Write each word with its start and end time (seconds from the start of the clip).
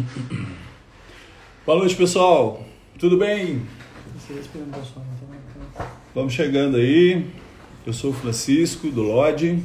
Boa 1.66 1.78
noite, 1.78 1.94
pessoal. 1.94 2.64
Tudo 2.98 3.16
bem? 3.16 3.62
Vamos 6.14 6.32
chegando 6.32 6.76
aí. 6.76 7.26
Eu 7.86 7.92
sou 7.92 8.10
o 8.10 8.14
Francisco 8.14 8.88
do 8.88 9.02
Lodge. 9.02 9.62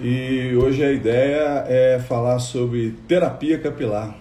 E 0.00 0.54
hoje 0.56 0.84
a 0.84 0.92
ideia 0.92 1.64
é 1.68 2.00
falar 2.00 2.38
sobre 2.40 2.94
terapia 3.06 3.58
capilar. 3.58 4.16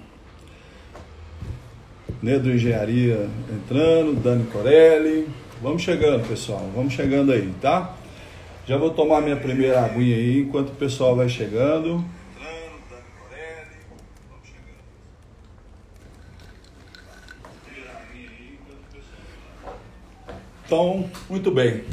Nedo 2.21 2.51
Engenharia 2.51 3.29
entrando, 3.51 4.21
Dani 4.21 4.45
Corelli. 4.45 5.27
Vamos 5.61 5.81
chegando, 5.81 6.27
pessoal. 6.27 6.69
Vamos 6.75 6.93
chegando 6.93 7.31
aí, 7.31 7.51
tá? 7.61 7.95
Já 8.65 8.77
vou 8.77 8.91
tomar 8.91 9.21
minha 9.21 9.35
primeira 9.35 9.83
aguinha 9.83 10.15
aí 10.15 10.39
enquanto 10.41 10.69
o 10.69 10.75
pessoal 10.75 11.15
vai 11.15 11.27
chegando. 11.27 12.03
Então, 20.73 21.05
muito 21.29 21.51
bem. 21.51 21.83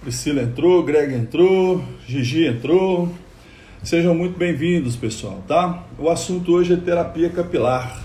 Priscila 0.00 0.42
entrou, 0.42 0.82
Greg 0.82 1.14
entrou, 1.14 1.80
Gigi 2.04 2.44
entrou. 2.44 3.08
Sejam 3.84 4.16
muito 4.16 4.36
bem-vindos, 4.36 4.96
pessoal, 4.96 5.44
tá? 5.46 5.84
O 5.96 6.10
assunto 6.10 6.52
hoje 6.52 6.72
é 6.72 6.76
terapia 6.76 7.30
capilar. 7.30 8.04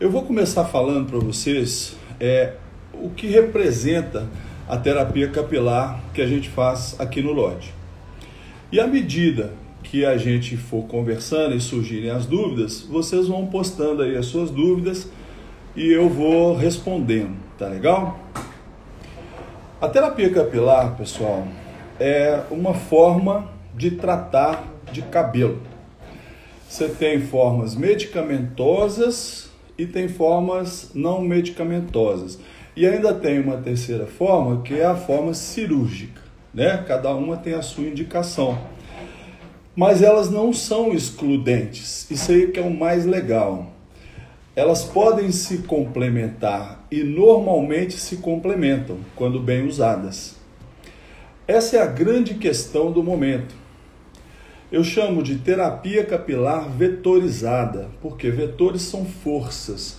Eu 0.00 0.10
vou 0.10 0.22
começar 0.22 0.64
falando 0.64 1.08
para 1.08 1.20
vocês 1.20 1.96
é, 2.18 2.54
o 2.92 3.08
que 3.10 3.28
representa 3.28 4.28
a 4.68 4.76
terapia 4.76 5.28
capilar 5.28 6.02
que 6.12 6.20
a 6.20 6.26
gente 6.26 6.48
faz 6.48 6.96
aqui 6.98 7.22
no 7.22 7.30
Lodge. 7.30 7.72
E 8.72 8.80
à 8.80 8.86
medida 8.88 9.52
que 9.84 10.04
a 10.04 10.16
gente 10.16 10.56
for 10.56 10.88
conversando 10.88 11.54
e 11.54 11.60
surgirem 11.60 12.10
as 12.10 12.26
dúvidas, 12.26 12.80
vocês 12.80 13.28
vão 13.28 13.46
postando 13.46 14.02
aí 14.02 14.16
as 14.16 14.26
suas 14.26 14.50
dúvidas 14.50 15.08
e 15.78 15.92
eu 15.92 16.08
vou 16.08 16.56
respondendo, 16.56 17.36
tá 17.56 17.68
legal? 17.68 18.18
A 19.80 19.88
terapia 19.88 20.28
capilar, 20.28 20.96
pessoal, 20.96 21.46
é 22.00 22.42
uma 22.50 22.74
forma 22.74 23.48
de 23.76 23.92
tratar 23.92 24.64
de 24.90 25.02
cabelo. 25.02 25.62
Você 26.68 26.88
tem 26.88 27.20
formas 27.20 27.76
medicamentosas 27.76 29.50
e 29.78 29.86
tem 29.86 30.08
formas 30.08 30.90
não 30.96 31.22
medicamentosas. 31.22 32.40
E 32.74 32.84
ainda 32.84 33.14
tem 33.14 33.38
uma 33.38 33.58
terceira 33.58 34.06
forma, 34.06 34.62
que 34.62 34.80
é 34.80 34.84
a 34.84 34.96
forma 34.96 35.32
cirúrgica, 35.32 36.20
né? 36.52 36.82
Cada 36.88 37.14
uma 37.14 37.36
tem 37.36 37.54
a 37.54 37.62
sua 37.62 37.84
indicação. 37.84 38.58
Mas 39.76 40.02
elas 40.02 40.28
não 40.28 40.52
são 40.52 40.92
excludentes. 40.92 42.10
Isso 42.10 42.32
aí 42.32 42.48
que 42.48 42.58
é 42.58 42.62
o 42.64 42.76
mais 42.76 43.06
legal 43.06 43.77
elas 44.58 44.82
podem 44.82 45.30
se 45.30 45.58
complementar 45.58 46.84
e 46.90 47.04
normalmente 47.04 47.96
se 47.96 48.16
complementam 48.16 48.96
quando 49.14 49.38
bem 49.38 49.64
usadas. 49.64 50.34
Essa 51.46 51.76
é 51.76 51.80
a 51.80 51.86
grande 51.86 52.34
questão 52.34 52.90
do 52.90 53.00
momento. 53.00 53.54
Eu 54.72 54.82
chamo 54.82 55.22
de 55.22 55.36
terapia 55.36 56.04
capilar 56.04 56.68
vetorizada, 56.68 57.88
porque 58.02 58.32
vetores 58.32 58.82
são 58.82 59.04
forças. 59.04 59.98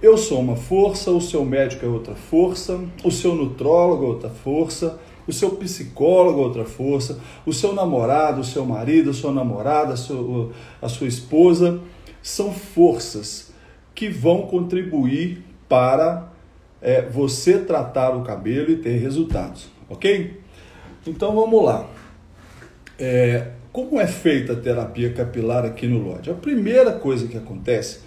Eu 0.00 0.16
sou 0.16 0.40
uma 0.40 0.56
força, 0.56 1.10
o 1.10 1.20
seu 1.20 1.44
médico 1.44 1.84
é 1.84 1.88
outra 1.88 2.14
força, 2.14 2.80
o 3.04 3.10
seu 3.10 3.34
nutrólogo 3.34 4.04
é 4.06 4.08
outra 4.08 4.30
força, 4.30 4.98
o 5.28 5.32
seu 5.32 5.50
psicólogo 5.56 6.40
é 6.40 6.42
outra 6.42 6.64
força, 6.64 7.20
o 7.44 7.52
seu 7.52 7.74
namorado, 7.74 8.40
o 8.40 8.44
seu 8.44 8.64
marido, 8.64 9.10
a 9.10 9.14
sua 9.14 9.30
namorada, 9.30 9.92
a 9.92 9.96
sua, 9.98 10.52
a 10.80 10.88
sua 10.88 11.06
esposa, 11.06 11.80
são 12.22 12.50
forças 12.50 13.52
que 13.94 14.08
vão 14.08 14.42
contribuir 14.42 15.44
para 15.68 16.28
é, 16.80 17.02
você 17.02 17.58
tratar 17.58 18.10
o 18.10 18.22
cabelo 18.22 18.70
e 18.70 18.76
ter 18.76 18.98
resultados, 18.98 19.68
ok? 19.88 20.40
Então 21.06 21.34
vamos 21.34 21.64
lá. 21.64 21.86
É, 22.98 23.48
como 23.72 24.00
é 24.00 24.06
feita 24.06 24.52
a 24.52 24.56
terapia 24.56 25.12
capilar 25.12 25.64
aqui 25.64 25.86
no 25.86 25.98
Lodge? 25.98 26.30
A 26.30 26.34
primeira 26.34 26.92
coisa 26.92 27.26
que 27.26 27.36
acontece 27.36 28.00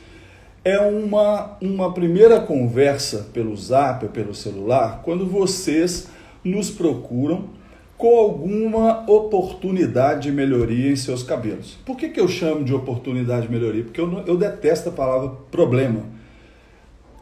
é 0.63 0.79
uma, 0.79 1.57
uma 1.61 1.93
primeira 1.93 2.39
conversa 2.39 3.29
pelo 3.33 3.55
zap 3.55 4.05
ou 4.05 4.11
pelo 4.11 4.33
celular 4.33 5.01
quando 5.03 5.25
vocês 5.25 6.07
nos 6.43 6.69
procuram 6.69 7.49
com 7.97 8.15
alguma 8.15 9.09
oportunidade 9.09 10.23
de 10.23 10.31
melhoria 10.31 10.91
em 10.91 10.95
seus 10.95 11.23
cabelos. 11.23 11.77
Por 11.83 11.97
que, 11.97 12.09
que 12.09 12.19
eu 12.19 12.27
chamo 12.27 12.63
de 12.63 12.73
oportunidade 12.73 13.47
de 13.47 13.51
melhoria? 13.51 13.83
Porque 13.83 13.99
eu, 13.99 14.23
eu 14.27 14.37
detesto 14.37 14.89
a 14.89 14.91
palavra 14.91 15.29
problema. 15.49 16.03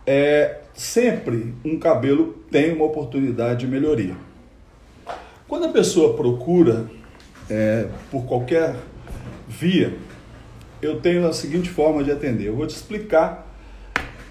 É, 0.05 0.59
sempre 0.73 1.55
um 1.63 1.79
cabelo 1.79 2.43
tem 2.51 2.73
uma 2.73 2.85
oportunidade 2.85 3.61
de 3.61 3.67
melhoria. 3.67 4.15
Quando 5.47 5.65
a 5.65 5.69
pessoa 5.69 6.13
procura 6.15 6.89
é, 7.49 7.87
por 8.11 8.25
qualquer 8.25 8.75
via, 9.47 9.95
eu 10.81 10.99
tenho 10.99 11.25
a 11.25 11.31
seguinte 11.31 11.69
forma 11.69 12.03
de 12.03 12.11
atender. 12.11 12.47
Eu 12.47 12.55
vou 12.55 12.67
te 12.67 12.75
explicar 12.75 13.47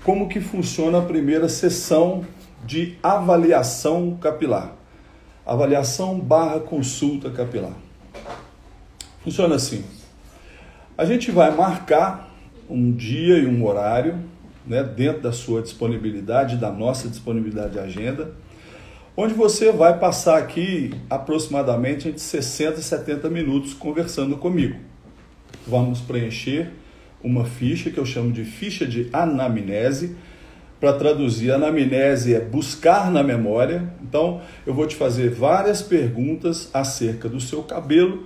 como 0.05 0.29
que 0.29 0.41
funciona 0.41 0.99
a 0.99 1.03
primeira 1.03 1.49
sessão 1.49 2.23
de 2.67 2.99
avaliação 3.03 4.19
capilar 4.21 4.84
avaliação 5.47 6.19
barra 6.19 6.61
consulta 6.61 7.31
capilar. 7.31 7.75
Funciona 9.23 9.57
assim. 9.57 9.85
A 10.97 11.05
gente 11.05 11.31
vai 11.31 11.55
marcar 11.55 12.33
um 12.69 12.93
dia 12.93 13.39
e 13.39 13.47
um 13.47 13.67
horário, 13.67 14.19
né, 14.67 14.83
dentro 14.83 15.23
da 15.23 15.33
sua 15.33 15.61
disponibilidade, 15.61 16.57
da 16.57 16.71
nossa 16.71 17.09
disponibilidade 17.09 17.73
de 17.73 17.79
agenda, 17.79 18.33
onde 19.17 19.35
você 19.35 19.71
vai 19.71 19.99
passar 19.99 20.39
aqui 20.39 20.95
aproximadamente 21.09 22.09
entre 22.09 22.21
60 22.21 22.81
e 22.81 22.83
70 22.83 23.29
minutos 23.29 23.75
conversando 23.75 24.37
comigo. 24.37 24.79
Vamos 25.67 26.01
preencher 26.01 26.71
uma 27.23 27.45
ficha 27.45 27.91
que 27.91 27.99
eu 27.99 28.05
chamo 28.05 28.33
de 28.33 28.45
ficha 28.45 28.87
de 28.87 29.09
anamnese, 29.13 30.17
para 30.85 30.93
traduzir, 30.93 31.51
anamnese 31.51 32.35
é 32.35 32.41
buscar 32.41 33.11
na 33.11 33.23
memória. 33.23 33.91
Então, 34.03 34.43
eu 34.67 34.75
vou 34.75 34.87
te 34.87 34.95
fazer 34.95 35.31
várias 35.31 35.81
perguntas 35.81 36.69
acerca 36.75 37.27
do 37.27 37.41
seu 37.41 37.63
cabelo 37.63 38.25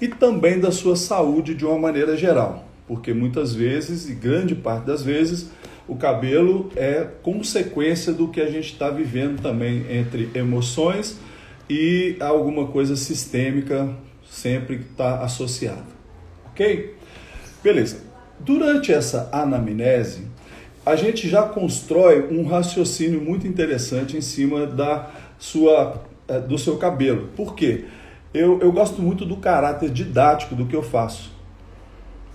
e 0.00 0.08
também 0.08 0.58
da 0.58 0.72
sua 0.72 0.96
saúde 0.96 1.54
de 1.54 1.66
uma 1.66 1.78
maneira 1.78 2.16
geral, 2.16 2.66
porque 2.86 3.12
muitas 3.12 3.52
vezes, 3.52 4.08
e 4.08 4.14
grande 4.14 4.54
parte 4.54 4.86
das 4.86 5.02
vezes, 5.02 5.50
o 5.86 5.96
cabelo 5.96 6.70
é 6.76 7.06
consequência 7.22 8.10
do 8.10 8.28
que 8.28 8.40
a 8.40 8.50
gente 8.50 8.72
está 8.72 8.88
vivendo 8.88 9.42
também 9.42 9.84
entre 9.90 10.30
emoções 10.34 11.18
e 11.68 12.16
alguma 12.20 12.68
coisa 12.68 12.96
sistêmica 12.96 13.94
sempre 14.30 14.76
está 14.76 15.20
associada. 15.20 15.84
Ok? 16.52 16.96
Beleza. 17.62 17.98
Durante 18.40 18.94
essa 18.94 19.28
anamnese, 19.30 20.27
a 20.88 20.96
gente 20.96 21.28
já 21.28 21.42
constrói 21.42 22.28
um 22.30 22.46
raciocínio 22.46 23.20
muito 23.20 23.46
interessante 23.46 24.16
em 24.16 24.22
cima 24.22 24.66
da 24.66 25.10
sua, 25.38 26.02
eh, 26.26 26.40
do 26.40 26.56
seu 26.56 26.78
cabelo. 26.78 27.28
Por 27.36 27.54
quê? 27.54 27.84
Eu, 28.32 28.58
eu 28.60 28.72
gosto 28.72 29.02
muito 29.02 29.26
do 29.26 29.36
caráter 29.36 29.90
didático 29.90 30.54
do 30.54 30.64
que 30.64 30.74
eu 30.74 30.82
faço. 30.82 31.30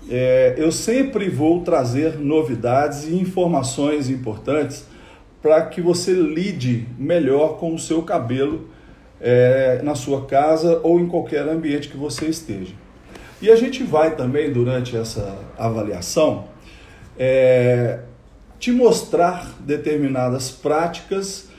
É, 0.08 0.54
eu 0.56 0.70
sempre 0.70 1.28
vou 1.28 1.62
trazer 1.62 2.16
novidades 2.16 3.08
e 3.08 3.14
informações 3.16 4.08
importantes 4.08 4.86
para 5.42 5.62
que 5.62 5.80
você 5.80 6.12
lide 6.12 6.86
melhor 6.96 7.58
com 7.58 7.74
o 7.74 7.78
seu 7.78 8.02
cabelo 8.02 8.68
é, 9.20 9.80
na 9.82 9.96
sua 9.96 10.26
casa 10.26 10.80
ou 10.84 11.00
em 11.00 11.08
qualquer 11.08 11.48
ambiente 11.48 11.88
que 11.88 11.96
você 11.96 12.26
esteja. 12.26 12.74
E 13.42 13.50
a 13.50 13.56
gente 13.56 13.82
vai 13.82 14.14
também, 14.14 14.52
durante 14.52 14.96
essa 14.96 15.36
avaliação, 15.58 16.44
é, 17.18 18.00
te 18.64 18.72
mostrar 18.72 19.56
determinadas 19.60 20.50
práticas 20.50 21.50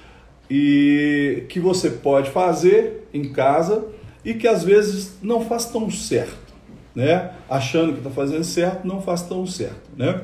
e 0.49 1.43
que 1.49 1.59
você 1.59 1.91
pode 1.91 2.31
fazer 2.31 3.07
em 3.13 3.31
casa 3.31 3.85
e 4.23 4.33
que 4.33 4.47
às 4.47 4.63
vezes 4.63 5.19
não 5.21 5.45
faz 5.45 5.65
tão 5.65 5.91
certo, 5.91 6.51
né? 6.95 7.31
Achando 7.47 7.93
que 7.93 7.99
está 7.99 8.09
fazendo 8.09 8.43
certo, 8.43 8.87
não 8.87 9.03
faz 9.03 9.21
tão 9.21 9.45
certo, 9.45 9.87
né? 9.95 10.19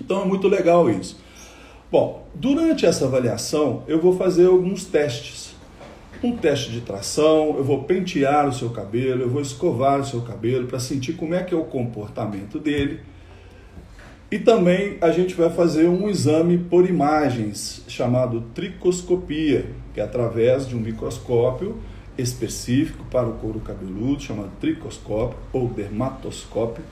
Então 0.00 0.22
é 0.22 0.24
muito 0.24 0.48
legal 0.48 0.88
isso. 0.88 1.20
Bom, 1.90 2.26
durante 2.34 2.86
essa 2.86 3.04
avaliação 3.04 3.82
eu 3.86 4.00
vou 4.00 4.16
fazer 4.16 4.46
alguns 4.46 4.86
testes. 4.86 5.54
Um 6.22 6.38
teste 6.38 6.70
de 6.70 6.80
tração, 6.80 7.56
eu 7.58 7.64
vou 7.64 7.84
pentear 7.84 8.48
o 8.48 8.52
seu 8.54 8.70
cabelo, 8.70 9.24
eu 9.24 9.28
vou 9.28 9.42
escovar 9.42 10.00
o 10.00 10.04
seu 10.06 10.22
cabelo 10.22 10.66
para 10.66 10.80
sentir 10.80 11.12
como 11.16 11.34
é 11.34 11.42
que 11.42 11.52
é 11.52 11.56
o 11.58 11.64
comportamento 11.64 12.58
dele 12.58 13.11
e 14.32 14.38
também 14.38 14.96
a 15.02 15.10
gente 15.10 15.34
vai 15.34 15.50
fazer 15.50 15.86
um 15.86 16.08
exame 16.08 16.56
por 16.56 16.88
imagens 16.88 17.82
chamado 17.86 18.40
tricoscopia, 18.54 19.66
que 19.92 20.00
é 20.00 20.02
através 20.02 20.66
de 20.66 20.74
um 20.74 20.80
microscópio 20.80 21.76
específico 22.16 23.04
para 23.10 23.28
o 23.28 23.34
couro 23.34 23.60
cabeludo, 23.60 24.22
chamado 24.22 24.50
tricoscópio 24.58 25.36
ou 25.52 25.68
dermatoscópio, 25.68 26.82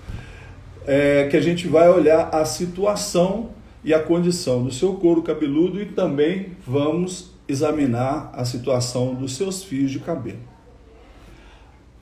é, 0.87 1.29
que 1.29 1.37
a 1.39 1.41
gente 1.41 1.67
vai 1.67 1.89
olhar 1.89 2.29
a 2.29 2.45
situação 2.45 3.53
e 3.83 3.95
a 3.95 4.01
condição 4.01 4.63
do 4.63 4.71
seu 4.71 4.93
couro 4.97 5.23
cabeludo 5.23 5.81
e 5.81 5.87
também 5.87 6.49
vamos 6.67 7.31
examinar 7.49 8.31
a 8.35 8.45
situação 8.45 9.15
dos 9.15 9.35
seus 9.35 9.65
fios 9.65 9.91
de 9.91 9.99
cabelo. 9.99 10.51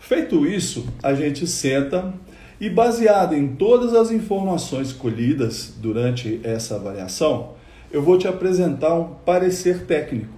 Feito 0.01 0.45
isso, 0.45 0.85
a 1.01 1.15
gente 1.15 1.47
senta 1.47 2.13
e, 2.61 2.69
baseado 2.69 3.35
em 3.35 3.49
todas 3.49 3.95
as 3.95 4.11
informações 4.11 4.93
colhidas 4.93 5.75
durante 5.77 6.41
essa 6.43 6.77
avaliação, 6.77 7.53
eu 7.91 8.03
vou 8.03 8.19
te 8.19 8.27
apresentar 8.27 8.95
um 8.95 9.15
parecer 9.25 9.85
técnico. 9.87 10.33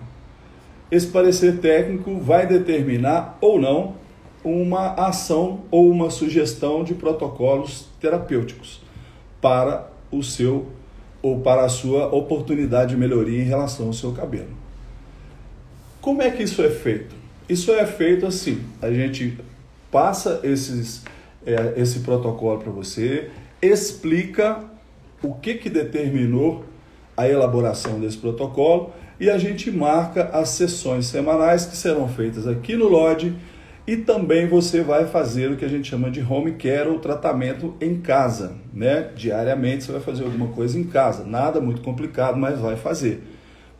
Esse 0.90 1.06
parecer 1.06 1.58
técnico 1.58 2.18
vai 2.18 2.46
determinar 2.46 3.38
ou 3.40 3.60
não 3.60 3.94
uma 4.42 4.94
ação 4.94 5.60
ou 5.70 5.90
uma 5.90 6.10
sugestão 6.10 6.82
de 6.82 6.94
protocolos 6.94 7.86
terapêuticos 8.00 8.82
para 9.40 9.90
o 10.10 10.22
seu 10.22 10.66
ou 11.22 11.40
para 11.40 11.64
a 11.64 11.68
sua 11.68 12.06
oportunidade 12.14 12.94
de 12.94 13.00
melhoria 13.00 13.42
em 13.42 13.44
relação 13.44 13.86
ao 13.86 13.92
seu 13.92 14.12
cabelo. 14.12 14.48
Como 16.00 16.22
é 16.22 16.30
que 16.30 16.42
isso 16.42 16.62
é 16.62 16.70
feito? 16.70 17.14
Isso 17.48 17.72
é 17.72 17.84
feito 17.86 18.26
assim: 18.26 18.60
a 18.80 18.90
gente 18.90 19.36
passa 19.90 20.40
esses, 20.42 21.02
é, 21.46 21.74
esse 21.76 22.00
protocolo 22.00 22.58
para 22.58 22.70
você, 22.70 23.30
explica 23.62 24.64
o 25.22 25.34
que, 25.34 25.54
que 25.54 25.68
determinou 25.68 26.64
a 27.16 27.28
elaboração 27.28 28.00
desse 28.00 28.16
protocolo 28.16 28.92
e 29.18 29.28
a 29.28 29.36
gente 29.36 29.70
marca 29.70 30.24
as 30.32 30.50
sessões 30.50 31.06
semanais 31.06 31.66
que 31.66 31.76
serão 31.76 32.08
feitas 32.08 32.46
aqui 32.46 32.74
no 32.74 32.88
LOD 32.88 33.34
e 33.86 33.96
também 33.96 34.46
você 34.46 34.82
vai 34.82 35.06
fazer 35.06 35.50
o 35.50 35.56
que 35.56 35.64
a 35.64 35.68
gente 35.68 35.88
chama 35.88 36.10
de 36.10 36.22
home 36.22 36.52
care 36.52 36.88
ou 36.88 36.98
tratamento 36.98 37.74
em 37.80 38.00
casa, 38.00 38.56
né? 38.72 39.10
Diariamente 39.16 39.84
você 39.84 39.92
vai 39.92 40.00
fazer 40.00 40.24
alguma 40.24 40.48
coisa 40.48 40.78
em 40.78 40.84
casa, 40.84 41.24
nada 41.24 41.60
muito 41.60 41.82
complicado, 41.82 42.38
mas 42.38 42.58
vai 42.58 42.76
fazer, 42.76 43.22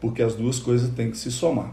porque 0.00 0.22
as 0.22 0.34
duas 0.34 0.58
coisas 0.58 0.90
têm 0.90 1.10
que 1.10 1.16
se 1.16 1.30
somar. 1.30 1.72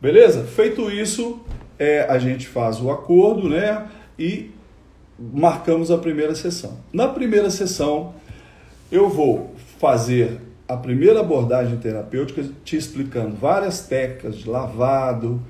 Beleza? 0.00 0.44
Feito 0.44 0.90
isso, 0.90 1.40
é, 1.78 2.06
a 2.08 2.18
gente 2.18 2.48
faz 2.48 2.80
o 2.80 2.90
acordo, 2.90 3.48
né? 3.48 3.86
E 4.18 4.50
marcamos 5.18 5.90
a 5.90 5.98
primeira 5.98 6.34
sessão. 6.34 6.78
Na 6.92 7.08
primeira 7.08 7.50
sessão, 7.50 8.14
eu 8.90 9.08
vou 9.08 9.54
fazer 9.78 10.40
a 10.66 10.76
primeira 10.76 11.20
abordagem 11.20 11.78
terapêutica 11.78 12.44
te 12.64 12.76
explicando 12.76 13.34
várias 13.34 13.80
técnicas 13.80 14.36
de 14.36 14.48
lavado, 14.48 15.42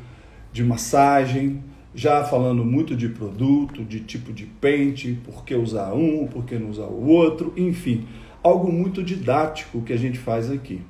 de 0.53 0.62
massagem, 0.65 1.62
já 1.94 2.25
falando 2.25 2.65
muito 2.65 2.94
de 2.94 3.09
produto, 3.09 3.85
de 3.85 4.00
tipo 4.00 4.32
de 4.32 4.47
pente, 4.47 5.19
por 5.25 5.44
que 5.44 5.55
usar 5.55 5.93
um, 5.93 6.26
por 6.26 6.44
que 6.44 6.56
não 6.56 6.70
usar 6.70 6.87
o 6.87 7.06
outro, 7.09 7.53
enfim, 7.56 8.06
algo 8.43 8.70
muito 8.73 9.03
didático 9.03 9.82
que 9.82 9.93
a 9.93 9.97
gente 9.97 10.19
faz 10.19 10.50
aqui 10.50 10.81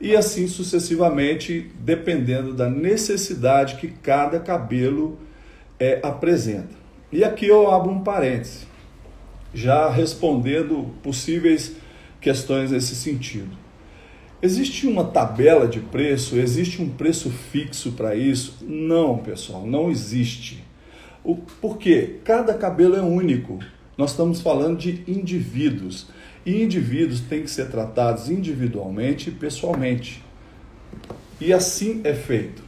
e 0.00 0.14
assim 0.14 0.46
sucessivamente, 0.46 1.70
dependendo 1.80 2.54
da 2.54 2.68
necessidade 2.70 3.76
que 3.76 3.88
cada 3.88 4.38
cabelo 4.38 5.18
é, 5.78 6.00
apresenta. 6.02 6.76
E 7.10 7.24
aqui 7.24 7.46
eu 7.46 7.70
abro 7.70 7.90
um 7.90 8.02
parêntese, 8.02 8.66
já 9.54 9.88
respondendo 9.88 10.94
possíveis 11.02 11.74
questões 12.20 12.70
nesse 12.70 12.94
sentido. 12.94 13.56
Existe 14.42 14.86
uma 14.86 15.04
tabela 15.04 15.66
de 15.66 15.80
preço? 15.80 16.36
Existe 16.36 16.82
um 16.82 16.88
preço 16.90 17.30
fixo 17.30 17.92
para 17.92 18.14
isso? 18.14 18.58
Não, 18.60 19.16
pessoal, 19.18 19.66
não 19.66 19.90
existe. 19.90 20.62
O, 21.24 21.34
porque 21.34 22.20
cada 22.24 22.52
cabelo 22.52 22.94
é 22.94 23.00
único. 23.00 23.58
Nós 23.96 24.10
estamos 24.10 24.42
falando 24.42 24.78
de 24.78 25.02
indivíduos. 25.08 26.08
E 26.44 26.62
indivíduos 26.62 27.20
têm 27.20 27.42
que 27.42 27.50
ser 27.50 27.70
tratados 27.70 28.30
individualmente 28.30 29.30
e 29.30 29.32
pessoalmente. 29.32 30.22
E 31.40 31.52
assim 31.54 32.02
é 32.04 32.12
feito. 32.12 32.67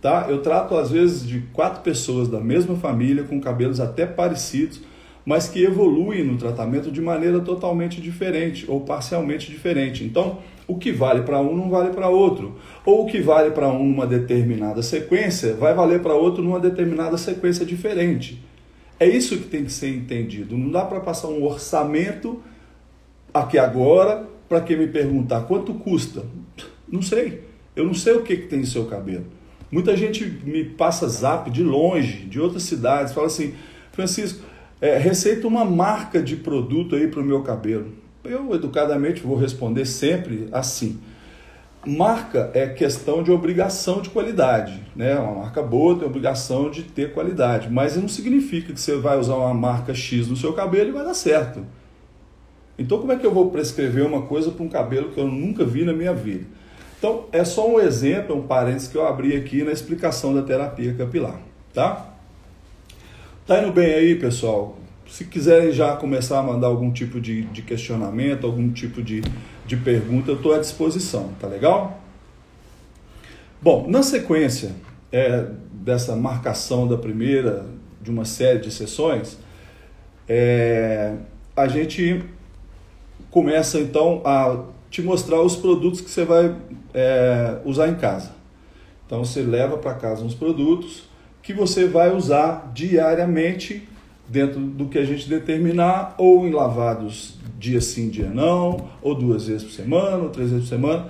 Tá? 0.00 0.26
Eu 0.28 0.42
trato 0.42 0.76
às 0.76 0.90
vezes 0.90 1.26
de 1.26 1.40
quatro 1.52 1.82
pessoas 1.82 2.28
da 2.28 2.40
mesma 2.40 2.76
família 2.76 3.24
com 3.24 3.40
cabelos 3.40 3.80
até 3.80 4.06
parecidos, 4.06 4.80
mas 5.24 5.48
que 5.48 5.64
evoluem 5.64 6.22
no 6.22 6.36
tratamento 6.36 6.90
de 6.92 7.00
maneira 7.00 7.40
totalmente 7.40 8.00
diferente 8.00 8.64
ou 8.68 8.82
parcialmente 8.82 9.50
diferente. 9.50 10.04
Então, 10.04 10.38
o 10.68 10.76
que 10.76 10.92
vale 10.92 11.22
para 11.22 11.40
um 11.40 11.56
não 11.56 11.68
vale 11.68 11.92
para 11.92 12.08
outro, 12.08 12.56
ou 12.84 13.04
o 13.04 13.06
que 13.06 13.20
vale 13.20 13.50
para 13.50 13.68
um 13.68 13.84
numa 13.84 14.06
determinada 14.06 14.82
sequência 14.82 15.54
vai 15.54 15.74
valer 15.74 16.00
para 16.00 16.14
outro 16.14 16.42
numa 16.42 16.60
determinada 16.60 17.16
sequência 17.18 17.66
diferente. 17.66 18.42
É 18.98 19.06
isso 19.06 19.36
que 19.36 19.48
tem 19.48 19.64
que 19.64 19.72
ser 19.72 19.90
entendido. 19.94 20.56
Não 20.56 20.70
dá 20.70 20.84
para 20.84 21.00
passar 21.00 21.28
um 21.28 21.44
orçamento 21.44 22.42
aqui 23.32 23.58
agora 23.58 24.26
para 24.48 24.60
quem 24.60 24.76
me 24.76 24.86
perguntar 24.86 25.42
quanto 25.42 25.74
custa. 25.74 26.24
Não 26.88 27.02
sei. 27.02 27.42
Eu 27.74 27.84
não 27.84 27.94
sei 27.94 28.14
o 28.14 28.22
que, 28.22 28.36
que 28.36 28.46
tem 28.46 28.60
no 28.60 28.66
seu 28.66 28.86
cabelo. 28.86 29.26
Muita 29.70 29.96
gente 29.96 30.24
me 30.24 30.64
passa 30.64 31.08
zap 31.08 31.50
de 31.50 31.62
longe, 31.62 32.24
de 32.26 32.40
outras 32.40 32.62
cidades, 32.62 33.12
fala 33.12 33.26
assim, 33.26 33.54
Francisco, 33.92 34.44
é, 34.80 34.96
receita 34.98 35.46
uma 35.48 35.64
marca 35.64 36.22
de 36.22 36.36
produto 36.36 36.94
aí 36.94 37.08
para 37.08 37.20
o 37.20 37.24
meu 37.24 37.42
cabelo. 37.42 37.92
Eu, 38.24 38.54
educadamente, 38.54 39.22
vou 39.22 39.36
responder 39.36 39.84
sempre 39.84 40.48
assim. 40.52 40.98
Marca 41.86 42.50
é 42.52 42.66
questão 42.66 43.22
de 43.22 43.30
obrigação 43.30 44.00
de 44.00 44.10
qualidade. 44.10 44.82
Né? 44.94 45.16
Uma 45.16 45.42
marca 45.42 45.62
boa 45.62 45.96
tem 45.96 46.06
obrigação 46.06 46.68
de 46.70 46.82
ter 46.82 47.12
qualidade, 47.12 47.70
mas 47.70 47.96
não 47.96 48.08
significa 48.08 48.72
que 48.72 48.80
você 48.80 48.96
vai 48.96 49.18
usar 49.18 49.36
uma 49.36 49.54
marca 49.54 49.94
X 49.94 50.26
no 50.26 50.36
seu 50.36 50.52
cabelo 50.52 50.90
e 50.90 50.92
vai 50.92 51.04
dar 51.04 51.14
certo. 51.14 51.64
Então, 52.78 52.98
como 52.98 53.12
é 53.12 53.16
que 53.16 53.24
eu 53.24 53.32
vou 53.32 53.50
prescrever 53.50 54.04
uma 54.04 54.22
coisa 54.22 54.50
para 54.50 54.64
um 54.64 54.68
cabelo 54.68 55.10
que 55.10 55.18
eu 55.18 55.26
nunca 55.26 55.64
vi 55.64 55.84
na 55.84 55.92
minha 55.92 56.12
vida? 56.12 56.44
Então, 56.98 57.26
é 57.30 57.44
só 57.44 57.68
um 57.68 57.78
exemplo, 57.78 58.36
um 58.36 58.46
parênteses 58.46 58.88
que 58.88 58.96
eu 58.96 59.06
abri 59.06 59.36
aqui 59.36 59.62
na 59.62 59.70
explicação 59.70 60.34
da 60.34 60.42
terapia 60.42 60.94
capilar, 60.94 61.38
tá? 61.74 62.14
Tá 63.46 63.62
indo 63.62 63.72
bem 63.72 63.94
aí, 63.94 64.14
pessoal? 64.16 64.78
Se 65.06 65.24
quiserem 65.24 65.70
já 65.70 65.94
começar 65.94 66.40
a 66.40 66.42
mandar 66.42 66.66
algum 66.66 66.90
tipo 66.90 67.20
de, 67.20 67.42
de 67.42 67.62
questionamento, 67.62 68.46
algum 68.46 68.72
tipo 68.72 69.02
de, 69.02 69.22
de 69.66 69.76
pergunta, 69.76 70.30
eu 70.30 70.36
estou 70.36 70.54
à 70.54 70.58
disposição, 70.58 71.30
tá 71.38 71.46
legal? 71.46 72.00
Bom, 73.62 73.86
na 73.88 74.02
sequência 74.02 74.72
é, 75.12 75.46
dessa 75.72 76.16
marcação 76.16 76.88
da 76.88 76.96
primeira, 76.96 77.66
de 78.02 78.10
uma 78.10 78.24
série 78.24 78.58
de 78.58 78.70
sessões, 78.72 79.38
é, 80.28 81.14
a 81.54 81.68
gente 81.68 82.24
começa 83.30 83.78
então 83.78 84.22
a 84.24 84.64
te 84.90 85.02
mostrar 85.02 85.40
os 85.40 85.56
produtos 85.56 86.00
que 86.00 86.10
você 86.10 86.24
vai 86.24 86.54
é, 86.96 87.58
usar 87.66 87.88
em 87.88 87.94
casa. 87.94 88.30
Então 89.04 89.22
você 89.24 89.42
leva 89.42 89.76
para 89.76 89.94
casa 89.94 90.24
uns 90.24 90.34
produtos 90.34 91.04
que 91.42 91.52
você 91.52 91.86
vai 91.86 92.12
usar 92.12 92.72
diariamente 92.74 93.86
dentro 94.28 94.58
do 94.58 94.88
que 94.88 94.98
a 94.98 95.04
gente 95.04 95.28
determinar, 95.28 96.14
ou 96.18 96.48
em 96.48 96.50
lavados 96.50 97.38
dia 97.58 97.80
sim, 97.80 98.08
dia 98.08 98.28
não, 98.28 98.88
ou 99.00 99.14
duas 99.14 99.46
vezes 99.46 99.62
por 99.62 99.72
semana, 99.72 100.16
ou 100.16 100.30
três 100.30 100.50
vezes 100.50 100.68
por 100.68 100.74
semana. 100.74 101.08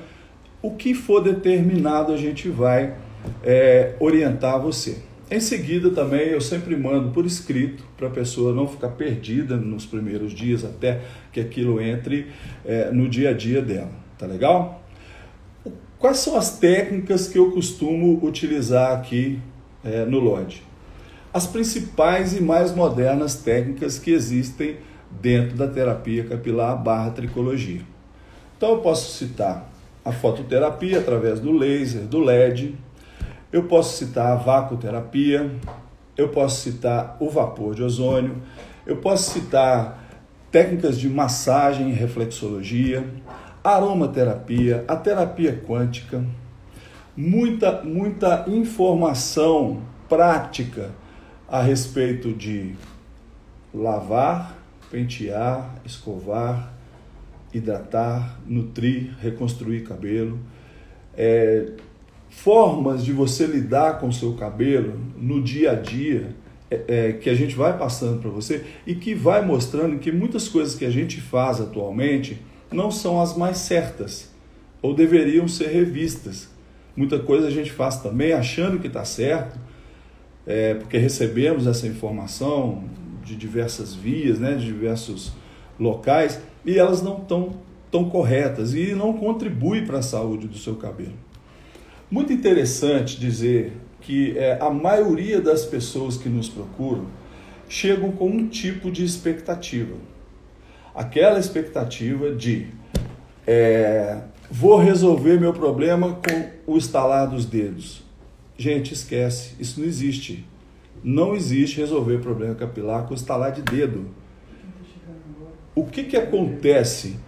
O 0.61 0.73
que 0.73 0.93
for 0.93 1.23
determinado 1.23 2.13
a 2.13 2.17
gente 2.17 2.49
vai 2.49 2.95
é, 3.43 3.95
orientar 3.99 4.61
você. 4.61 4.99
Em 5.31 5.41
seguida, 5.41 5.91
também 5.91 6.29
eu 6.29 6.41
sempre 6.41 6.77
mando 6.77 7.11
por 7.11 7.25
escrito 7.25 7.83
para 7.97 8.09
a 8.09 8.11
pessoa 8.11 8.53
não 8.53 8.69
ficar 8.69 8.91
perdida 8.91 9.57
nos 9.57 9.87
primeiros 9.87 10.33
dias 10.33 10.65
até 10.65 11.01
que 11.33 11.41
aquilo 11.41 11.81
entre 11.81 12.27
é, 12.65 12.91
no 12.91 13.09
dia 13.09 13.31
a 13.31 13.33
dia 13.33 13.63
dela. 13.63 13.91
Tá 14.19 14.27
legal? 14.27 14.86
Quais 16.07 16.19
são 16.19 16.37
as 16.37 16.57
técnicas 16.61 17.27
que 17.27 17.37
eu 17.37 17.51
costumo 17.51 18.25
utilizar 18.25 18.97
aqui 18.97 19.41
é, 19.85 20.05
no 20.05 20.21
LOD? 20.21 20.63
As 21.35 21.49
principais 21.49 22.33
e 22.33 22.41
mais 22.41 22.73
modernas 22.73 23.35
técnicas 23.35 23.99
que 23.99 24.13
existem 24.13 24.77
dentro 25.11 25.57
da 25.57 25.67
terapia 25.67 26.23
capilar 26.23 26.81
barra 26.81 27.11
tricologia. 27.11 27.81
Então 28.57 28.71
eu 28.75 28.79
posso 28.79 29.19
citar 29.19 29.69
a 30.05 30.13
fototerapia 30.13 31.01
através 31.01 31.41
do 31.41 31.51
laser, 31.51 32.03
do 32.03 32.21
LED, 32.21 32.77
eu 33.53 33.65
posso 33.65 33.97
citar 33.97 34.29
a 34.29 34.37
vacoterapia, 34.37 35.51
eu 36.17 36.29
posso 36.29 36.63
citar 36.63 37.17
o 37.19 37.29
vapor 37.29 37.75
de 37.75 37.83
ozônio, 37.83 38.41
eu 38.87 38.99
posso 38.99 39.33
citar 39.33 40.07
técnicas 40.53 41.01
de 41.01 41.09
massagem 41.09 41.91
e 41.91 41.93
reflexologia, 41.93 43.05
aromaterapia, 43.75 44.85
a 44.87 44.95
terapia 44.95 45.61
quântica, 45.67 46.25
muita, 47.17 47.83
muita 47.83 48.45
informação 48.49 49.83
prática 50.09 50.93
a 51.49 51.63
respeito 51.63 52.33
de 52.33 52.75
lavar, 53.75 54.57
pentear, 54.91 55.75
escovar, 55.85 56.73
hidratar, 57.53 58.39
nutrir, 58.47 59.17
reconstruir 59.21 59.83
cabelo, 59.83 60.39
é, 61.17 61.73
formas 62.29 63.05
de 63.05 63.13
você 63.13 63.47
lidar 63.47 63.99
com 63.99 64.09
o 64.09 64.13
seu 64.13 64.35
cabelo 64.35 65.01
no 65.17 65.43
dia 65.43 65.73
a 65.73 65.75
dia 65.75 66.37
é, 66.71 66.85
é, 66.89 67.13
que 67.13 67.31
a 67.31 67.35
gente 67.35 67.55
vai 67.55 67.77
passando 67.79 68.21
para 68.21 68.31
você 68.31 68.65
e 68.87 68.95
que 68.95 69.15
vai 69.15 69.45
mostrando 69.45 69.99
que 69.99 70.13
muitas 70.13 70.49
coisas 70.49 70.75
que 70.75 70.85
a 70.85 70.91
gente 70.91 71.21
faz 71.21 71.61
atualmente 71.61 72.43
não 72.73 72.91
são 72.91 73.21
as 73.21 73.37
mais 73.37 73.59
certas 73.59 74.31
ou 74.83 74.95
deveriam 74.95 75.49
ser 75.49 75.69
revistas. 75.69 76.49
Muita 76.97 77.19
coisa 77.19 77.49
a 77.49 77.51
gente 77.51 77.73
faz 77.73 78.01
também 78.01 78.33
achando 78.33 78.79
que 78.79 78.87
está 78.87 79.05
certo, 79.05 79.59
é, 80.47 80.75
porque 80.75 80.97
recebemos 80.97 81.67
essa 81.67 81.87
informação 81.87 82.85
de 83.25 83.35
diversas 83.35 83.95
vias, 83.95 84.39
né, 84.39 84.55
de 84.55 84.65
diversos 84.65 85.33
locais, 85.79 86.41
e 86.65 86.79
elas 86.79 87.03
não 87.03 87.19
estão 87.19 87.57
tão 87.91 88.09
corretas 88.09 88.75
e 88.75 88.95
não 88.95 89.13
contribuem 89.13 89.85
para 89.85 89.99
a 89.99 90.03
saúde 90.03 90.47
do 90.47 90.57
seu 90.57 90.77
cabelo. 90.77 91.15
Muito 92.11 92.33
interessante 92.33 93.19
dizer 93.19 93.73
que 94.01 94.39
é, 94.39 94.59
a 94.61 94.71
maioria 94.71 95.41
das 95.41 95.65
pessoas 95.65 96.17
que 96.17 96.29
nos 96.29 96.49
procuram 96.49 97.07
chegam 97.69 98.13
com 98.13 98.29
um 98.29 98.47
tipo 98.47 98.91
de 98.91 99.05
expectativa. 99.05 99.95
Aquela 100.97 101.39
expectativa 101.39 102.35
de 102.35 102.69
é, 103.47 104.19
vou 104.51 104.79
resolver 104.79 105.39
meu 105.39 105.53
problema 105.53 106.15
com 106.15 106.73
o 106.73 106.79
estalar 106.79 107.29
dos 107.29 107.45
dedos. 107.45 108.03
Gente, 108.57 108.95
esquece, 108.95 109.55
isso 109.61 109.79
não 109.79 109.87
existe. 109.87 110.47
Não 111.05 111.37
existe 111.37 111.79
resolver 111.79 112.19
problema 112.19 112.55
capilar 112.55 113.07
com 113.07 113.13
estalar 113.13 113.53
de 113.53 113.61
dedo. 113.61 114.07
O 115.75 115.85
que, 115.85 116.05
que 116.05 116.17
acontece? 116.17 117.19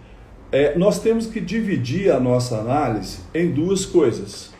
É, 0.51 0.75
nós 0.75 0.99
temos 0.99 1.27
que 1.27 1.39
dividir 1.39 2.11
a 2.11 2.19
nossa 2.19 2.57
análise 2.57 3.19
em 3.35 3.51
duas 3.51 3.85
coisas, 3.85 4.51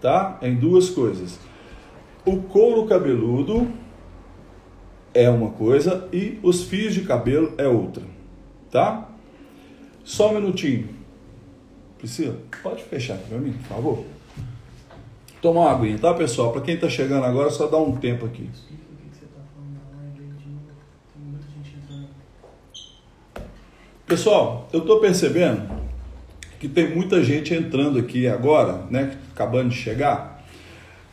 tá? 0.00 0.38
Em 0.42 0.56
duas 0.56 0.90
coisas. 0.90 1.38
O 2.24 2.38
couro 2.38 2.84
cabeludo 2.86 3.68
é 5.14 5.30
uma 5.30 5.50
coisa 5.50 6.08
e 6.12 6.40
os 6.42 6.64
fios 6.64 6.92
de 6.92 7.02
cabelo 7.02 7.54
é 7.56 7.68
outra, 7.68 8.02
tá? 8.76 9.08
Só 10.04 10.30
um 10.30 10.34
minutinho. 10.34 10.90
Priscila, 11.96 12.36
pode 12.62 12.82
fechar 12.82 13.14
aqui 13.14 13.30
para 13.30 13.38
mim, 13.38 13.52
por 13.52 13.68
favor? 13.68 14.04
Tomar 15.40 15.60
uma 15.60 15.70
aguinha, 15.72 15.98
tá, 15.98 16.12
pessoal? 16.12 16.52
Para 16.52 16.60
quem 16.60 16.74
está 16.74 16.86
chegando 16.86 17.24
agora, 17.24 17.48
só 17.48 17.68
dá 17.68 17.78
um 17.78 17.96
tempo 17.96 18.26
aqui. 18.26 18.50
Pessoal, 24.06 24.68
eu 24.74 24.80
estou 24.80 25.00
percebendo 25.00 25.68
que 26.60 26.68
tem 26.68 26.94
muita 26.94 27.24
gente 27.24 27.54
entrando 27.54 27.98
aqui 27.98 28.28
agora, 28.28 28.82
né, 28.90 29.16
acabando 29.32 29.70
de 29.70 29.76
chegar. 29.76 30.44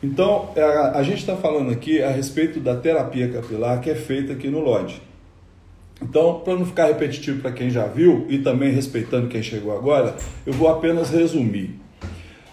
Então, 0.02 0.50
é, 0.54 0.62
a, 0.62 0.98
a 0.98 1.02
gente 1.02 1.20
está 1.20 1.34
falando 1.34 1.72
aqui 1.72 2.02
a 2.02 2.10
respeito 2.10 2.60
da 2.60 2.76
terapia 2.76 3.32
capilar 3.32 3.80
que 3.80 3.88
é 3.88 3.94
feita 3.94 4.34
aqui 4.34 4.48
no 4.48 4.60
LOD. 4.60 5.00
Então, 6.04 6.40
para 6.40 6.54
não 6.54 6.66
ficar 6.66 6.86
repetitivo 6.86 7.40
para 7.40 7.50
quem 7.50 7.70
já 7.70 7.86
viu 7.86 8.26
e 8.28 8.38
também 8.38 8.70
respeitando 8.70 9.26
quem 9.26 9.42
chegou 9.42 9.74
agora, 9.74 10.14
eu 10.44 10.52
vou 10.52 10.68
apenas 10.68 11.10
resumir. 11.10 11.80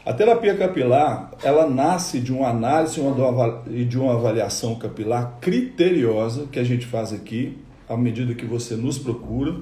A 0.05 0.13
terapia 0.13 0.55
capilar, 0.55 1.31
ela 1.43 1.70
nasce 1.70 2.20
de 2.20 2.31
uma 2.31 2.48
análise 2.48 3.00
e 3.70 3.84
de 3.84 4.00
uma 4.00 4.13
avaliação 4.13 4.75
capilar 4.75 5.38
criteriosa 5.41 6.48
que 6.50 6.58
a 6.58 6.63
gente 6.63 6.86
faz 6.86 7.12
aqui, 7.12 7.58
à 7.89 7.98
medida 7.98 8.34
que 8.34 8.46
você 8.46 8.75
nos 8.75 8.98
procura, 8.98 9.55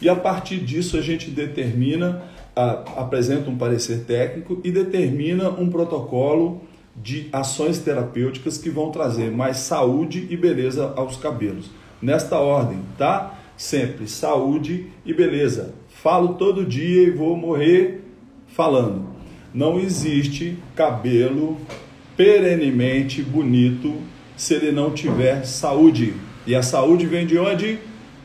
e 0.00 0.08
a 0.08 0.14
partir 0.14 0.58
disso 0.58 0.96
a 0.96 1.02
gente 1.02 1.28
determina, 1.28 2.22
apresenta 2.96 3.50
um 3.50 3.58
parecer 3.58 4.04
técnico 4.04 4.60
e 4.62 4.70
determina 4.70 5.50
um 5.50 5.68
protocolo 5.68 6.62
de 6.96 7.28
ações 7.32 7.80
terapêuticas 7.80 8.56
que 8.56 8.70
vão 8.70 8.92
trazer 8.92 9.30
mais 9.30 9.56
saúde 9.56 10.28
e 10.30 10.36
beleza 10.36 10.92
aos 10.96 11.16
cabelos. 11.16 11.68
Nesta 12.04 12.38
ordem, 12.38 12.80
tá? 12.98 13.34
Sempre 13.56 14.06
saúde 14.06 14.88
e 15.06 15.14
beleza. 15.14 15.74
Falo 15.88 16.34
todo 16.34 16.62
dia 16.62 17.04
e 17.04 17.10
vou 17.10 17.34
morrer 17.34 18.04
falando. 18.46 19.06
Não 19.54 19.80
existe 19.80 20.58
cabelo 20.76 21.56
perenemente 22.14 23.22
bonito 23.22 23.94
se 24.36 24.52
ele 24.52 24.70
não 24.70 24.90
tiver 24.90 25.46
saúde. 25.46 26.12
E 26.46 26.54
a 26.54 26.62
saúde 26.62 27.06
vem 27.06 27.26
de 27.26 27.38
onde? 27.38 27.78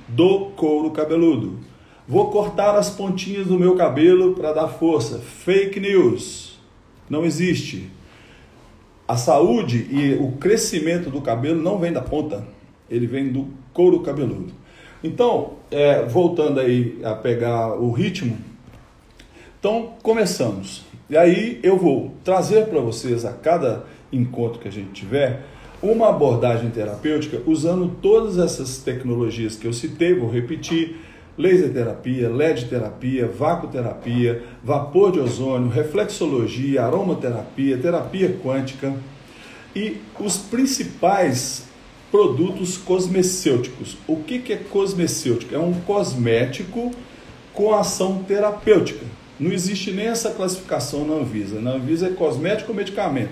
Do 0.10 0.48
couro 0.58 0.92
cabeludo. 0.92 1.60
Vou 2.06 2.30
cortar 2.30 2.76
as 2.76 2.90
pontinhas 2.90 3.48
do 3.48 3.58
meu 3.58 3.78
cabelo 3.78 4.36
para 4.36 4.52
dar 4.52 4.68
força. 4.68 5.20
Fake 5.20 5.80
news. 5.80 6.60
Não 7.10 7.24
existe. 7.24 7.90
A 9.08 9.16
saúde 9.16 9.88
e 9.90 10.16
o 10.16 10.34
crescimento 10.34 11.10
do 11.10 11.22
cabelo 11.22 11.62
não 11.62 11.80
vem 11.80 11.94
da 11.94 12.02
ponta, 12.02 12.46
ele 12.90 13.08
vem 13.08 13.32
do 13.32 13.59
couro 13.74 14.02
cabeludo. 14.02 14.54
Então, 15.04 15.54
é, 15.72 16.04
voltando 16.04 16.60
aí 16.60 17.00
a 17.04 17.14
pegar 17.14 17.74
o 17.80 17.92
ritmo, 17.92 18.38
então 19.60 19.94
começamos. 20.04 20.84
E 21.10 21.18
aí 21.18 21.60
eu 21.64 21.78
vou 21.78 22.14
trazer 22.24 22.66
para 22.68 22.80
vocês 22.80 23.26
a 23.26 23.32
cada 23.32 23.86
encontro 24.12 24.60
que 24.60 24.68
a 24.68 24.72
gente 24.72 24.92
tiver 24.92 25.44
uma 25.82 26.10
abordagem 26.10 26.70
terapêutica 26.70 27.42
usando 27.46 27.96
todas 28.02 28.38
essas 28.38 28.80
tecnologias 28.80 29.56
que 29.56 29.66
eu 29.66 29.72
citei, 29.72 30.14
vou 30.14 30.30
repetir, 30.30 30.98
laser 31.38 31.72
terapia, 31.72 32.30
LED 32.30 32.66
terapia, 32.66 33.26
vácuo-terapia, 33.26 34.44
vapor 34.62 35.14
de 35.14 35.20
ozônio, 35.20 35.70
reflexologia, 35.70 36.84
aromaterapia, 36.84 37.78
terapia 37.78 38.38
quântica 38.44 38.94
e 39.74 39.98
os 40.20 40.38
principais 40.38 41.69
produtos 42.12 42.78
cosmecêuticos. 42.78 43.98
O 44.08 44.18
que, 44.18 44.40
que 44.40 44.54
é 44.54 44.58
cosmecêutico? 44.58 45.54
É 45.54 45.60
um 45.60 45.74
cosmético 45.82 46.92
com 47.54 47.74
ação 47.74 48.24
terapêutica. 48.28 49.06
Não 49.40 49.52
existe 49.52 49.92
nem 49.92 50.08
essa 50.08 50.32
classificação 50.32 51.06
na 51.06 51.16
Anvisa. 51.16 51.62
Na 51.62 51.72
Anvisa 51.72 52.08
é 52.08 52.12
cosmético 52.12 52.72
ou 52.72 52.76
medicamento, 52.76 53.32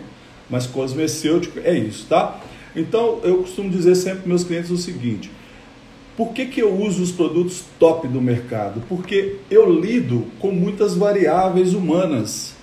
mas 0.50 0.66
cosmecêutico 0.66 1.60
é 1.60 1.78
isso, 1.78 2.06
tá? 2.08 2.40
Então 2.76 3.20
eu 3.24 3.40
costumo 3.40 3.70
dizer 3.70 3.96
sempre 3.96 4.20
para 4.20 4.30
meus 4.30 4.44
clientes 4.44 4.72
o 4.72 4.78
seguinte: 4.78 5.30
por 6.16 6.30
que, 6.34 6.46
que 6.46 6.62
eu 6.62 6.74
uso 6.74 7.04
os 7.04 7.12
produtos 7.12 7.64
top 7.78 8.08
do 8.08 8.22
mercado? 8.22 8.82
Porque 8.88 9.38
eu 9.52 9.70
lido 9.70 10.26
com 10.40 10.52
muitas 10.52 10.96
variáveis 10.96 11.74
humanas. 11.74 12.56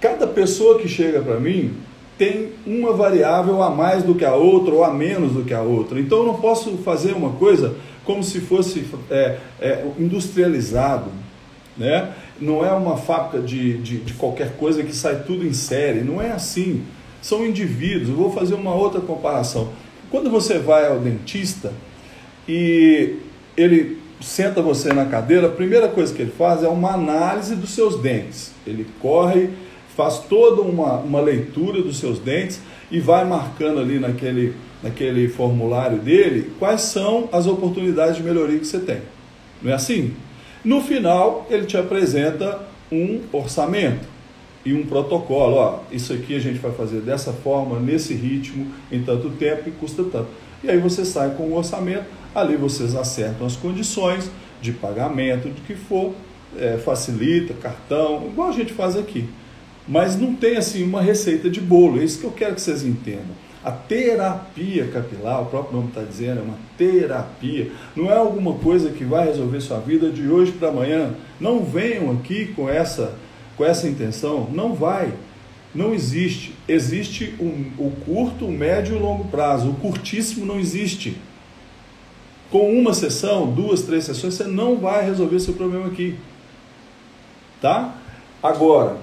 Cada 0.00 0.26
pessoa 0.26 0.78
que 0.78 0.88
chega 0.88 1.20
para 1.20 1.38
mim 1.38 1.74
tem 2.18 2.50
uma 2.66 2.92
variável 2.92 3.62
a 3.62 3.70
mais 3.70 4.02
do 4.02 4.14
que 4.14 4.24
a 4.24 4.34
outra 4.34 4.74
ou 4.74 4.84
a 4.84 4.92
menos 4.92 5.32
do 5.32 5.44
que 5.44 5.52
a 5.52 5.60
outra. 5.60 6.00
Então 6.00 6.18
eu 6.18 6.26
não 6.26 6.34
posso 6.34 6.76
fazer 6.78 7.12
uma 7.12 7.30
coisa 7.32 7.76
como 8.04 8.22
se 8.22 8.40
fosse 8.40 8.86
é, 9.10 9.38
é, 9.60 9.84
industrializado. 9.98 11.10
Né? 11.76 12.10
Não 12.40 12.64
é 12.64 12.72
uma 12.72 12.96
fábrica 12.96 13.40
de, 13.40 13.76
de, 13.78 13.98
de 13.98 14.14
qualquer 14.14 14.56
coisa 14.56 14.82
que 14.82 14.94
sai 14.94 15.24
tudo 15.26 15.46
em 15.46 15.52
série. 15.52 16.00
Não 16.00 16.22
é 16.22 16.30
assim. 16.30 16.82
São 17.20 17.44
indivíduos. 17.44 18.08
Eu 18.08 18.16
vou 18.16 18.32
fazer 18.32 18.54
uma 18.54 18.74
outra 18.74 19.00
comparação. 19.00 19.70
Quando 20.10 20.30
você 20.30 20.58
vai 20.58 20.86
ao 20.86 20.98
dentista, 21.00 21.72
e 22.48 23.16
ele 23.56 23.98
senta 24.20 24.62
você 24.62 24.92
na 24.92 25.04
cadeira, 25.06 25.48
a 25.48 25.50
primeira 25.50 25.88
coisa 25.88 26.14
que 26.14 26.22
ele 26.22 26.30
faz 26.30 26.62
é 26.62 26.68
uma 26.68 26.92
análise 26.92 27.54
dos 27.56 27.70
seus 27.70 28.00
dentes. 28.00 28.52
Ele 28.66 28.86
corre, 29.00 29.50
faz 29.96 30.18
toda 30.18 30.60
uma, 30.60 30.98
uma 30.98 31.20
leitura 31.20 31.82
dos 31.82 31.96
seus 31.98 32.18
dentes 32.18 32.60
e 32.90 33.00
vai 33.00 33.24
marcando 33.24 33.80
ali 33.80 33.98
naquele, 33.98 34.54
naquele 34.82 35.28
formulário 35.28 35.98
dele 35.98 36.52
quais 36.58 36.82
são 36.82 37.28
as 37.32 37.46
oportunidades 37.46 38.16
de 38.16 38.22
melhoria 38.22 38.58
que 38.58 38.66
você 38.66 38.78
tem. 38.78 39.00
Não 39.62 39.72
é 39.72 39.74
assim? 39.74 40.14
No 40.62 40.82
final, 40.82 41.46
ele 41.48 41.64
te 41.64 41.76
apresenta 41.76 42.60
um 42.92 43.20
orçamento 43.32 44.06
e 44.64 44.74
um 44.74 44.84
protocolo. 44.84 45.56
Ó, 45.56 45.78
isso 45.90 46.12
aqui 46.12 46.34
a 46.36 46.40
gente 46.40 46.58
vai 46.58 46.72
fazer 46.72 47.00
dessa 47.00 47.32
forma, 47.32 47.78
nesse 47.78 48.12
ritmo, 48.12 48.66
em 48.92 49.02
tanto 49.02 49.30
tempo 49.30 49.68
e 49.68 49.72
custa 49.72 50.04
tanto. 50.04 50.28
E 50.62 50.68
aí 50.68 50.78
você 50.78 51.04
sai 51.04 51.30
com 51.36 51.44
o 51.44 51.56
orçamento, 51.56 52.04
ali 52.34 52.56
vocês 52.56 52.94
acertam 52.94 53.46
as 53.46 53.56
condições 53.56 54.30
de 54.60 54.72
pagamento, 54.72 55.48
de 55.48 55.60
que 55.62 55.74
for, 55.74 56.12
é, 56.58 56.76
facilita, 56.78 57.54
cartão, 57.54 58.26
igual 58.26 58.48
a 58.48 58.52
gente 58.52 58.72
faz 58.72 58.96
aqui. 58.96 59.28
Mas 59.86 60.16
não 60.16 60.34
tem 60.34 60.56
assim 60.56 60.82
uma 60.82 61.00
receita 61.00 61.48
de 61.48 61.60
bolo, 61.60 62.00
é 62.00 62.04
isso 62.04 62.18
que 62.18 62.24
eu 62.24 62.32
quero 62.32 62.54
que 62.54 62.60
vocês 62.60 62.84
entendam. 62.84 63.46
A 63.66 63.72
terapia 63.72 64.86
capilar, 64.86 65.42
o 65.42 65.46
próprio 65.46 65.76
nome 65.76 65.88
está 65.88 66.00
dizendo, 66.00 66.38
é 66.38 66.42
uma 66.42 66.58
terapia. 66.78 67.72
Não 67.96 68.08
é 68.08 68.16
alguma 68.16 68.54
coisa 68.54 68.90
que 68.90 69.04
vai 69.04 69.26
resolver 69.26 69.60
sua 69.60 69.80
vida 69.80 70.08
de 70.08 70.28
hoje 70.28 70.52
para 70.52 70.68
amanhã. 70.68 71.14
Não 71.40 71.64
venham 71.64 72.12
aqui 72.12 72.46
com 72.54 72.68
essa, 72.68 73.14
com 73.56 73.64
essa 73.64 73.88
intenção, 73.88 74.48
não 74.52 74.72
vai. 74.72 75.12
Não 75.74 75.92
existe. 75.92 76.54
Existe 76.68 77.34
um, 77.40 77.72
o 77.76 77.90
curto, 78.04 78.46
o 78.46 78.52
médio 78.52 78.94
e 78.94 78.98
o 78.98 79.02
longo 79.02 79.24
prazo. 79.24 79.70
O 79.70 79.74
curtíssimo 79.74 80.46
não 80.46 80.60
existe. 80.60 81.16
Com 82.52 82.70
uma 82.70 82.94
sessão, 82.94 83.50
duas, 83.50 83.82
três 83.82 84.04
sessões, 84.04 84.34
você 84.34 84.44
não 84.44 84.78
vai 84.78 85.04
resolver 85.04 85.40
seu 85.40 85.54
problema 85.54 85.88
aqui. 85.88 86.16
Tá? 87.60 87.96
Agora, 88.40 88.96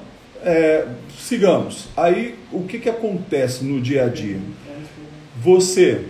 é, 0.44 0.86
sigamos. 1.18 1.88
Aí, 1.96 2.36
o 2.52 2.64
que, 2.64 2.78
que 2.78 2.90
acontece 2.90 3.64
no 3.64 3.82
dia 3.82 4.06
a 4.06 4.10
dia? 4.10 4.40
Você, 5.42 6.06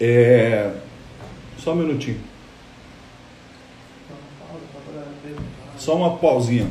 é, 0.00 0.70
só 1.58 1.72
um 1.72 1.76
minutinho. 1.76 2.20
Só 5.76 5.96
uma 5.96 6.16
pausinha. 6.16 6.68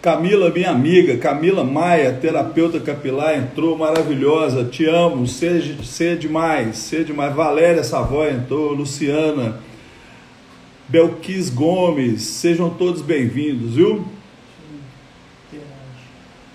Camila, 0.00 0.50
minha 0.50 0.70
amiga, 0.70 1.16
Camila 1.18 1.62
Maia, 1.62 2.12
terapeuta 2.20 2.80
capilar, 2.80 3.36
entrou 3.36 3.76
maravilhosa. 3.76 4.64
Te 4.64 4.86
amo, 4.86 5.26
seja, 5.26 5.76
seja 5.84 6.16
demais, 6.16 6.78
seja 6.78 7.04
demais. 7.04 7.34
Valéria 7.34 7.84
Savoy 7.84 8.30
entrou, 8.30 8.72
Luciana, 8.72 9.60
Belquis 10.88 11.50
Gomes, 11.50 12.22
sejam 12.22 12.70
todos 12.70 13.00
bem-vindos, 13.00 13.76
viu? 13.76 14.04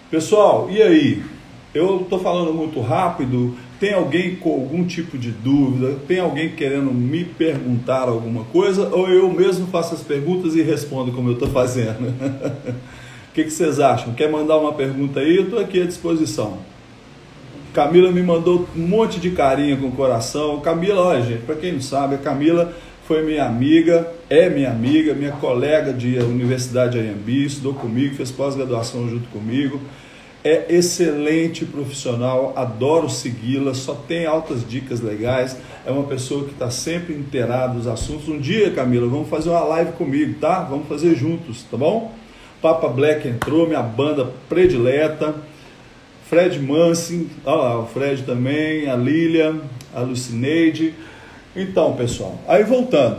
Pessoal, 0.10 0.70
e 0.72 0.82
aí? 0.82 1.22
Eu 1.74 2.02
estou 2.02 2.18
falando 2.18 2.54
muito 2.54 2.80
rápido. 2.80 3.56
Tem 3.78 3.94
alguém 3.94 4.38
com 4.38 4.54
algum 4.54 4.86
tipo 4.86 5.18
de 5.18 5.32
dúvida? 5.32 5.98
Tem 6.08 6.20
alguém 6.20 6.50
querendo 6.50 6.94
me 6.94 7.26
perguntar 7.26 8.08
alguma 8.08 8.46
coisa? 8.46 8.88
Ou 8.88 9.10
eu 9.10 9.30
mesmo 9.30 9.68
faço 9.68 9.94
as 9.94 10.02
perguntas 10.02 10.56
e 10.56 10.62
respondo 10.62 11.12
como 11.12 11.28
eu 11.30 11.34
estou 11.34 11.50
fazendo? 11.50 12.08
O 12.08 13.34
que, 13.36 13.44
que, 13.44 13.52
vocês 13.52 13.82
acham? 13.82 14.14
Quer 14.14 14.32
mandar 14.32 14.58
uma 14.58 14.74
pergunta 14.74 15.20
aí? 15.20 15.36
Eu 15.36 15.44
estou 15.44 15.60
aqui 15.60 15.82
à 15.82 15.86
disposição. 15.86 16.58
Camila 17.74 18.10
me 18.10 18.24
mandou 18.24 18.66
um 18.76 18.88
monte 18.88 19.20
de 19.20 19.32
carinho 19.32 19.78
com 19.78 19.88
o 19.88 19.92
coração. 19.92 20.62
Camila, 20.62 21.02
olha 21.02 21.22
gente, 21.22 21.42
para 21.42 21.56
quem 21.56 21.74
não 21.74 21.82
sabe, 21.82 22.16
a 22.16 22.18
Camila 22.18 22.74
foi 23.08 23.24
minha 23.24 23.46
amiga, 23.46 24.12
é 24.30 24.50
minha 24.50 24.70
amiga, 24.70 25.14
minha 25.14 25.32
colega 25.32 25.94
de 25.94 26.20
Universidade 26.20 27.00
Anhembi, 27.00 27.46
estudou 27.46 27.74
comigo, 27.74 28.16
fez 28.16 28.32
pós-graduação 28.32 29.10
junto 29.10 29.30
comigo. 29.30 29.80
É 30.44 30.66
excelente 30.76 31.64
profissional, 31.64 32.52
adoro 32.54 33.10
segui-la, 33.10 33.74
só 33.74 33.94
tem 33.96 34.26
altas 34.26 34.68
dicas 34.68 35.00
legais. 35.00 35.56
É 35.86 35.92
uma 35.92 36.04
pessoa 36.04 36.44
que 36.44 36.52
está 36.52 36.70
sempre 36.70 37.14
inteirada 37.14 37.76
dos 37.76 37.88
assuntos. 37.88 38.28
Um 38.28 38.40
dia, 38.40 38.72
Camila, 38.72 39.08
vamos 39.08 39.30
fazer 39.30 39.52
uma 39.52 39.64
live 39.64 39.94
comigo, 39.94 40.38
tá? 40.42 40.60
Vamos 40.64 40.90
fazer 40.90 41.16
juntos, 41.16 41.64
tá 41.64 41.78
bom? 41.78 42.14
Papa 42.62 42.90
Black 42.90 43.26
entrou, 43.26 43.66
minha 43.68 43.82
banda 43.82 44.34
predileta. 44.50 45.34
Fred 46.30 46.60
Mansin, 46.60 47.30
olha 47.46 47.56
lá, 47.56 47.80
o 47.80 47.86
Fred 47.88 48.24
também, 48.24 48.90
a 48.90 48.98
Lilian, 48.98 49.62
a 49.96 50.02
Lucineide. 50.02 50.94
Então, 51.58 51.96
pessoal, 51.96 52.38
aí 52.48 52.64
voltando. 52.64 53.18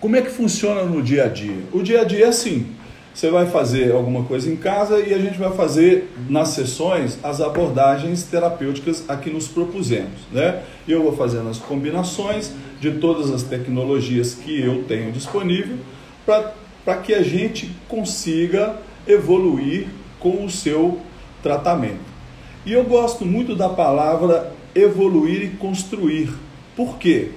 Como 0.00 0.14
é 0.14 0.22
que 0.22 0.30
funciona 0.30 0.84
no 0.84 1.02
dia 1.02 1.24
a 1.24 1.28
dia? 1.28 1.64
O 1.72 1.82
dia 1.82 2.02
a 2.02 2.04
dia 2.04 2.26
é 2.26 2.28
assim: 2.28 2.68
você 3.12 3.28
vai 3.28 3.46
fazer 3.46 3.90
alguma 3.90 4.22
coisa 4.22 4.48
em 4.48 4.54
casa 4.54 5.00
e 5.00 5.12
a 5.12 5.18
gente 5.18 5.36
vai 5.36 5.50
fazer 5.50 6.08
nas 6.28 6.50
sessões 6.50 7.18
as 7.20 7.40
abordagens 7.40 8.22
terapêuticas 8.22 9.04
a 9.08 9.16
que 9.16 9.28
nos 9.28 9.48
propusemos, 9.48 10.20
né? 10.30 10.62
Eu 10.86 11.02
vou 11.02 11.16
fazendo 11.16 11.48
as 11.48 11.58
combinações 11.58 12.52
de 12.80 12.92
todas 12.92 13.28
as 13.32 13.42
tecnologias 13.42 14.34
que 14.34 14.60
eu 14.60 14.84
tenho 14.84 15.10
disponível 15.10 15.78
para 16.24 16.96
que 17.02 17.12
a 17.12 17.22
gente 17.24 17.72
consiga 17.88 18.76
evoluir 19.04 19.88
com 20.20 20.44
o 20.44 20.48
seu 20.48 21.00
tratamento. 21.42 22.08
E 22.64 22.72
eu 22.72 22.84
gosto 22.84 23.26
muito 23.26 23.56
da 23.56 23.68
palavra 23.68 24.52
evoluir 24.76 25.42
e 25.42 25.48
construir 25.48 26.30
por 26.80 26.96
quê? 26.96 27.28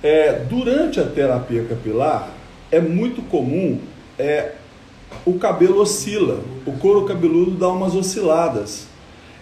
É, 0.00 0.44
durante 0.48 1.00
a 1.00 1.04
terapia 1.04 1.64
capilar, 1.64 2.30
é 2.70 2.80
muito 2.80 3.20
comum 3.22 3.80
é, 4.16 4.52
o 5.26 5.34
cabelo 5.40 5.80
oscila, 5.80 6.40
o 6.64 6.70
couro 6.70 7.04
cabeludo 7.04 7.50
dá 7.50 7.68
umas 7.68 7.96
osciladas. 7.96 8.86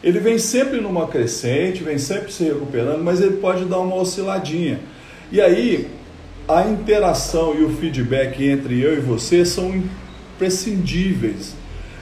Ele 0.03 0.19
vem 0.19 0.39
sempre 0.39 0.81
numa 0.81 1.09
crescente, 1.09 1.83
vem 1.83 1.99
sempre 1.99 2.33
se 2.33 2.45
recuperando, 2.45 3.05
mas 3.05 3.21
ele 3.21 3.37
pode 3.37 3.67
dar 3.67 3.81
uma 3.81 3.97
osciladinha. 3.97 4.81
E 5.31 5.43
aí, 5.43 5.91
a 6.49 6.63
interação 6.63 7.55
e 7.55 7.65
o 7.65 7.77
feedback 7.77 8.43
entre 8.43 8.81
eu 8.81 8.97
e 8.97 9.01
você 9.01 9.45
são 9.45 9.75
imprescindíveis. 10.37 11.55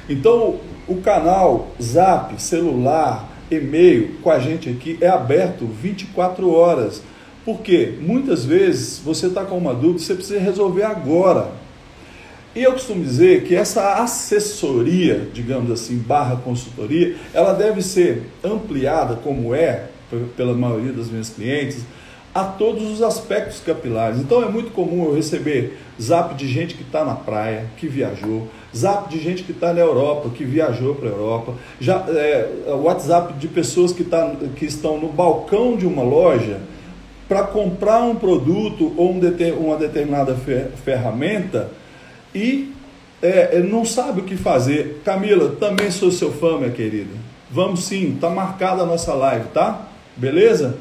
Então, 0.09 0.61
o 0.87 1.01
canal 1.01 1.73
Zap, 1.83 2.41
celular, 2.41 3.29
e-mail 3.51 4.17
com 4.23 4.31
a 4.31 4.39
gente 4.39 4.69
aqui 4.69 4.99
é 5.01 5.09
aberto 5.09 5.67
24 5.67 6.51
horas. 6.51 7.03
Porque 7.45 7.95
muitas 8.01 8.45
vezes 8.45 8.99
você 8.99 9.27
está 9.27 9.45
com 9.45 9.57
uma 9.57 9.75
dúvida, 9.75 10.01
você 10.01 10.15
precisa 10.15 10.39
resolver 10.39 10.85
agora. 10.85 11.53
E 12.55 12.63
eu 12.63 12.73
costumo 12.73 13.03
dizer 13.03 13.45
que 13.45 13.55
essa 13.55 13.95
assessoria, 14.03 15.29
digamos 15.33 15.71
assim, 15.71 15.97
barra 15.97 16.37
consultoria, 16.37 17.17
ela 17.33 17.53
deve 17.53 17.81
ser 17.81 18.25
ampliada, 18.43 19.15
como 19.17 19.55
é 19.55 19.87
pela 20.37 20.53
maioria 20.53 20.93
das 20.93 21.09
minhas 21.09 21.31
clientes, 21.31 21.85
a 22.35 22.45
todos 22.45 22.89
os 22.91 23.03
aspectos 23.03 23.61
capilares. 23.61 24.21
Então 24.21 24.43
é 24.43 24.49
muito 24.49 24.71
comum 24.71 25.07
eu 25.07 25.15
receber 25.15 25.79
zap 26.01 26.35
de 26.35 26.47
gente 26.47 26.75
que 26.75 26.83
está 26.83 27.05
na 27.05 27.15
praia, 27.15 27.67
que 27.77 27.89
viajou, 27.89 28.49
zap 28.75 29.09
de 29.09 29.21
gente 29.21 29.43
que 29.43 29.53
está 29.53 29.73
na 29.73 29.81
Europa, 29.81 30.31
que 30.31 30.45
viajou 30.45 30.95
para 30.95 31.09
a 31.09 31.13
Europa, 31.13 31.55
já, 31.81 32.05
é, 32.09 32.49
WhatsApp 32.69 33.35
de 33.35 33.49
pessoas 33.49 33.93
que, 33.93 34.05
tá, 34.05 34.33
que 34.57 34.65
estão 34.65 34.99
no 34.99 35.09
balcão 35.09 35.77
de 35.77 35.87
uma 35.87 36.03
loja 36.03 36.61
para 37.29 37.43
comprar 37.45 38.03
um 38.03 38.15
produto 38.15 38.93
ou 38.97 39.13
um 39.13 39.21
uma 39.59 39.77
determinada 39.77 40.37
ferramenta 40.85 41.69
e 42.35 42.73
é, 43.23 43.59
não 43.61 43.85
sabe 43.85 44.21
o 44.21 44.25
que 44.25 44.37
fazer. 44.37 45.03
Camila, 45.05 45.57
também 45.61 45.91
sou 45.91 46.11
seu 46.11 46.33
fã, 46.33 46.59
minha 46.59 46.71
querida. 46.71 47.11
Vamos 47.51 47.85
sim, 47.85 48.17
tá 48.21 48.31
marcada 48.31 48.83
a 48.83 48.87
nossa 48.87 49.13
live, 49.15 49.49
tá? 49.49 49.89
Beleza? 50.17 50.79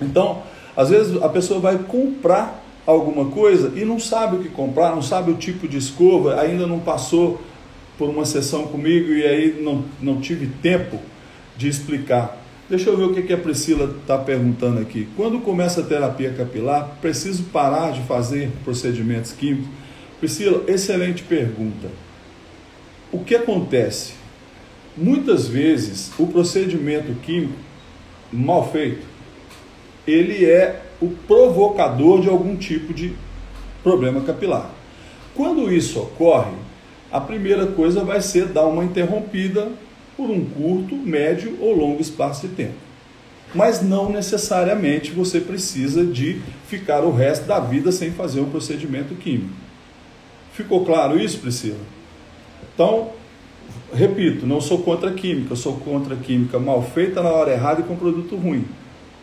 Então, 0.00 0.42
às 0.76 0.90
vezes 0.90 1.20
a 1.22 1.28
pessoa 1.28 1.60
vai 1.60 1.78
comprar 1.78 2.64
alguma 2.86 3.26
coisa 3.26 3.72
e 3.76 3.84
não 3.84 3.98
sabe 3.98 4.36
o 4.36 4.38
que 4.40 4.48
comprar, 4.48 4.94
não 4.94 5.02
sabe 5.02 5.30
o 5.30 5.36
tipo 5.36 5.68
de 5.68 5.76
escova, 5.76 6.40
ainda 6.40 6.66
não 6.66 6.80
passou 6.80 7.40
por 7.98 8.08
uma 8.08 8.24
sessão 8.24 8.66
comigo 8.66 9.12
e 9.12 9.24
aí 9.24 9.60
não, 9.60 9.84
não 10.00 10.20
tive 10.20 10.46
tempo 10.62 10.98
de 11.56 11.68
explicar. 11.68 12.38
Deixa 12.68 12.88
eu 12.88 12.96
ver 12.96 13.04
o 13.04 13.12
que, 13.12 13.32
a 13.32 13.36
Priscila 13.36 13.96
está 14.00 14.16
perguntando 14.16 14.80
aqui. 14.80 15.08
Quando 15.16 15.40
começa 15.40 15.80
a 15.80 15.84
terapia 15.84 16.32
capilar, 16.32 16.98
preciso 17.00 17.42
parar 17.44 17.92
de 17.92 18.00
fazer 18.02 18.50
procedimentos 18.64 19.32
químicos? 19.32 19.68
Priscila, 20.20 20.62
excelente 20.68 21.22
pergunta. 21.24 21.88
O 23.10 23.24
que 23.24 23.34
acontece? 23.34 24.14
Muitas 24.96 25.48
vezes 25.48 26.12
o 26.18 26.26
procedimento 26.28 27.12
químico 27.20 27.58
mal 28.32 28.70
feito 28.70 29.09
ele 30.10 30.44
é 30.44 30.82
o 31.00 31.08
provocador 31.08 32.20
de 32.20 32.28
algum 32.28 32.56
tipo 32.56 32.92
de 32.92 33.12
problema 33.82 34.20
capilar. 34.20 34.70
Quando 35.34 35.72
isso 35.72 36.00
ocorre, 36.00 36.52
a 37.10 37.20
primeira 37.20 37.66
coisa 37.66 38.04
vai 38.04 38.20
ser 38.20 38.46
dar 38.46 38.66
uma 38.66 38.84
interrompida 38.84 39.68
por 40.16 40.30
um 40.30 40.44
curto, 40.44 40.94
médio 40.94 41.56
ou 41.60 41.74
longo 41.74 42.00
espaço 42.00 42.46
de 42.46 42.54
tempo. 42.54 42.74
Mas 43.54 43.82
não 43.82 44.10
necessariamente 44.10 45.10
você 45.10 45.40
precisa 45.40 46.04
de 46.04 46.40
ficar 46.68 47.02
o 47.02 47.10
resto 47.10 47.46
da 47.46 47.58
vida 47.58 47.90
sem 47.90 48.12
fazer 48.12 48.40
um 48.40 48.50
procedimento 48.50 49.14
químico. 49.14 49.54
Ficou 50.52 50.84
claro 50.84 51.18
isso, 51.18 51.38
Priscila? 51.38 51.78
Então, 52.74 53.10
repito, 53.92 54.46
não 54.46 54.60
sou 54.60 54.82
contra 54.82 55.10
a 55.10 55.14
química, 55.14 55.56
sou 55.56 55.78
contra 55.78 56.14
a 56.14 56.18
química 56.18 56.58
mal 56.58 56.82
feita 56.82 57.22
na 57.22 57.30
hora 57.30 57.52
errada 57.52 57.80
e 57.80 57.84
com 57.84 57.96
produto 57.96 58.36
ruim 58.36 58.64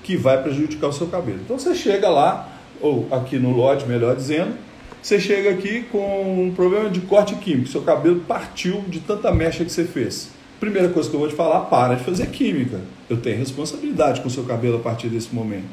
que 0.03 0.15
vai 0.15 0.41
prejudicar 0.41 0.87
o 0.87 0.93
seu 0.93 1.07
cabelo. 1.07 1.39
Então 1.43 1.57
você 1.57 1.75
chega 1.75 2.09
lá, 2.09 2.49
ou 2.81 3.07
aqui 3.11 3.37
no 3.37 3.51
lote, 3.51 3.85
melhor 3.85 4.15
dizendo, 4.15 4.53
você 5.01 5.19
chega 5.19 5.51
aqui 5.51 5.83
com 5.91 6.43
um 6.47 6.53
problema 6.53 6.89
de 6.89 7.01
corte 7.01 7.35
químico, 7.35 7.69
seu 7.69 7.81
cabelo 7.81 8.21
partiu 8.27 8.81
de 8.87 8.99
tanta 8.99 9.31
mecha 9.31 9.63
que 9.63 9.71
você 9.71 9.85
fez. 9.85 10.29
Primeira 10.59 10.89
coisa 10.89 11.09
que 11.09 11.15
eu 11.15 11.19
vou 11.19 11.29
te 11.29 11.35
falar, 11.35 11.61
para 11.61 11.95
de 11.95 12.03
fazer 12.03 12.27
química. 12.27 12.81
Eu 13.09 13.17
tenho 13.17 13.37
responsabilidade 13.37 14.21
com 14.21 14.27
o 14.27 14.31
seu 14.31 14.43
cabelo 14.43 14.77
a 14.77 14.79
partir 14.79 15.07
desse 15.07 15.33
momento. 15.33 15.67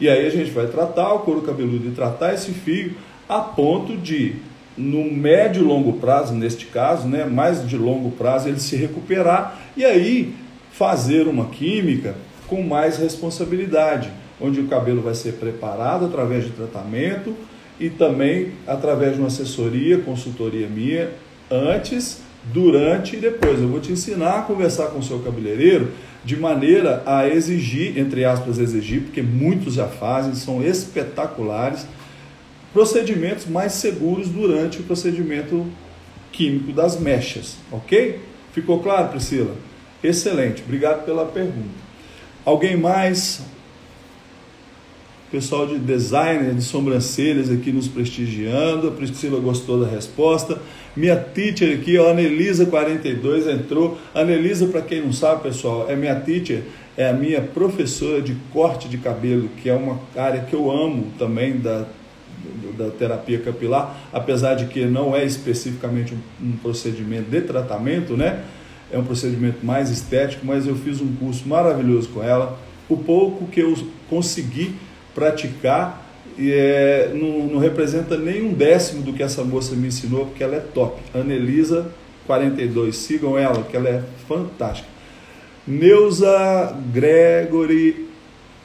E 0.00 0.08
aí 0.08 0.26
a 0.26 0.30
gente 0.30 0.50
vai 0.50 0.66
tratar 0.66 1.12
o 1.12 1.20
couro 1.20 1.42
cabeludo 1.42 1.86
e 1.88 1.92
tratar 1.92 2.34
esse 2.34 2.50
fio 2.52 2.94
a 3.28 3.38
ponto 3.40 3.96
de, 3.96 4.34
no 4.76 5.04
médio 5.04 5.62
e 5.62 5.64
longo 5.64 5.92
prazo, 5.94 6.34
neste 6.34 6.66
caso, 6.66 7.06
né, 7.06 7.24
mais 7.24 7.66
de 7.68 7.76
longo 7.76 8.10
prazo, 8.10 8.48
ele 8.48 8.58
se 8.58 8.74
recuperar 8.74 9.60
e 9.76 9.84
aí 9.84 10.34
fazer 10.72 11.28
uma 11.28 11.46
química 11.46 12.16
com 12.50 12.62
mais 12.62 12.98
responsabilidade, 12.98 14.10
onde 14.40 14.60
o 14.60 14.66
cabelo 14.66 15.00
vai 15.00 15.14
ser 15.14 15.34
preparado 15.34 16.04
através 16.04 16.44
de 16.44 16.50
tratamento 16.50 17.32
e 17.78 17.88
também 17.88 18.52
através 18.66 19.14
de 19.14 19.20
uma 19.20 19.28
assessoria, 19.28 19.98
consultoria 19.98 20.66
minha, 20.66 21.10
antes, 21.48 22.20
durante 22.52 23.16
e 23.16 23.20
depois. 23.20 23.60
Eu 23.60 23.68
vou 23.68 23.78
te 23.78 23.92
ensinar 23.92 24.40
a 24.40 24.42
conversar 24.42 24.88
com 24.88 24.98
o 24.98 25.02
seu 25.02 25.20
cabeleireiro 25.20 25.92
de 26.24 26.36
maneira 26.36 27.02
a 27.06 27.28
exigir, 27.28 27.96
entre 27.96 28.24
aspas, 28.24 28.58
exigir, 28.58 29.02
porque 29.02 29.22
muitos 29.22 29.74
já 29.74 29.86
fazem, 29.86 30.34
são 30.34 30.62
espetaculares, 30.62 31.86
procedimentos 32.72 33.46
mais 33.46 33.72
seguros 33.72 34.28
durante 34.28 34.80
o 34.80 34.82
procedimento 34.82 35.66
químico 36.32 36.72
das 36.72 36.98
mechas, 36.98 37.56
ok? 37.70 38.18
Ficou 38.52 38.80
claro, 38.82 39.08
Priscila? 39.08 39.54
Excelente, 40.02 40.62
obrigado 40.62 41.04
pela 41.04 41.24
pergunta. 41.26 41.79
Alguém 42.50 42.76
mais? 42.76 43.42
Pessoal 45.30 45.68
de 45.68 45.78
designer 45.78 46.52
de 46.52 46.62
sobrancelhas 46.62 47.48
aqui 47.48 47.70
nos 47.70 47.86
prestigiando. 47.86 48.88
A 48.88 48.90
Priscila 48.90 49.38
gostou 49.38 49.80
da 49.80 49.86
resposta. 49.86 50.60
Minha 50.96 51.14
teacher 51.14 51.78
aqui, 51.78 51.96
a 51.96 52.12
Anelisa42 52.12 53.48
entrou. 53.48 53.96
Anelisa, 54.12 54.66
para 54.66 54.82
quem 54.82 55.00
não 55.00 55.12
sabe, 55.12 55.44
pessoal, 55.44 55.88
é 55.88 55.94
minha 55.94 56.16
teacher, 56.16 56.64
é 56.96 57.08
a 57.08 57.12
minha 57.12 57.40
professora 57.40 58.20
de 58.20 58.34
corte 58.52 58.88
de 58.88 58.98
cabelo, 58.98 59.48
que 59.62 59.70
é 59.70 59.74
uma 59.74 60.00
área 60.16 60.40
que 60.40 60.52
eu 60.52 60.72
amo 60.72 61.06
também 61.20 61.56
da, 61.56 61.86
da 62.76 62.90
terapia 62.90 63.38
capilar, 63.38 63.96
apesar 64.12 64.54
de 64.54 64.66
que 64.66 64.86
não 64.86 65.14
é 65.14 65.24
especificamente 65.24 66.18
um 66.42 66.56
procedimento 66.56 67.30
de 67.30 67.42
tratamento, 67.42 68.16
né? 68.16 68.42
É 68.92 68.98
um 68.98 69.04
procedimento 69.04 69.64
mais 69.64 69.90
estético, 69.90 70.44
mas 70.44 70.66
eu 70.66 70.74
fiz 70.74 71.00
um 71.00 71.14
curso 71.16 71.48
maravilhoso 71.48 72.08
com 72.08 72.22
ela. 72.22 72.58
O 72.88 72.96
pouco 72.96 73.46
que 73.46 73.60
eu 73.60 73.76
consegui 74.08 74.74
praticar 75.14 76.10
é, 76.38 77.10
não, 77.14 77.46
não, 77.46 77.58
representa 77.58 78.16
nem 78.16 78.42
um 78.42 78.52
décimo 78.52 79.02
do 79.02 79.12
que 79.12 79.22
essa 79.22 79.44
moça 79.44 79.74
me 79.74 79.88
ensinou, 79.88 80.26
porque 80.26 80.42
ela 80.42 80.56
é 80.56 80.60
top. 80.60 81.00
Anelisa 81.14 81.92
42, 82.26 82.96
sigam 82.96 83.36
ela, 83.36 83.62
que 83.62 83.76
ela 83.76 83.88
é 83.88 84.02
fantástica. 84.28 84.88
Neuza 85.66 86.74
Gregory, 86.92 88.08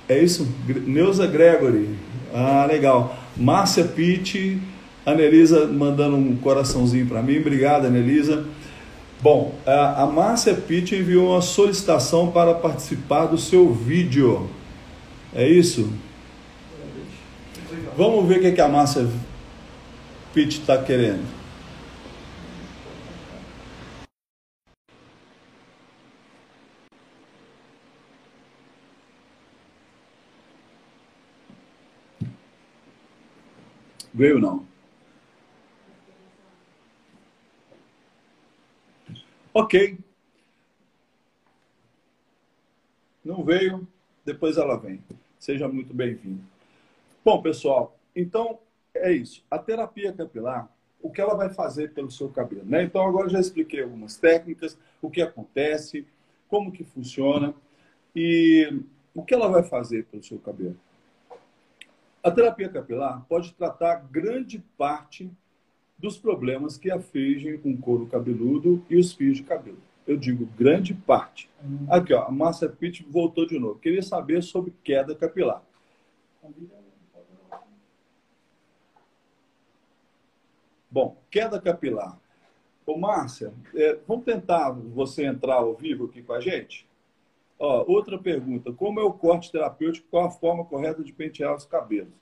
é 0.08 0.20
isso? 0.20 0.48
Neuza 0.86 1.28
Gregory, 1.28 1.90
ah, 2.34 2.66
legal. 2.70 3.18
Márcia 3.36 3.84
Pitt, 3.84 4.62
Anelisa 5.06 5.68
mandando 5.68 6.16
um 6.16 6.36
coraçãozinho 6.36 7.06
para 7.06 7.22
mim, 7.22 7.40
obrigado, 7.40 7.86
Anelisa. 7.86 8.46
Bom, 9.21 9.56
a 9.65 10.06
Márcia 10.06 10.54
Pitt 10.54 10.95
enviou 10.95 11.32
uma 11.32 11.41
solicitação 11.41 12.32
para 12.32 12.54
participar 12.54 13.25
do 13.25 13.38
seu 13.38 13.73
vídeo. 13.73 14.49
É 15.34 15.47
isso? 15.47 15.91
Vamos 17.97 18.28
ver 18.28 18.39
o 18.39 18.54
que, 18.54 18.62
a 18.62 18.67
Márcia 18.67 19.08
Pitt 20.34 20.60
está 20.60 20.78
querendo. 20.78 21.25
Veio 34.13 34.39
não. 34.39 34.75
Ok. 39.58 39.98
Não 43.24 43.41
veio, 43.41 43.88
depois 44.26 44.58
ela 44.58 44.78
vem. 44.78 45.02
Seja 45.39 45.65
muito 45.65 45.94
bem-vindo. 45.94 46.44
Bom, 47.24 47.41
pessoal, 47.41 47.98
então 48.13 48.60
é 48.94 49.13
isso. 49.13 49.46
A 49.50 49.58
terapia 49.58 50.12
capilar, 50.12 50.70
o 51.02 51.10
que 51.10 51.22
ela 51.22 51.36
vai 51.36 51.54
fazer 51.54 51.94
pelo 51.94 52.12
seu 52.12 52.28
cabelo, 52.28 52.65
né? 52.65 52.84
Então 52.84 53.08
agora 53.08 53.30
já 53.30 53.39
expliquei 53.39 53.82
algumas 53.82 54.18
técnicas, 54.18 54.78
o 55.02 55.10
que 55.10 55.22
acontece, 55.22 56.06
como 56.50 56.70
que 56.70 56.84
funciona 56.84 57.56
e 58.13 58.82
o 59.13 59.24
que 59.24 59.34
ela 59.34 59.48
vai 59.48 59.63
fazer 59.63 60.04
pelo 60.08 60.22
seu 60.22 60.38
cabelo. 60.38 60.78
A 62.22 62.30
terapia 62.30 62.68
capilar 62.68 63.24
pode 63.30 63.54
tratar 63.54 64.06
grande 64.12 64.62
parte 64.78 65.32
dos 65.97 66.17
problemas 66.17 66.77
que 66.77 66.91
afligem 66.91 67.60
o 67.63 67.77
couro 67.77 68.05
cabeludo 68.08 68.84
e 68.89 68.97
os 68.97 69.13
fios 69.13 69.38
de 69.38 69.43
cabelo. 69.43 69.79
Eu 70.05 70.17
digo 70.17 70.45
grande 70.58 70.93
parte. 70.93 71.49
Aqui, 71.89 72.13
ó, 72.13 72.25
a 72.25 72.31
Márcia 72.31 72.69
Pitt 72.69 73.03
voltou 73.10 73.47
de 73.47 73.58
novo. 73.58 73.79
Queria 73.79 74.03
saber 74.03 74.43
sobre 74.43 74.73
queda 74.84 75.15
capilar. 75.15 75.63
Bom, 80.91 81.17
queda 81.29 81.60
capilar. 81.60 82.19
Ô, 82.86 82.97
Márcia, 82.97 83.51
é, 83.73 83.97
vamos 84.08 84.25
tentar 84.25 84.71
você 84.71 85.25
entrar 85.25 85.55
ao 85.55 85.73
vivo 85.73 86.05
aqui 86.05 86.21
com 86.21 86.34
a 86.34 86.39
gente? 86.39 86.88
Ó, 87.58 87.84
outra 87.88 88.17
pergunta. 88.19 88.71
Como 88.71 88.99
é 88.99 89.03
o 89.03 89.12
corte 89.12 89.51
terapêutico? 89.51 90.08
Qual 90.12 90.25
a 90.25 90.31
forma 90.31 90.65
correta 90.65 91.03
de 91.03 91.12
pentear 91.12 91.55
os 91.55 91.65
cabelos? 91.65 92.13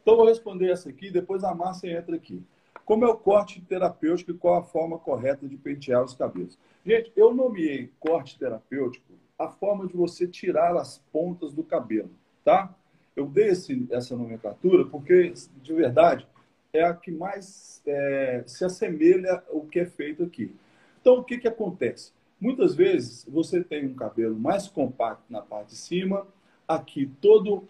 Então, 0.00 0.16
vou 0.16 0.26
responder 0.26 0.70
essa 0.70 0.88
aqui, 0.88 1.10
depois 1.10 1.44
a 1.44 1.54
Márcia 1.54 1.90
entra 1.98 2.16
aqui. 2.16 2.42
Como 2.86 3.04
é 3.04 3.08
o 3.08 3.16
corte 3.16 3.60
terapêutico 3.60 4.30
e 4.30 4.34
qual 4.34 4.54
a 4.54 4.62
forma 4.62 4.96
correta 4.96 5.48
de 5.48 5.56
pentear 5.56 6.04
os 6.04 6.14
cabelos? 6.14 6.56
Gente, 6.86 7.12
eu 7.16 7.34
nomeei 7.34 7.90
corte 7.98 8.38
terapêutico 8.38 9.12
a 9.36 9.48
forma 9.48 9.88
de 9.88 9.96
você 9.96 10.24
tirar 10.24 10.76
as 10.76 10.98
pontas 11.12 11.52
do 11.52 11.64
cabelo, 11.64 12.12
tá? 12.44 12.72
Eu 13.16 13.26
dei 13.26 13.48
esse, 13.48 13.88
essa 13.90 14.16
nomenclatura 14.16 14.84
porque, 14.84 15.34
de 15.60 15.74
verdade, 15.74 16.28
é 16.72 16.84
a 16.84 16.94
que 16.94 17.10
mais 17.10 17.82
é, 17.84 18.44
se 18.46 18.64
assemelha 18.64 19.42
ao 19.50 19.62
que 19.62 19.80
é 19.80 19.86
feito 19.86 20.22
aqui. 20.22 20.54
Então, 21.00 21.18
o 21.18 21.24
que, 21.24 21.38
que 21.38 21.48
acontece? 21.48 22.12
Muitas 22.40 22.76
vezes 22.76 23.26
você 23.28 23.64
tem 23.64 23.84
um 23.84 23.94
cabelo 23.94 24.38
mais 24.38 24.68
compacto 24.68 25.24
na 25.28 25.42
parte 25.42 25.70
de 25.70 25.76
cima, 25.76 26.24
aqui 26.68 27.10
todo 27.20 27.66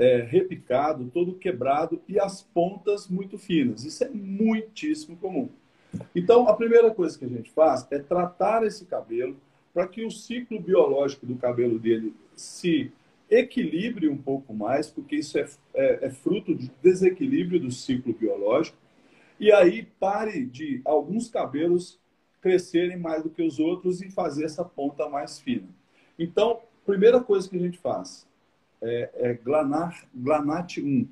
é, 0.00 0.22
repicado, 0.22 1.10
todo 1.12 1.34
quebrado 1.34 2.00
e 2.08 2.18
as 2.18 2.42
pontas 2.42 3.06
muito 3.06 3.36
finas. 3.36 3.84
Isso 3.84 4.02
é 4.02 4.08
muitíssimo 4.08 5.14
comum. 5.18 5.50
Então, 6.16 6.48
a 6.48 6.54
primeira 6.54 6.90
coisa 6.90 7.18
que 7.18 7.26
a 7.26 7.28
gente 7.28 7.50
faz 7.50 7.86
é 7.90 7.98
tratar 7.98 8.64
esse 8.64 8.86
cabelo 8.86 9.36
para 9.74 9.86
que 9.86 10.02
o 10.02 10.10
ciclo 10.10 10.58
biológico 10.58 11.26
do 11.26 11.36
cabelo 11.36 11.78
dele 11.78 12.14
se 12.34 12.90
equilibre 13.28 14.08
um 14.08 14.16
pouco 14.16 14.54
mais, 14.54 14.88
porque 14.88 15.16
isso 15.16 15.38
é, 15.38 15.46
é, 15.74 16.06
é 16.06 16.10
fruto 16.10 16.54
de 16.54 16.70
desequilíbrio 16.82 17.60
do 17.60 17.70
ciclo 17.70 18.14
biológico, 18.14 18.78
e 19.38 19.52
aí 19.52 19.86
pare 20.00 20.46
de 20.46 20.80
alguns 20.82 21.28
cabelos 21.28 22.00
crescerem 22.40 22.98
mais 22.98 23.22
do 23.22 23.28
que 23.28 23.42
os 23.42 23.58
outros 23.58 24.00
e 24.00 24.10
fazer 24.10 24.44
essa 24.44 24.64
ponta 24.64 25.10
mais 25.10 25.38
fina. 25.38 25.68
Então, 26.18 26.60
primeira 26.86 27.20
coisa 27.20 27.48
que 27.48 27.56
a 27.56 27.60
gente 27.60 27.78
faz 27.78 28.26
é, 28.82 29.10
é 29.14 29.34
glanar, 29.34 30.04
glanate 30.14 30.80
1. 30.82 31.06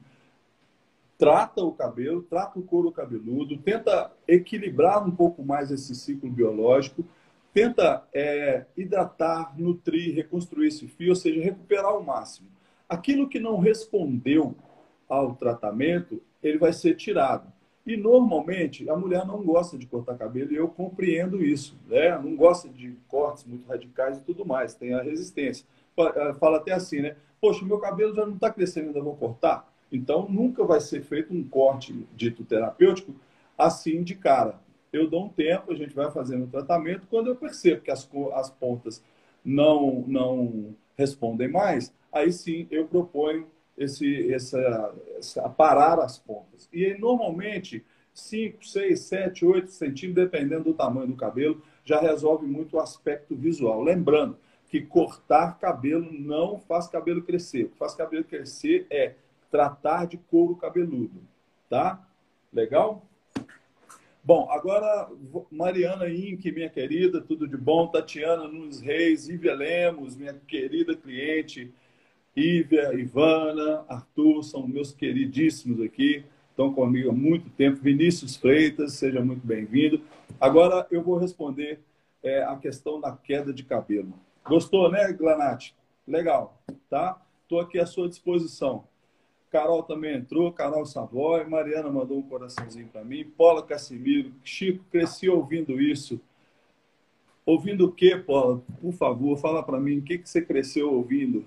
Trata 1.17 1.63
o 1.63 1.73
cabelo, 1.73 2.23
trata 2.23 2.59
o 2.59 2.63
couro 2.63 2.93
cabeludo, 2.93 3.59
tenta 3.59 4.13
equilibrar 4.27 5.07
um 5.07 5.11
pouco 5.11 5.43
mais 5.45 5.71
esse 5.71 5.95
ciclo 5.95 6.31
biológico, 6.31 7.05
tenta 7.53 8.05
é, 8.15 8.65
hidratar, 8.77 9.59
nutrir, 9.59 10.15
reconstruir 10.15 10.69
esse 10.69 10.87
fio, 10.87 11.11
ou 11.11 11.17
seja, 11.17 11.43
recuperar 11.43 11.97
o 11.99 12.05
máximo. 12.05 12.49
Aquilo 12.89 13.29
que 13.29 13.41
não 13.41 13.59
respondeu 13.59 14.55
ao 15.09 15.35
tratamento, 15.35 16.23
ele 16.43 16.59
vai 16.59 16.73
ser 16.73 16.95
tirado. 16.95 17.53
E 17.85 17.97
normalmente 17.97 18.89
a 18.89 18.95
mulher 18.95 19.27
não 19.27 19.43
gosta 19.43 19.79
de 19.79 19.87
cortar 19.87 20.17
cabelo 20.17 20.53
e 20.53 20.57
eu 20.57 20.69
compreendo 20.69 21.43
isso, 21.43 21.75
né? 21.87 22.19
Não 22.19 22.37
gosta 22.37 22.69
de 22.69 22.95
cortes 23.09 23.45
muito 23.45 23.67
radicais 23.67 24.19
e 24.19 24.21
tudo 24.21 24.45
mais, 24.45 24.75
tem 24.75 24.93
a 24.93 25.03
resistência. 25.03 25.67
Eh, 25.99 26.35
fala 26.35 26.59
até 26.59 26.73
assim, 26.73 27.01
né? 27.01 27.17
Poxa, 27.41 27.65
meu 27.65 27.79
cabelo 27.79 28.15
já 28.15 28.27
não 28.27 28.35
está 28.35 28.51
crescendo, 28.51 28.89
ainda 28.89 29.01
vou 29.01 29.17
cortar. 29.17 29.73
Então 29.91 30.29
nunca 30.29 30.65
vai 30.65 30.81
ser 30.81 31.03
feito 31.03 31.33
um 31.33 31.43
corte 31.43 32.07
dito 32.15 32.45
terapêutico 32.45 33.15
assim 33.57 34.03
de 34.03 34.15
cara 34.15 34.61
eu 34.93 35.09
dou 35.09 35.27
um 35.27 35.29
tempo, 35.29 35.73
a 35.73 35.75
gente 35.75 35.95
vai 35.95 36.11
fazendo 36.11 36.45
o 36.45 36.49
tratamento. 36.49 37.07
Quando 37.09 37.29
eu 37.29 37.37
percebo 37.37 37.83
que 37.83 37.91
as, 37.91 38.09
as 38.33 38.51
pontas 38.51 39.03
não, 39.45 40.05
não 40.07 40.75
respondem 40.97 41.49
mais, 41.49 41.93
aí 42.13 42.33
sim 42.33 42.67
eu 42.71 42.87
proponho 42.87 43.47
esse, 43.77 44.33
essa, 44.33 44.95
essa, 45.17 45.49
parar 45.49 45.99
as 46.01 46.19
pontas. 46.19 46.69
E 46.73 46.95
normalmente 46.95 47.85
5, 48.15 48.67
6, 48.67 49.01
7, 49.01 49.45
8 49.45 49.71
centímetros, 49.71 50.25
dependendo 50.25 50.65
do 50.65 50.75
tamanho 50.75 51.09
do 51.09 51.17
cabelo, 51.17 51.63
já 51.85 52.01
resolve 52.01 52.47
muito 52.47 52.77
o 52.77 52.81
aspecto 52.81 53.37
visual. 53.37 53.83
Lembrando 53.83 54.37
que 54.69 54.81
cortar 54.81 55.59
cabelo 55.59 56.13
não 56.13 56.59
faz 56.59 56.87
cabelo 56.87 57.23
crescer. 57.23 57.65
O 57.65 57.69
que 57.71 57.79
faz 57.79 57.95
cabelo 57.95 58.25
crescer 58.25 58.87
é 58.91 59.15
tratar 59.51 60.07
de 60.07 60.17
couro 60.17 60.57
cabeludo. 60.57 61.23
Tá? 61.69 62.07
Legal? 62.53 63.03
Bom, 64.23 64.47
agora 64.51 65.09
Mariana 65.51 66.09
Inck, 66.11 66.53
minha 66.53 66.69
querida, 66.69 67.21
tudo 67.21 67.49
de 67.49 67.57
bom. 67.57 67.87
Tatiana 67.87 68.47
Nunes 68.47 68.81
Reis, 68.81 69.29
Ívia 69.29 69.55
Lemos, 69.55 70.17
minha 70.17 70.35
querida 70.47 70.95
cliente. 70.95 71.73
Ívia, 72.37 72.93
Ivana, 72.95 73.85
Arthur, 73.89 74.45
são 74.45 74.69
meus 74.69 74.93
queridíssimos 74.93 75.81
aqui, 75.81 76.25
estão 76.51 76.73
comigo 76.73 77.11
há 77.11 77.13
muito 77.13 77.51
tempo. 77.51 77.81
Vinícius 77.81 78.37
Freitas, 78.37 78.93
seja 78.93 79.21
muito 79.25 79.45
bem-vindo. 79.45 80.01
Agora 80.39 80.87
eu 80.91 81.03
vou 81.03 81.17
responder 81.17 81.81
é, 82.23 82.45
a 82.45 82.55
questão 82.57 83.01
da 83.01 83.11
queda 83.13 83.53
de 83.53 83.65
cabelo. 83.65 84.13
Gostou, 84.49 84.91
né, 84.91 85.13
Glanate? 85.13 85.77
Legal, 86.07 86.59
tá? 86.89 87.21
Estou 87.43 87.61
aqui 87.61 87.79
à 87.79 87.85
sua 87.85 88.09
disposição. 88.09 88.85
Carol 89.51 89.83
também 89.83 90.17
entrou, 90.17 90.53
Carol 90.53 90.87
Savoy, 90.87 91.45
Mariana 91.45 91.91
mandou 91.91 92.19
um 92.19 92.23
coraçãozinho 92.23 92.89
para 92.89 93.05
mim, 93.05 93.25
Paula 93.25 93.63
Cassimiro, 93.63 94.33
Chico, 94.43 94.85
cresci 94.91 95.29
ouvindo 95.29 95.81
isso. 95.81 96.21
Ouvindo 97.45 97.87
o 97.87 97.93
que, 97.93 98.17
Paula? 98.17 98.63
Por 98.81 98.93
favor, 98.93 99.39
fala 99.39 99.63
para 99.63 99.79
mim, 99.79 99.99
o 99.99 100.03
que, 100.03 100.19
que 100.19 100.29
você 100.29 100.41
cresceu 100.41 100.93
ouvindo? 100.93 101.45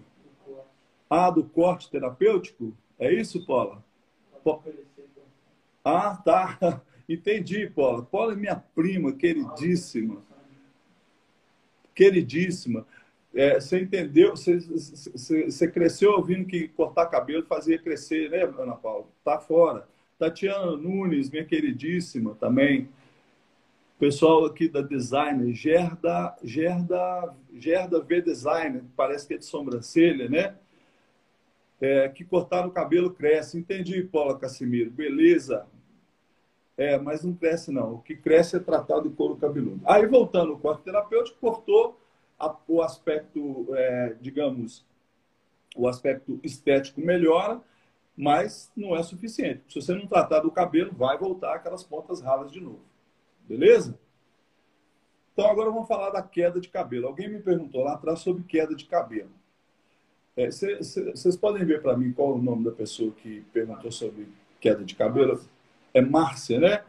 Ah, 1.10 1.30
do 1.30 1.44
corte 1.44 1.90
terapêutico? 1.90 2.74
É 3.00 3.12
isso, 3.12 3.46
Paula? 3.46 3.84
Ah, 5.84 6.16
tá. 6.24 6.82
Entendi, 7.10 7.68
Paula. 7.68 8.04
Paula 8.04 8.34
é 8.34 8.36
minha 8.36 8.56
prima, 8.56 9.12
queridíssima. 9.12 10.22
Queridíssima. 11.93 12.86
É, 13.34 13.60
você 13.60 13.80
entendeu? 13.80 14.32
Você, 14.32 14.60
você, 14.60 15.45
você, 15.49 15.67
cresceu 15.67 16.12
ouvindo 16.12 16.45
que 16.45 16.67
cortar 16.69 17.06
cabelo 17.06 17.45
fazia 17.45 17.80
crescer, 17.80 18.30
né, 18.30 18.43
Ana 18.43 18.75
Paula? 18.75 19.08
Tá 19.23 19.39
fora. 19.39 19.88
Tatiana 20.19 20.75
Nunes, 20.75 21.30
minha 21.30 21.45
queridíssima 21.45 22.36
também. 22.36 22.89
Pessoal 23.97 24.45
aqui 24.45 24.67
da 24.67 24.82
Designer, 24.82 25.54
Gerda, 25.54 26.36
Gerda, 26.43 27.34
Gerda 27.54 28.01
V 28.01 28.21
Designer, 28.21 28.84
parece 28.97 29.27
que 29.27 29.36
é 29.36 29.38
de 29.38 29.45
sobrancelha, 29.45 30.27
né? 30.27 30.56
É, 31.80 32.10
que 32.10 32.25
cortar 32.25 32.67
o 32.67 32.71
cabelo 32.71 33.12
cresce. 33.12 33.58
Entendi, 33.58 34.04
Paula 34.04 34.38
Cassimiro. 34.38 34.91
Beleza. 34.91 35.65
É, 36.82 36.98
mas 36.98 37.24
não 37.24 37.32
cresce 37.32 37.72
não. 37.72 37.94
O 37.94 38.02
que 38.02 38.15
cresce 38.15 38.56
é 38.56 38.60
tratado 38.60 39.08
de 39.08 39.15
couro 39.15 39.36
cabeludo. 39.36 39.80
Aí, 39.86 40.08
voltando, 40.08 40.54
o 40.54 40.58
corte 40.58 40.82
terapêutico 40.82 41.38
cortou 41.39 41.96
a, 42.39 42.56
o 42.67 42.82
aspecto, 42.82 43.67
é, 43.76 44.15
digamos, 44.20 44.84
o 45.76 45.88
aspecto 45.88 46.39
estético 46.41 47.00
melhora, 47.00 47.62
mas 48.17 48.72
não 48.76 48.96
é 48.96 49.04
suficiente. 49.04 49.62
Se 49.70 49.80
você 49.80 49.94
não 49.94 50.08
tratar 50.08 50.39
do 50.39 50.50
cabelo, 50.50 50.91
vai 50.91 51.20
voltar 51.20 51.54
aquelas 51.54 51.84
pontas 51.84 52.20
ralas 52.20 52.52
de 52.52 52.60
novo. 52.60 52.82
Beleza? 53.48 53.96
Então 55.34 55.46
agora 55.52 55.70
vamos 55.70 55.88
falar 55.88 56.10
da 56.10 56.24
queda 56.24 56.60
de 56.60 56.67
cabelo. 56.67 57.06
Alguém 57.06 57.30
me 57.30 57.44
perguntou 57.44 57.84
lá 57.84 57.94
atrás 57.94 58.22
sobre 58.22 58.41
queda 58.41 58.74
de 58.74 58.86
cabelo. 58.86 59.30
Vocês 60.36 60.98
é, 60.98 61.38
podem 61.38 61.63
ver 61.63 61.84
para 61.84 61.96
mim 61.96 62.12
qual 62.12 62.32
é 62.32 62.34
o 62.34 62.41
nome 62.41 62.65
da 62.65 62.72
pessoa 62.72 63.12
que 63.12 63.41
perguntou 63.54 63.91
sobre 63.91 64.28
queda 64.60 64.84
de 64.84 64.96
cabelo? 64.96 65.39
É 65.93 66.01
Márcia, 66.01 66.60
né? 66.60 66.84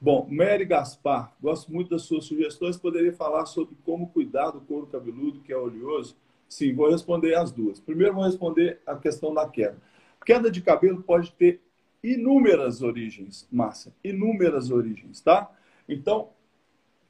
Bom, 0.00 0.28
Mary 0.30 0.64
Gaspar, 0.64 1.34
gosto 1.40 1.72
muito 1.72 1.90
das 1.90 2.02
suas 2.02 2.24
sugestões. 2.24 2.76
Poderia 2.76 3.12
falar 3.12 3.46
sobre 3.46 3.76
como 3.84 4.08
cuidar 4.08 4.50
do 4.50 4.60
couro 4.60 4.86
cabeludo, 4.86 5.40
que 5.40 5.52
é 5.52 5.56
oleoso? 5.56 6.16
Sim, 6.48 6.72
vou 6.74 6.90
responder 6.90 7.34
as 7.34 7.50
duas. 7.50 7.80
Primeiro, 7.80 8.14
vou 8.14 8.24
responder 8.24 8.80
a 8.86 8.94
questão 8.94 9.34
da 9.34 9.48
queda. 9.48 9.76
Queda 10.24 10.50
de 10.50 10.60
cabelo 10.60 11.02
pode 11.02 11.32
ter 11.32 11.60
inúmeras 12.02 12.80
origens, 12.82 13.48
Márcia, 13.50 13.92
inúmeras 14.04 14.70
origens, 14.70 15.20
tá? 15.20 15.50
Então, 15.88 16.30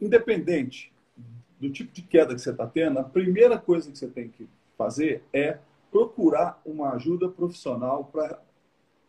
independente 0.00 0.92
do 1.60 1.70
tipo 1.70 1.92
de 1.92 2.02
queda 2.02 2.34
que 2.34 2.40
você 2.40 2.50
está 2.50 2.66
tendo, 2.66 2.98
a 2.98 3.04
primeira 3.04 3.58
coisa 3.58 3.90
que 3.90 3.98
você 3.98 4.08
tem 4.08 4.28
que 4.28 4.48
fazer 4.76 5.22
é 5.32 5.58
procurar 5.90 6.60
uma 6.64 6.92
ajuda 6.94 7.28
profissional 7.28 8.04
para 8.04 8.40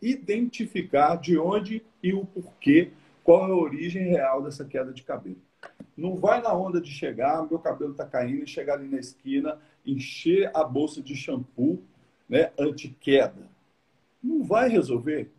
identificar 0.01 1.15
de 1.15 1.37
onde 1.37 1.83
e 2.01 2.13
o 2.13 2.25
porquê 2.25 2.91
qual 3.23 3.47
é 3.47 3.51
a 3.51 3.55
origem 3.55 4.03
real 4.03 4.41
dessa 4.41 4.65
queda 4.65 4.91
de 4.91 5.03
cabelo. 5.03 5.37
Não 5.95 6.15
vai 6.15 6.41
na 6.41 6.53
onda 6.53 6.79
de 6.79 6.89
chegar, 6.89 7.45
meu 7.47 7.59
cabelo 7.59 7.91
está 7.91 8.05
caindo, 8.05 8.43
e 8.43 8.47
chegar 8.47 8.75
ali 8.75 8.87
na 8.87 8.99
esquina, 8.99 9.59
encher 9.85 10.49
a 10.53 10.63
bolsa 10.63 11.01
de 11.01 11.15
shampoo 11.15 11.81
né, 12.27 12.51
anti-queda. 12.57 13.49
Não 14.23 14.43
vai 14.43 14.69
resolver. 14.69 15.29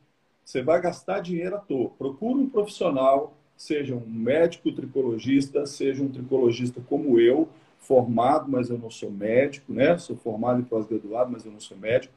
Você 0.44 0.62
vai 0.62 0.81
gastar 0.81 1.20
dinheiro 1.20 1.57
à 1.57 1.59
toa. 1.59 1.90
Procura 1.90 2.38
um 2.38 2.49
profissional, 2.49 3.35
seja 3.57 3.94
um 3.94 4.07
médico 4.07 4.73
tricologista, 4.73 5.64
seja 5.64 6.03
um 6.03 6.09
tricologista 6.09 6.81
como 6.88 7.18
eu, 7.18 7.49
formado, 7.79 8.51
mas 8.51 8.68
eu 8.68 8.79
não 8.79 8.90
sou 8.90 9.11
médico, 9.11 9.73
né? 9.73 9.96
Sou 9.96 10.16
formado 10.16 10.61
e 10.61 10.64
pós-graduado, 10.64 11.31
mas 11.31 11.44
eu 11.44 11.53
não 11.53 11.61
sou 11.61 11.77
médico. 11.77 12.12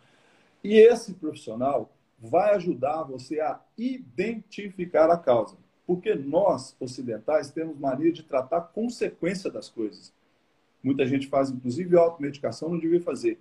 E 0.64 0.76
esse 0.76 1.14
profissional 1.14 1.90
vai 2.24 2.56
ajudar 2.56 3.04
você 3.04 3.42
a 3.42 3.60
identificar 3.78 5.12
a 5.12 5.18
causa. 5.18 5.58
Porque 5.86 6.16
nós, 6.16 6.74
ocidentais, 6.80 7.52
temos 7.52 7.78
mania 7.78 8.14
de 8.14 8.24
tratar 8.24 8.62
consequência 8.62 9.52
das 9.52 9.68
coisas. 9.70 10.14
Muita 10.82 11.06
gente 11.06 11.28
faz, 11.28 11.50
inclusive, 11.50 11.98
automedicação, 11.98 12.70
não 12.70 12.80
devia 12.80 13.02
fazer. 13.02 13.38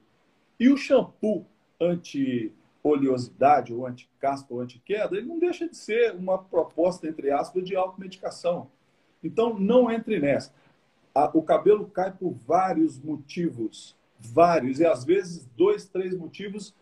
E 0.58 0.68
o 0.68 0.76
shampoo 0.76 1.46
anti-oleosidade, 1.80 3.72
ou 3.72 3.86
anti-caspa, 3.86 4.52
ou 4.52 4.60
anti-queda, 4.60 5.16
ele 5.16 5.28
não 5.28 5.38
deixa 5.38 5.68
de 5.68 5.76
ser 5.76 6.12
uma 6.16 6.36
proposta, 6.36 7.06
entre 7.06 7.30
aspas, 7.30 7.64
de 7.64 7.76
automedicação. 7.76 8.68
Então, 9.22 9.56
não 9.56 9.88
entre 9.88 10.18
nessa. 10.18 10.52
O 11.32 11.42
cabelo 11.42 11.86
cai 11.86 12.10
por 12.12 12.32
vários 12.32 12.98
motivos. 12.98 13.96
Vários. 14.18 14.80
E, 14.80 14.84
às 14.84 15.04
vezes, 15.04 15.48
dois, 15.56 15.86
três 15.86 16.16
motivos 16.16 16.74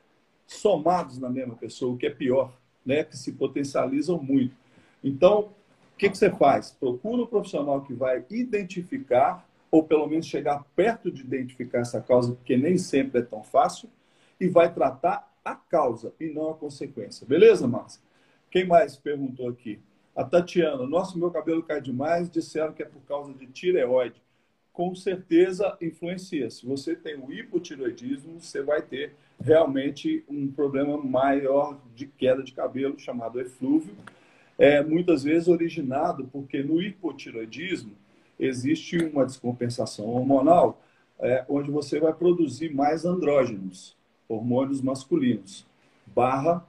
somados 0.55 1.19
na 1.19 1.31
mesma 1.31 1.55
pessoa, 1.55 1.95
o 1.95 1.97
que 1.97 2.07
é 2.07 2.11
pior, 2.11 2.53
né? 2.85 3.05
que 3.05 3.17
se 3.17 3.33
potencializam 3.33 4.21
muito. 4.21 4.55
Então, 5.03 5.51
o 5.95 5.97
que, 5.97 6.11
que 6.11 6.19
você 6.19 6.31
faz? 6.31 6.73
Procura 6.73 7.23
um 7.23 7.27
profissional 7.27 7.83
que 7.83 7.95
vai 7.95 8.25
identificar, 8.31 9.47
ou 9.71 9.85
pelo 9.85 10.07
menos 10.07 10.27
chegar 10.27 10.65
perto 10.75 11.11
de 11.11 11.23
identificar 11.23 11.79
essa 11.81 12.01
causa, 12.01 12.33
porque 12.33 12.57
nem 12.57 12.77
sempre 12.77 13.21
é 13.21 13.23
tão 13.23 13.43
fácil, 13.43 13.89
e 14.41 14.49
vai 14.49 14.73
tratar 14.73 15.33
a 15.45 15.55
causa 15.55 16.13
e 16.19 16.27
não 16.27 16.51
a 16.51 16.55
consequência. 16.55 17.27
Beleza, 17.27 17.67
Márcia? 17.69 18.01
Quem 18.51 18.67
mais 18.67 18.97
perguntou 18.97 19.49
aqui? 19.49 19.79
A 20.17 20.25
Tatiana, 20.25 20.85
nossa, 20.87 21.17
meu 21.17 21.31
cabelo 21.31 21.63
cai 21.63 21.81
demais, 21.81 22.29
disseram 22.29 22.73
que 22.73 22.83
é 22.83 22.87
por 22.87 23.01
causa 23.03 23.33
de 23.33 23.47
tireoide. 23.47 24.21
Com 24.73 24.95
certeza 24.95 25.77
influencia. 25.81 26.51
Se 26.51 26.67
você 26.67 26.97
tem 26.97 27.17
o 27.17 27.33
hipotireoidismo, 27.33 28.41
você 28.41 28.63
vai 28.63 28.83
ter 28.83 29.15
realmente 29.40 30.24
um 30.29 30.50
problema 30.50 30.96
maior 30.98 31.81
de 31.94 32.07
queda 32.07 32.42
de 32.42 32.53
cabelo, 32.53 32.98
chamado 32.98 33.40
eflúvio, 33.40 33.94
é 34.59 34.83
muitas 34.83 35.22
vezes 35.22 35.48
originado 35.48 36.29
porque 36.31 36.62
no 36.62 36.83
hipotiroidismo 36.83 37.92
existe 38.38 38.98
uma 38.98 39.24
descompensação 39.24 40.07
hormonal 40.07 40.81
é, 41.18 41.44
onde 41.48 41.70
você 41.70 41.98
vai 41.98 42.12
produzir 42.12 42.72
mais 42.72 43.05
andrógenos, 43.05 43.96
hormônios 44.29 44.81
masculinos, 44.81 45.66
barra 46.07 46.64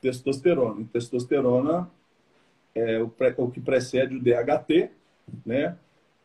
testosterona. 0.00 0.80
E 0.80 0.84
testosterona 0.84 1.90
é 2.74 3.00
o, 3.00 3.08
pré, 3.08 3.34
o 3.36 3.50
que 3.50 3.60
precede 3.60 4.16
o 4.16 4.20
DHT, 4.20 4.90
né? 5.44 5.76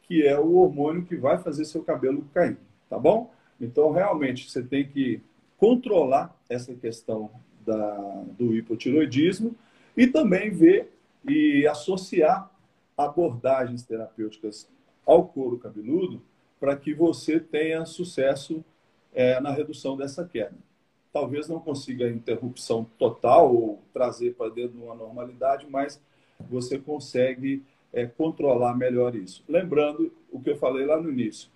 que 0.03 0.25
é 0.25 0.39
o 0.39 0.55
hormônio 0.55 1.03
que 1.03 1.15
vai 1.15 1.38
fazer 1.38 1.65
seu 1.65 1.83
cabelo 1.83 2.25
cair, 2.33 2.57
tá 2.89 2.97
bom? 2.97 3.29
Então, 3.60 3.91
realmente, 3.91 4.49
você 4.49 4.63
tem 4.63 4.88
que 4.88 5.21
controlar 5.58 6.36
essa 6.50 6.74
questão 6.76 7.32
da, 7.65 8.24
do 8.38 8.56
hipotiroidismo 8.56 9.56
e 9.96 10.08
também 10.08 10.52
ver 10.52 10.93
e 11.28 11.67
associar 11.67 12.50
abordagens 12.98 13.84
terapêuticas 13.84 14.70
ao 15.06 15.28
couro 15.28 15.58
cabeludo 15.58 16.22
para 16.60 16.76
que 16.76 16.93
você 16.93 17.39
tenha 17.39 17.86
sucesso 17.86 18.63
é, 19.13 19.39
na 19.39 19.52
redução 19.52 19.96
dessa 19.96 20.26
queda. 20.26 20.56
Talvez 21.12 21.48
não 21.48 21.60
consiga 21.60 22.10
interrupção 22.10 22.86
total 22.98 23.54
ou 23.56 23.82
trazer 23.93 24.36
para 24.36 24.50
dentro 24.50 24.78
de 24.78 24.84
uma 24.84 24.96
normalidade, 24.96 25.65
mas 25.70 26.02
você 26.50 26.78
consegue 26.78 27.63
é, 27.91 28.06
controlar 28.06 28.76
melhor 28.76 29.15
isso. 29.15 29.43
Lembrando 29.48 30.12
o 30.32 30.39
que 30.39 30.52
eu 30.52 30.58
falei 30.58 30.86
lá 30.86 31.02
no 31.02 31.10
início, 31.10 31.50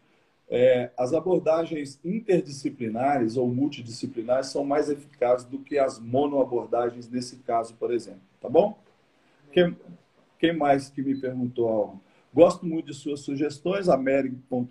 é, 0.52 0.92
as 0.98 1.14
abordagens 1.14 1.98
interdisciplinares 2.04 3.38
ou 3.38 3.48
multidisciplinares 3.48 4.48
são 4.48 4.66
mais 4.66 4.90
eficazes 4.90 5.48
do 5.48 5.60
que 5.60 5.80
as 5.80 5.98
monoabordagens 5.98 7.10
nesse 7.10 7.38
caso, 7.38 7.74
por 7.76 7.94
exemplo. 7.94 8.20
Tá 8.42 8.50
bom? 8.50 8.78
Quem, 9.54 9.78
quem 10.38 10.54
mais 10.54 10.90
que 10.90 11.02
me 11.02 11.16
perguntou 11.16 11.70
algo? 11.70 12.02
Gosto 12.34 12.66
muito 12.66 12.88
de 12.88 12.94
suas 12.94 13.22
sugestões, 13.22 13.88
a 13.88 13.98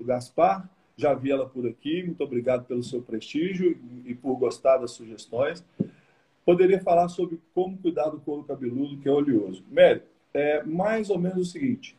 Gaspar. 0.04 0.68
Já 0.98 1.14
vi 1.14 1.30
ela 1.30 1.48
por 1.48 1.66
aqui. 1.66 2.02
Muito 2.02 2.22
obrigado 2.22 2.66
pelo 2.66 2.82
seu 2.82 3.00
prestígio 3.00 3.74
e 4.04 4.14
por 4.14 4.36
gostar 4.36 4.76
das 4.76 4.90
sugestões. 4.90 5.64
Poderia 6.44 6.82
falar 6.82 7.08
sobre 7.08 7.40
como 7.54 7.78
cuidar 7.78 8.10
do 8.10 8.20
couro 8.20 8.44
cabeludo, 8.44 8.98
que 8.98 9.08
é 9.08 9.12
oleoso. 9.12 9.64
Mary, 9.70 10.02
é 10.34 10.62
mais 10.62 11.08
ou 11.08 11.18
menos 11.18 11.48
o 11.48 11.50
seguinte. 11.50 11.96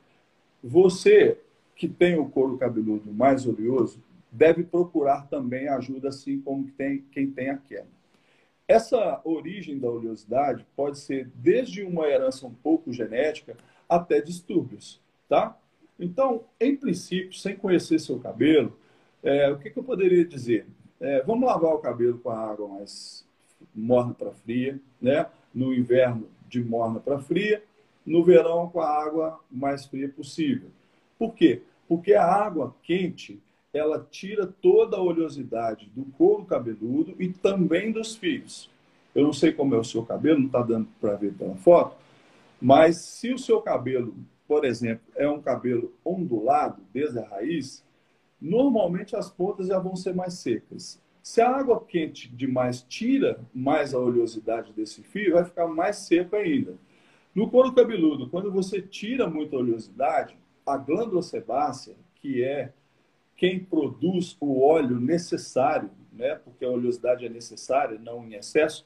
Você 0.64 1.40
que 1.82 1.88
tem 1.88 2.16
o 2.16 2.30
couro 2.30 2.60
cabeludo 2.60 3.12
mais 3.12 3.48
oleoso 3.48 4.00
deve 4.32 4.64
procurar 4.64 5.26
também 5.26 5.68
ajuda, 5.68 6.10
assim 6.10 6.40
como 6.40 6.70
tem, 6.78 7.04
quem 7.12 7.32
tem 7.32 7.50
a 7.50 7.58
queda. 7.58 7.88
Essa 8.68 9.20
origem 9.24 9.80
da 9.80 9.90
oleosidade 9.90 10.64
pode 10.76 11.00
ser 11.00 11.32
desde 11.34 11.82
uma 11.82 12.06
herança 12.06 12.46
um 12.46 12.54
pouco 12.54 12.94
genética 12.94 13.58
até 13.90 14.22
distúrbios, 14.22 15.02
tá? 15.28 15.58
Então, 16.00 16.44
em 16.60 16.76
princípio, 16.76 17.34
sem 17.34 17.56
conhecer 17.56 17.98
seu 17.98 18.20
cabelo, 18.20 18.78
é, 19.24 19.50
o 19.50 19.58
que, 19.58 19.72
que, 19.72 19.80
eu 19.80 19.84
poderia 19.84 20.24
dizer? 20.24 20.68
É, 21.00 21.24
vamos 21.24 21.48
lavar 21.48 21.74
o 21.74 21.80
cabelo 21.80 22.20
com 22.20 22.30
a 22.30 22.38
água 22.38 22.68
mais 22.68 23.26
morna 23.74 24.14
para 24.14 24.30
fria, 24.30 24.80
né? 25.02 25.26
No 25.52 25.74
inverno, 25.74 26.30
de 26.48 26.64
morna 26.64 27.00
para 27.00 27.18
fria, 27.18 27.64
no 28.06 28.24
verão, 28.24 28.70
com 28.70 28.82
a 28.82 28.88
água 28.88 29.40
mais 29.50 29.88
fria 29.88 30.08
possível. 30.08 30.70
Por 31.18 31.34
quê? 31.34 31.64
Porque 31.92 32.14
a 32.14 32.24
água 32.24 32.74
quente 32.84 33.44
ela 33.74 34.08
tira 34.10 34.48
toda 34.48 34.96
a 34.96 35.02
oleosidade 35.02 35.92
do 35.94 36.06
couro 36.06 36.46
cabeludo 36.46 37.14
e 37.20 37.28
também 37.28 37.92
dos 37.92 38.16
fios. 38.16 38.72
Eu 39.14 39.26
não 39.26 39.34
sei 39.34 39.52
como 39.52 39.76
é 39.76 39.78
o 39.78 39.84
seu 39.84 40.02
cabelo, 40.06 40.40
não 40.40 40.46
está 40.46 40.62
dando 40.62 40.88
para 41.02 41.18
ver 41.18 41.34
pela 41.34 41.54
foto, 41.58 41.98
mas 42.62 42.96
se 42.96 43.34
o 43.34 43.38
seu 43.38 43.60
cabelo, 43.60 44.16
por 44.48 44.64
exemplo, 44.64 45.04
é 45.18 45.28
um 45.28 45.42
cabelo 45.42 45.94
ondulado 46.06 46.82
desde 46.94 47.20
a 47.20 47.28
raiz, 47.28 47.84
normalmente 48.40 49.18
as 49.18 49.30
pontas 49.30 49.68
já 49.68 49.78
vão 49.78 49.98
ser 49.98 50.16
mais 50.16 50.36
secas. 50.36 50.98
Se 51.22 51.42
a 51.42 51.50
água 51.50 51.84
quente 51.86 52.30
demais 52.30 52.82
tira 52.84 53.38
mais 53.54 53.94
a 53.94 54.00
oleosidade 54.00 54.72
desse 54.72 55.04
fio, 55.04 55.34
vai 55.34 55.44
ficar 55.44 55.68
mais 55.68 55.98
seco 55.98 56.38
ainda. 56.38 56.74
No 57.36 57.50
couro 57.50 57.74
cabeludo, 57.74 58.30
quando 58.30 58.50
você 58.50 58.82
tira 58.82 59.30
muita 59.30 59.58
oleosidade, 59.58 60.40
a 60.66 60.78
glândula 60.78 61.22
sebácea, 61.22 61.96
que 62.16 62.44
é 62.44 62.72
quem 63.36 63.64
produz 63.64 64.38
o 64.40 64.62
óleo 64.62 65.00
necessário, 65.00 65.90
né, 66.14 66.36
porque 66.36 66.64
a 66.64 66.70
oleosidade 66.70 67.26
é 67.26 67.30
necessária, 67.30 67.98
não 68.00 68.24
em 68.26 68.36
excesso, 68.36 68.86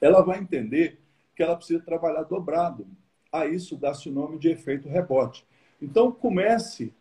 ela 0.00 0.22
vai 0.22 0.38
entender 0.38 0.98
que 1.34 1.42
ela 1.42 1.56
precisa 1.56 1.82
trabalhar 1.82 2.22
dobrado. 2.22 2.86
A 3.30 3.46
isso 3.46 3.76
dá-se 3.76 4.08
o 4.08 4.12
nome 4.12 4.38
de 4.38 4.48
efeito 4.48 4.88
rebote. 4.88 5.44
Então, 5.80 6.10
comece 6.12 6.92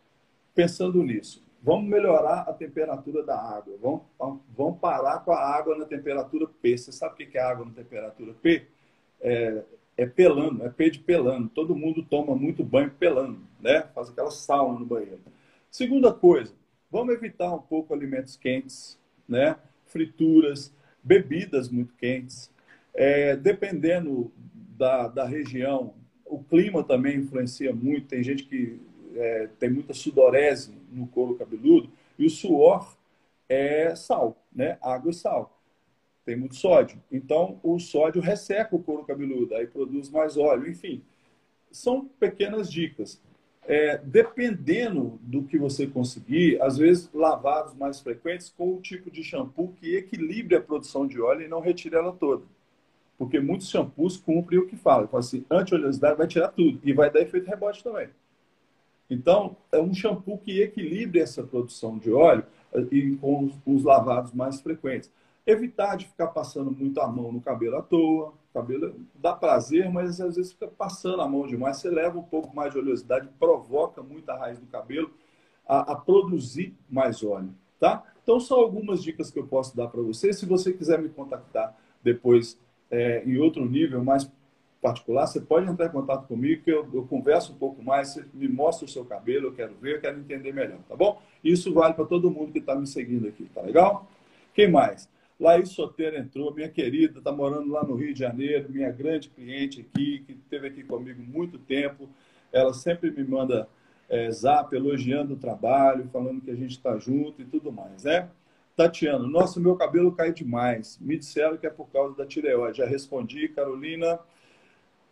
pensando 0.54 1.02
nisso. 1.04 1.44
Vamos 1.62 1.90
melhorar 1.90 2.42
a 2.42 2.54
temperatura 2.54 3.24
da 3.24 3.40
água. 3.40 3.78
Vamos, 3.82 4.42
vamos 4.50 4.80
parar 4.80 5.20
com 5.20 5.32
a 5.32 5.40
água 5.40 5.78
na 5.78 5.86
temperatura 5.86 6.48
P. 6.62 6.78
Você 6.78 6.92
sabe 6.92 7.14
o 7.14 7.30
que 7.30 7.38
é 7.38 7.42
água 7.42 7.66
na 7.66 7.72
temperatura 7.72 8.34
P? 8.34 8.68
É, 9.22 9.64
é 9.98 10.06
pelando, 10.06 10.64
é 10.64 10.70
P 10.70 10.90
de 10.90 11.00
pelando. 11.00 11.50
Todo 11.50 11.76
mundo 11.76 12.04
toma 12.04 12.36
muito 12.36 12.64
banho 12.64 12.92
pelando, 12.92 13.40
né? 13.60 13.84
Faz 13.94 14.10
aquela 14.10 14.32
sauna 14.32 14.80
no 14.80 14.86
banheiro. 14.86 15.20
Segunda 15.70 16.14
coisa, 16.14 16.54
vamos 16.92 17.14
evitar 17.14 17.54
um 17.54 17.62
pouco 17.62 17.94
alimentos 17.94 18.36
quentes, 18.36 19.00
né? 19.28 19.56
frituras, 19.88 20.74
bebidas 21.04 21.70
muito 21.70 21.94
quentes. 21.94 22.52
É, 22.94 23.36
dependendo 23.36 24.32
da, 24.78 25.08
da 25.08 25.26
região, 25.26 25.94
o 26.26 26.44
clima 26.44 26.84
também 26.84 27.18
influencia 27.18 27.74
muito. 27.74 28.08
Tem 28.08 28.24
gente 28.24 28.44
que 28.44 28.80
é, 29.16 29.50
tem 29.60 29.70
muita 29.70 29.94
sudorese 29.94 30.74
no 30.92 31.08
couro 31.08 31.36
cabeludo 31.36 31.90
e 32.18 32.26
o 32.26 32.30
suor 32.30 32.98
é 33.48 33.96
sal, 33.96 34.36
né? 34.54 34.78
água 34.82 35.12
e 35.12 35.14
sal. 35.14 35.60
Tem 36.26 36.36
muito 36.36 36.56
sódio. 36.56 37.02
Então, 37.12 37.60
o 37.62 37.80
sódio 37.80 38.22
resseca 38.22 38.76
o 38.76 38.82
couro 38.82 39.04
cabeludo, 39.04 39.56
aí 39.56 39.68
produz 39.68 40.10
mais 40.10 40.38
óleo. 40.38 40.70
Enfim, 40.70 41.04
são 41.72 42.06
pequenas 42.06 42.72
dicas 42.72 43.22
é, 43.66 43.98
dependendo 43.98 45.20
do 45.22 45.44
que 45.44 45.58
você 45.58 45.88
conseguir, 45.88 46.62
às 46.62 46.78
vezes 46.78 47.10
lavados 47.14 47.74
mais 47.74 48.00
frequentes 48.00 48.50
com 48.50 48.76
o 48.76 48.82
tipo 48.82 49.10
de 49.10 49.24
shampoo 49.24 49.74
que 49.80 49.96
equilibre 49.96 50.56
a 50.56 50.62
produção 50.62 51.08
de 51.08 51.20
óleo 51.22 51.44
e 51.44 51.48
não 51.48 51.62
retire 51.62 51.96
ela 51.96 52.12
toda. 52.12 52.44
Porque 53.18 53.40
muitos 53.40 53.70
shampoos 53.70 54.18
cumprem 54.18 54.60
o 54.60 54.68
que 54.68 54.76
falam. 54.76 55.08
Fala 55.08 55.22
assim, 55.22 55.46
anti-oleosidade 55.50 56.18
vai 56.18 56.28
tirar 56.28 56.50
tudo 56.50 56.80
e 56.84 56.92
vai 56.92 57.10
dar 57.10 57.22
efeito 57.22 57.48
rebote 57.48 57.84
também. 57.84 58.10
Então, 59.10 59.56
é 59.72 59.80
um 59.80 59.94
shampoo 59.94 60.38
que 60.38 60.62
equilibre 60.62 61.20
essa 61.20 61.44
produção 61.44 61.98
de 61.98 62.12
óleo 62.12 62.44
e 62.92 63.16
com 63.18 63.52
os 63.66 63.84
lavados 63.84 64.34
mais 64.34 64.60
frequentes. 64.60 65.12
Evitar 65.46 65.98
de 65.98 66.08
ficar 66.08 66.28
passando 66.28 66.72
muito 66.72 67.02
a 67.02 67.08
mão 67.08 67.32
no 67.32 67.42
cabelo 67.42 67.78
à 67.78 67.82
toa. 67.82 68.30
O 68.30 68.54
cabelo 68.54 68.96
dá 69.16 69.34
prazer, 69.34 69.90
mas 69.92 70.22
às 70.22 70.36
vezes 70.36 70.54
fica 70.54 70.68
passando 70.68 71.22
a 71.22 71.28
mão 71.28 71.46
demais. 71.46 71.78
Você 71.78 71.90
leva 71.90 72.18
um 72.18 72.24
pouco 72.24 72.56
mais 72.56 72.72
de 72.72 72.80
oleosidade, 72.80 73.30
provoca 73.40 74.02
muito 74.02 74.30
a 74.30 74.38
raiz 74.38 74.60
do 74.60 74.68
cabelo 74.68 75.12
a, 75.68 75.94
a 75.94 75.96
produzir 75.96 76.76
mais 76.90 77.24
óleo, 77.24 77.54
tá? 77.80 78.04
Então, 78.22 78.40
são 78.40 78.58
algumas 78.58 79.04
dicas 79.04 79.30
que 79.30 79.40
eu 79.40 79.46
posso 79.46 79.76
dar 79.76 79.88
para 79.88 80.02
você. 80.02 80.32
Se 80.32 80.46
você 80.46 80.72
quiser 80.72 81.02
me 81.02 81.10
contactar 81.10 81.76
depois 82.02 82.58
é, 82.90 83.24
em 83.26 83.38
outro 83.38 83.66
nível, 83.66 84.04
mais 84.04 84.30
particular, 84.82 85.26
você 85.26 85.40
pode 85.40 85.70
entrar 85.70 85.88
em 85.88 85.92
contato 85.92 86.28
comigo, 86.28 86.64
que 86.64 86.72
eu, 86.72 86.88
eu, 86.94 87.04
converso 87.06 87.54
um 87.54 87.56
pouco 87.56 87.82
mais, 87.82 88.10
você 88.10 88.26
me 88.34 88.50
mostra 88.50 88.86
o 88.86 88.90
seu 88.90 89.06
cabelo, 89.06 89.48
eu 89.48 89.54
quero 89.54 89.74
ver, 89.76 89.96
eu 89.96 90.02
quero 90.02 90.20
entender 90.20 90.54
melhor, 90.54 90.80
tá 90.88 90.96
bom? 90.96 91.22
Isso 91.42 91.74
vale 91.74 91.94
para 91.94 92.06
todo 92.06 92.30
mundo 92.30 92.52
que 92.52 92.60
está 92.60 92.76
me 92.76 92.86
seguindo 92.86 93.28
aqui, 93.28 93.46
tá 93.54 93.62
legal? 93.62 94.08
Quem 94.54 94.70
mais? 94.70 95.10
Laís 95.40 95.70
Soteiro 95.70 96.18
entrou, 96.18 96.54
minha 96.54 96.70
querida, 96.70 97.20
está 97.20 97.32
morando 97.32 97.72
lá 97.72 97.84
no 97.84 97.96
Rio 97.96 98.14
de 98.14 98.20
Janeiro, 98.20 98.72
minha 98.72 98.92
grande 98.92 99.30
cliente 99.30 99.82
aqui, 99.82 100.24
que 100.26 100.34
esteve 100.34 100.68
aqui 100.68 100.84
comigo 100.84 101.22
muito 101.22 101.58
tempo. 101.58 102.10
Ela 102.52 102.74
sempre 102.74 103.10
me 103.12 103.24
manda 103.24 103.68
é, 104.08 104.30
zap 104.32 104.76
elogiando 104.76 105.34
o 105.34 105.38
trabalho, 105.38 106.08
falando 106.12 106.42
que 106.42 106.52
a 106.52 106.56
gente 106.56 106.72
está 106.72 106.98
junto 106.98 107.42
e 107.42 107.46
tudo 107.46 107.72
mais, 107.72 108.04
né? 108.04 108.30
Tatiana, 108.76 109.28
nossa, 109.28 109.60
meu 109.60 109.76
cabelo 109.76 110.12
cai 110.12 110.32
demais. 110.32 110.98
Me 111.00 111.18
disseram 111.18 111.58
que 111.58 111.68
é 111.68 111.70
por 111.70 111.88
causa 111.90 112.16
da 112.16 112.26
tireoide. 112.26 112.80
Já 112.80 112.86
respondi, 112.86 113.48
Carolina. 113.50 114.20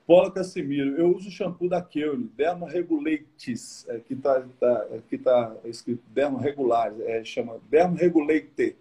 Paula 0.08 0.32
Cassimiro, 0.32 0.98
eu 0.98 1.16
uso 1.16 1.30
shampoo 1.30 1.70
da 1.70 1.82
Keune, 1.82 2.30
Derma 2.36 2.68
Regulates, 2.68 3.88
é, 3.88 4.00
que 4.00 4.14
está 4.14 4.42
tá, 4.60 4.88
que 5.08 5.18
tá 5.18 5.56
escrito 5.66 6.04
Derma 6.10 6.42
Regular, 6.42 6.94
é, 7.02 7.24
chama 7.24 7.60
Derma 7.70 7.96
Regulate 7.96 8.76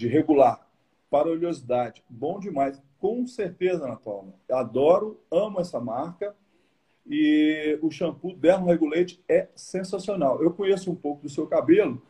de 0.00 0.08
regular 0.08 0.66
para 1.10 1.28
oleosidade. 1.28 2.02
Bom 2.08 2.40
demais. 2.40 2.82
Com 2.98 3.26
certeza, 3.26 3.84
Ana 3.84 3.96
Paula. 3.96 4.32
Adoro, 4.50 5.20
amo 5.30 5.60
essa 5.60 5.78
marca. 5.78 6.34
E 7.06 7.78
o 7.82 7.90
shampoo 7.90 8.34
Dermo 8.34 8.66
Regulate 8.66 9.22
é 9.28 9.48
sensacional. 9.54 10.42
Eu 10.42 10.52
conheço 10.52 10.90
um 10.90 10.94
pouco 10.94 11.22
do 11.22 11.28
seu 11.28 11.46
cabelo 11.46 12.00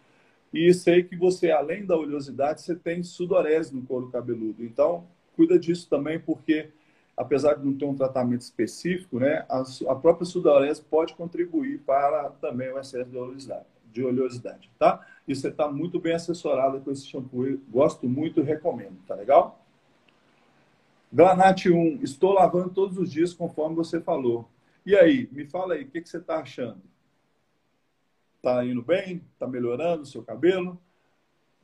e 0.53 0.73
sei 0.73 1.03
que 1.03 1.17
você, 1.17 1.51
além 1.51 1.85
da 1.85 1.97
oleosidade, 1.97 2.61
você 2.61 2.77
tem 2.77 3.03
sudorese 3.03 3.75
no 3.75 3.83
couro 3.83 4.11
cabeludo. 4.11 4.65
Então, 4.65 5.07
cuida 5.35 5.59
disso 5.59 5.89
também, 5.89 6.21
porque 6.21 6.71
apesar 7.17 7.55
de 7.55 7.65
não 7.65 7.77
ter 7.77 7.87
um 7.87 7.95
tratamento 7.95 8.43
específico, 8.43 9.19
né, 9.19 9.45
a, 9.49 9.95
própria 9.97 10.25
sudorese 10.25 10.83
pode 10.83 11.15
contribuir 11.15 11.81
para 11.81 12.31
também 12.41 12.69
o 12.73 12.79
excesso 12.79 13.11
de 13.11 13.17
oleosidade 13.17 13.67
de 13.93 14.03
oleosidade, 14.05 14.71
tá? 14.79 15.07
E 15.27 15.35
você 15.35 15.49
está 15.49 15.71
muito 15.71 15.99
bem 15.99 16.15
assessorado 16.15 16.81
com 16.81 16.91
esse 16.91 17.07
shampoo. 17.07 17.47
Eu 17.47 17.61
gosto 17.69 18.09
muito 18.09 18.43
recomendo, 18.43 18.99
tá 19.07 19.15
legal? 19.15 19.65
Glanate 21.13 21.71
1, 21.71 22.03
estou 22.03 22.33
lavando 22.33 22.71
todos 22.71 22.97
os 22.97 23.11
dias 23.11 23.35
conforme 23.35 23.75
você 23.75 24.01
falou. 24.01 24.49
E 24.87 24.95
aí, 24.95 25.29
me 25.33 25.45
fala 25.45 25.75
aí, 25.75 25.85
o 25.85 25.89
que, 25.89 26.01
que 26.01 26.09
você 26.09 26.19
está 26.19 26.39
achando? 26.39 26.81
Está 28.37 28.65
indo 28.65 28.81
bem? 28.81 29.23
Está 29.33 29.47
melhorando 29.47 30.03
o 30.03 30.07
seu 30.07 30.23
cabelo? 30.23 30.81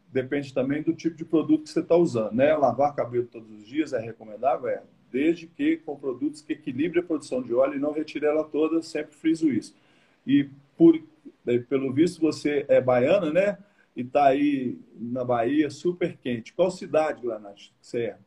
Depende 0.08 0.52
também 0.52 0.82
do 0.82 0.94
tipo 0.94 1.16
de 1.16 1.24
produto 1.24 1.64
que 1.64 1.70
você 1.70 1.80
está 1.80 1.96
usando, 1.96 2.32
né? 2.32 2.54
Lavar 2.56 2.94
cabelo 2.94 3.26
todos 3.26 3.50
os 3.50 3.66
dias 3.66 3.92
é 3.92 3.98
recomendável? 3.98 4.68
É, 4.68 4.82
desde 5.10 5.46
que 5.46 5.78
com 5.78 5.96
produtos 5.96 6.42
que 6.42 6.52
equilibrem 6.52 7.02
a 7.02 7.06
produção 7.06 7.42
de 7.42 7.54
óleo 7.54 7.76
e 7.76 7.80
não 7.80 7.92
retire 7.92 8.26
ela 8.26 8.44
toda, 8.44 8.82
sempre 8.82 9.14
friso 9.14 9.48
isso. 9.48 9.74
E 10.26 10.48
por 10.76 11.00
pelo 11.68 11.92
visto 11.92 12.20
você 12.20 12.64
é 12.68 12.80
baiana, 12.80 13.32
né? 13.32 13.58
E 13.94 14.02
está 14.02 14.26
aí 14.26 14.78
na 14.94 15.24
Bahia, 15.24 15.70
super 15.70 16.16
quente. 16.18 16.52
Qual 16.52 16.70
cidade, 16.70 17.22
Glanate, 17.22 17.74
você 17.80 18.02
é? 18.02 18.18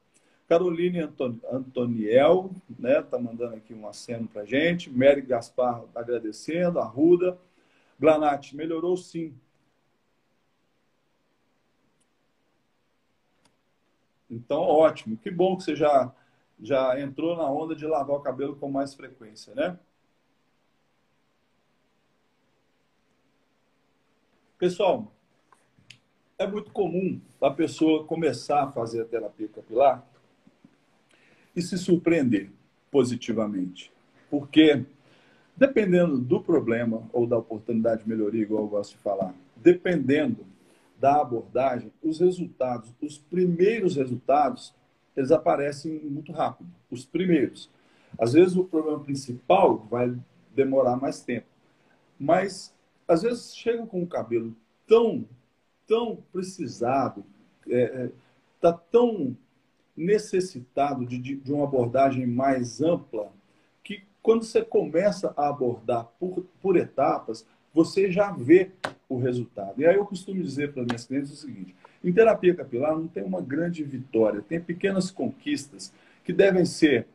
Caroline 0.48 1.08
Antoniel, 1.52 2.50
né? 2.80 3.04
Tá 3.04 3.20
mandando 3.20 3.56
aqui 3.56 3.72
um 3.72 3.88
aceno 3.88 4.28
para 4.28 4.46
gente. 4.46 4.90
Mary 4.90 5.22
Gaspar 5.22 5.84
agradecendo. 5.94 6.80
Arruda. 6.80 7.38
Glanate, 8.00 8.56
melhorou 8.56 8.98
sim. 8.98 9.36
Então, 14.28 14.62
ótimo. 14.62 15.18
Que 15.18 15.30
bom 15.30 15.56
que 15.56 15.64
você 15.64 15.76
já, 15.76 16.12
já 16.60 17.00
entrou 17.00 17.38
na 17.38 17.50
onda 17.50 17.76
de 17.76 17.86
lavar 17.86 18.16
o 18.16 18.22
cabelo 18.22 18.56
com 18.56 18.72
mais 18.72 18.96
frequência, 18.96 19.54
né? 19.54 19.78
Pessoal, 24.60 25.10
é 26.38 26.46
muito 26.46 26.74
comum 26.74 27.18
a 27.42 27.50
pessoa 27.50 28.04
começar 28.04 28.64
a 28.64 28.72
fazer 28.72 29.02
a 29.02 29.06
terapia 29.06 29.48
capilar 29.48 30.06
e 31.56 31.62
se 31.62 31.78
surpreender 31.78 32.52
positivamente. 32.92 33.90
Porque, 34.30 34.84
dependendo 35.56 36.18
do 36.18 36.42
problema 36.42 37.10
ou 37.14 37.26
da 37.26 37.38
oportunidade 37.38 38.04
de 38.04 38.10
melhoria, 38.10 38.42
igual 38.42 38.64
eu 38.64 38.68
gosto 38.68 38.98
de 38.98 38.98
falar, 38.98 39.34
dependendo 39.56 40.46
da 41.00 41.22
abordagem, 41.22 41.90
os 42.04 42.20
resultados, 42.20 42.94
os 43.02 43.18
primeiros 43.18 43.96
resultados, 43.96 44.76
eles 45.16 45.32
aparecem 45.32 46.02
muito 46.04 46.34
rápido. 46.34 46.70
Os 46.92 47.06
primeiros. 47.06 47.70
Às 48.20 48.34
vezes 48.34 48.58
o 48.58 48.66
problema 48.66 49.00
principal 49.00 49.78
vai 49.90 50.14
demorar 50.54 50.98
mais 50.98 51.22
tempo. 51.22 51.48
Mas 52.20 52.78
às 53.10 53.24
vezes 53.24 53.56
chegam 53.56 53.88
com 53.88 54.04
o 54.04 54.08
cabelo 54.08 54.56
tão, 54.88 55.26
tão 55.88 56.18
precisado, 56.32 57.26
é, 57.68 57.82
é, 57.82 58.10
tá 58.62 58.72
tão 58.72 59.36
necessitado 59.98 61.06
de, 61.08 61.18
de 61.18 61.52
uma 61.52 61.64
abordagem 61.64 62.28
mais 62.28 62.82
ampla, 62.82 63.32
que 63.84 64.04
quando 64.22 64.44
você 64.44 64.64
começa 64.64 65.34
a 65.36 65.50
abordar 65.50 66.06
por, 66.20 66.46
por 66.62 66.78
etapas, 66.78 67.46
você 67.74 68.12
já 68.12 68.32
vê 68.32 68.72
o 69.10 69.18
resultado. 69.18 69.82
E 69.82 69.88
aí 69.88 69.96
eu 69.96 70.06
costumo 70.06 70.42
dizer 70.44 70.72
para 70.72 70.84
as 70.84 70.88
minhas 70.88 71.06
clientes 71.06 71.32
o 71.32 71.36
seguinte: 71.36 71.76
em 72.04 72.14
terapia 72.14 72.56
capilar 72.56 72.96
não 72.96 73.08
tem 73.08 73.24
uma 73.24 73.42
grande 73.42 73.84
vitória, 73.84 74.44
tem 74.48 74.62
pequenas 74.62 75.10
conquistas 75.10 75.92
que 76.24 76.32
devem 76.32 76.64
ser 76.64 77.08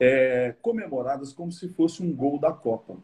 é, 0.00 0.54
comemoradas 0.62 1.34
como 1.34 1.52
se 1.52 1.68
fosse 1.68 2.02
um 2.02 2.12
gol 2.14 2.38
da 2.38 2.50
Copa. 2.50 2.96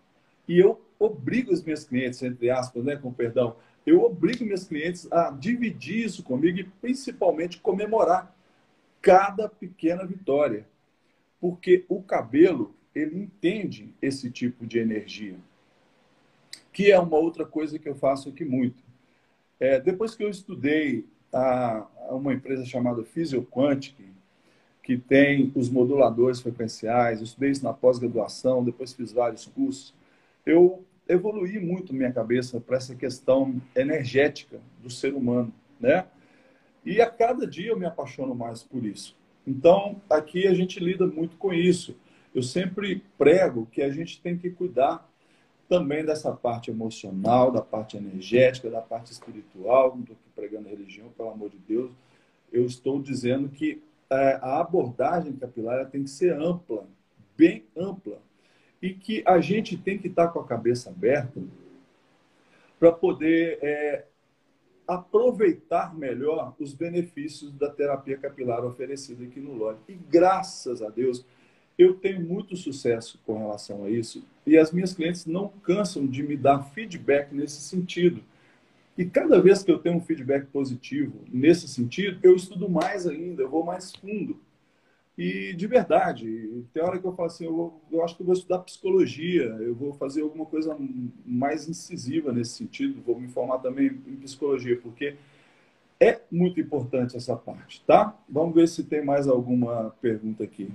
E 0.49 0.59
eu 0.59 0.81
obrigo 1.01 1.51
os 1.51 1.65
meus 1.65 1.83
clientes, 1.83 2.23
entre 2.23 2.51
aspas, 2.51 2.85
né, 2.85 2.95
com 2.95 3.11
perdão, 3.11 3.57
eu 3.87 4.03
obrigo 4.03 4.45
meus 4.45 4.65
clientes 4.65 5.11
a 5.11 5.31
dividir 5.31 6.05
isso 6.05 6.23
comigo 6.23 6.59
e 6.59 6.65
principalmente 6.65 7.59
comemorar 7.59 8.37
cada 9.01 9.49
pequena 9.49 10.05
vitória. 10.05 10.69
Porque 11.41 11.87
o 11.89 12.03
cabelo, 12.03 12.75
ele 12.95 13.19
entende 13.19 13.95
esse 14.03 14.31
tipo 14.31 14.67
de 14.67 14.79
energia. 14.79 15.37
Que 16.71 16.93
é 16.93 16.99
uma 16.99 17.17
outra 17.17 17.47
coisa 17.47 17.79
que 17.79 17.89
eu 17.89 17.95
faço 17.95 18.29
aqui 18.29 18.45
muito. 18.45 18.85
É, 19.59 19.81
depois 19.81 20.15
que 20.15 20.23
eu 20.23 20.29
estudei 20.29 21.07
a, 21.33 21.87
a 22.09 22.15
uma 22.15 22.35
empresa 22.35 22.65
chamada 22.67 23.03
Physioquantic, 23.03 23.97
que 24.83 24.99
tem 24.99 25.51
os 25.55 25.71
moduladores 25.71 26.41
frequenciais, 26.41 27.19
eu 27.19 27.25
estudei 27.25 27.51
isso 27.51 27.65
na 27.65 27.73
pós-graduação, 27.73 28.63
depois 28.63 28.93
fiz 28.93 29.13
vários 29.13 29.47
cursos, 29.47 29.95
eu 30.45 30.85
evoluí 31.11 31.59
muito 31.59 31.93
minha 31.93 32.13
cabeça 32.13 32.61
para 32.61 32.77
essa 32.77 32.95
questão 32.95 33.61
energética 33.75 34.61
do 34.83 34.89
ser 34.89 35.15
humano, 35.15 35.53
né? 35.79 36.07
E 36.85 37.01
a 37.01 37.11
cada 37.11 37.47
dia 37.47 37.71
eu 37.71 37.79
me 37.79 37.85
apaixono 37.85 38.35
mais 38.35 38.63
por 38.63 38.85
isso. 38.85 39.17
Então, 39.47 40.01
aqui 40.09 40.47
a 40.47 40.55
gente 40.55 40.79
lida 40.79 41.07
muito 41.07 41.37
com 41.37 41.53
isso. 41.53 41.97
Eu 42.35 42.43
sempre 42.43 43.03
prego 43.19 43.67
que 43.67 43.83
a 43.83 43.91
gente 43.91 44.21
tem 44.21 44.39
que 44.39 44.51
cuidar 44.51 45.07
também 45.69 46.05
dessa 46.05 46.33
parte 46.33 46.71
emocional, 46.71 47.51
da 47.51 47.61
parte 47.61 47.97
energética, 47.97 48.71
da 48.71 48.81
parte 48.81 49.13
espiritual. 49.13 49.95
Não 49.95 50.03
estou 50.03 50.17
aqui 50.17 50.31
pregando 50.35 50.69
religião, 50.69 51.09
pelo 51.17 51.31
amor 51.31 51.51
de 51.51 51.59
Deus. 51.59 51.93
Eu 52.53 52.65
estou 52.65 53.01
dizendo 53.01 53.49
que 53.49 53.83
é, 54.09 54.39
a 54.41 54.61
abordagem 54.61 55.33
capilar 55.33 55.87
tem 55.91 56.03
que 56.03 56.11
ser 56.11 56.33
ampla, 56.33 56.85
bem 57.37 57.65
ampla 57.77 58.19
e 58.83 58.95
que 58.95 59.23
a 59.27 59.41
gente 59.41 59.77
tem 59.77 59.99
que 59.99 60.09
estar 60.09 60.29
com 60.29 60.41
a 60.41 60.47
cabeça 60.47 60.91
aberta 60.91 61.41
para 62.79 62.91
poder 62.91 63.59
é, 63.63 64.05
aproveitar 64.89 65.95
melhor 65.95 66.55
os 66.59 66.73
benefícios 66.73 67.53
da 67.53 67.69
terapia 67.71 68.17
capilar 68.17 68.65
oferecida 68.65 69.25
aqui 69.25 69.39
no 69.39 69.55
LOD. 69.55 69.79
E 69.89 69.95
graças 69.95 70.83
a 70.83 70.89
Deus, 70.89 71.25
eu 71.79 71.95
tenho 71.95 72.21
muito 72.21 72.57
sucesso 72.57 73.21
com 73.25 73.39
relação 73.39 73.85
a 73.85 73.91
isso 73.91 74.25
e 74.47 74.57
as 74.59 74.73
minhas 74.73 74.93
clientes 74.93 75.27
não 75.27 75.49
cansam 75.49 76.07
de 76.07 76.23
me 76.23 76.37
dar 76.37 76.63
feedback 76.63 77.33
nesse 77.33 77.61
sentido. 77.61 78.23
E 78.99 79.05
cada 79.05 79.41
vez 79.41 79.63
que 79.63 79.71
eu 79.71 79.79
tenho 79.79 79.97
um 79.97 80.01
feedback 80.01 80.47
positivo 80.47 81.21
nesse 81.33 81.69
sentido, 81.69 82.19
eu 82.23 82.35
estudo 82.35 82.69
mais 82.69 83.07
ainda, 83.07 83.43
eu 83.43 83.49
vou 83.49 83.65
mais 83.65 83.95
fundo. 83.95 84.39
E 85.21 85.53
de 85.53 85.67
verdade, 85.67 86.65
tem 86.73 86.83
hora 86.83 86.99
que 86.99 87.07
eu 87.07 87.13
falo 87.13 87.27
assim, 87.27 87.45
eu, 87.45 87.79
eu 87.93 88.03
acho 88.03 88.17
que 88.17 88.23
eu 88.23 88.27
vou 88.27 88.33
estudar 88.33 88.61
psicologia, 88.61 89.45
eu 89.61 89.75
vou 89.75 89.93
fazer 89.93 90.23
alguma 90.23 90.47
coisa 90.47 90.75
mais 91.27 91.69
incisiva 91.69 92.33
nesse 92.33 92.53
sentido, 92.53 93.03
vou 93.03 93.21
me 93.21 93.29
formar 93.29 93.59
também 93.59 93.89
em 93.89 94.17
psicologia, 94.17 94.81
porque 94.81 95.17
é 96.01 96.23
muito 96.31 96.59
importante 96.59 97.19
essa 97.19 97.37
parte, 97.37 97.85
tá? 97.87 98.19
Vamos 98.27 98.55
ver 98.55 98.67
se 98.67 98.83
tem 98.83 99.05
mais 99.05 99.29
alguma 99.29 99.95
pergunta 100.01 100.43
aqui. 100.43 100.73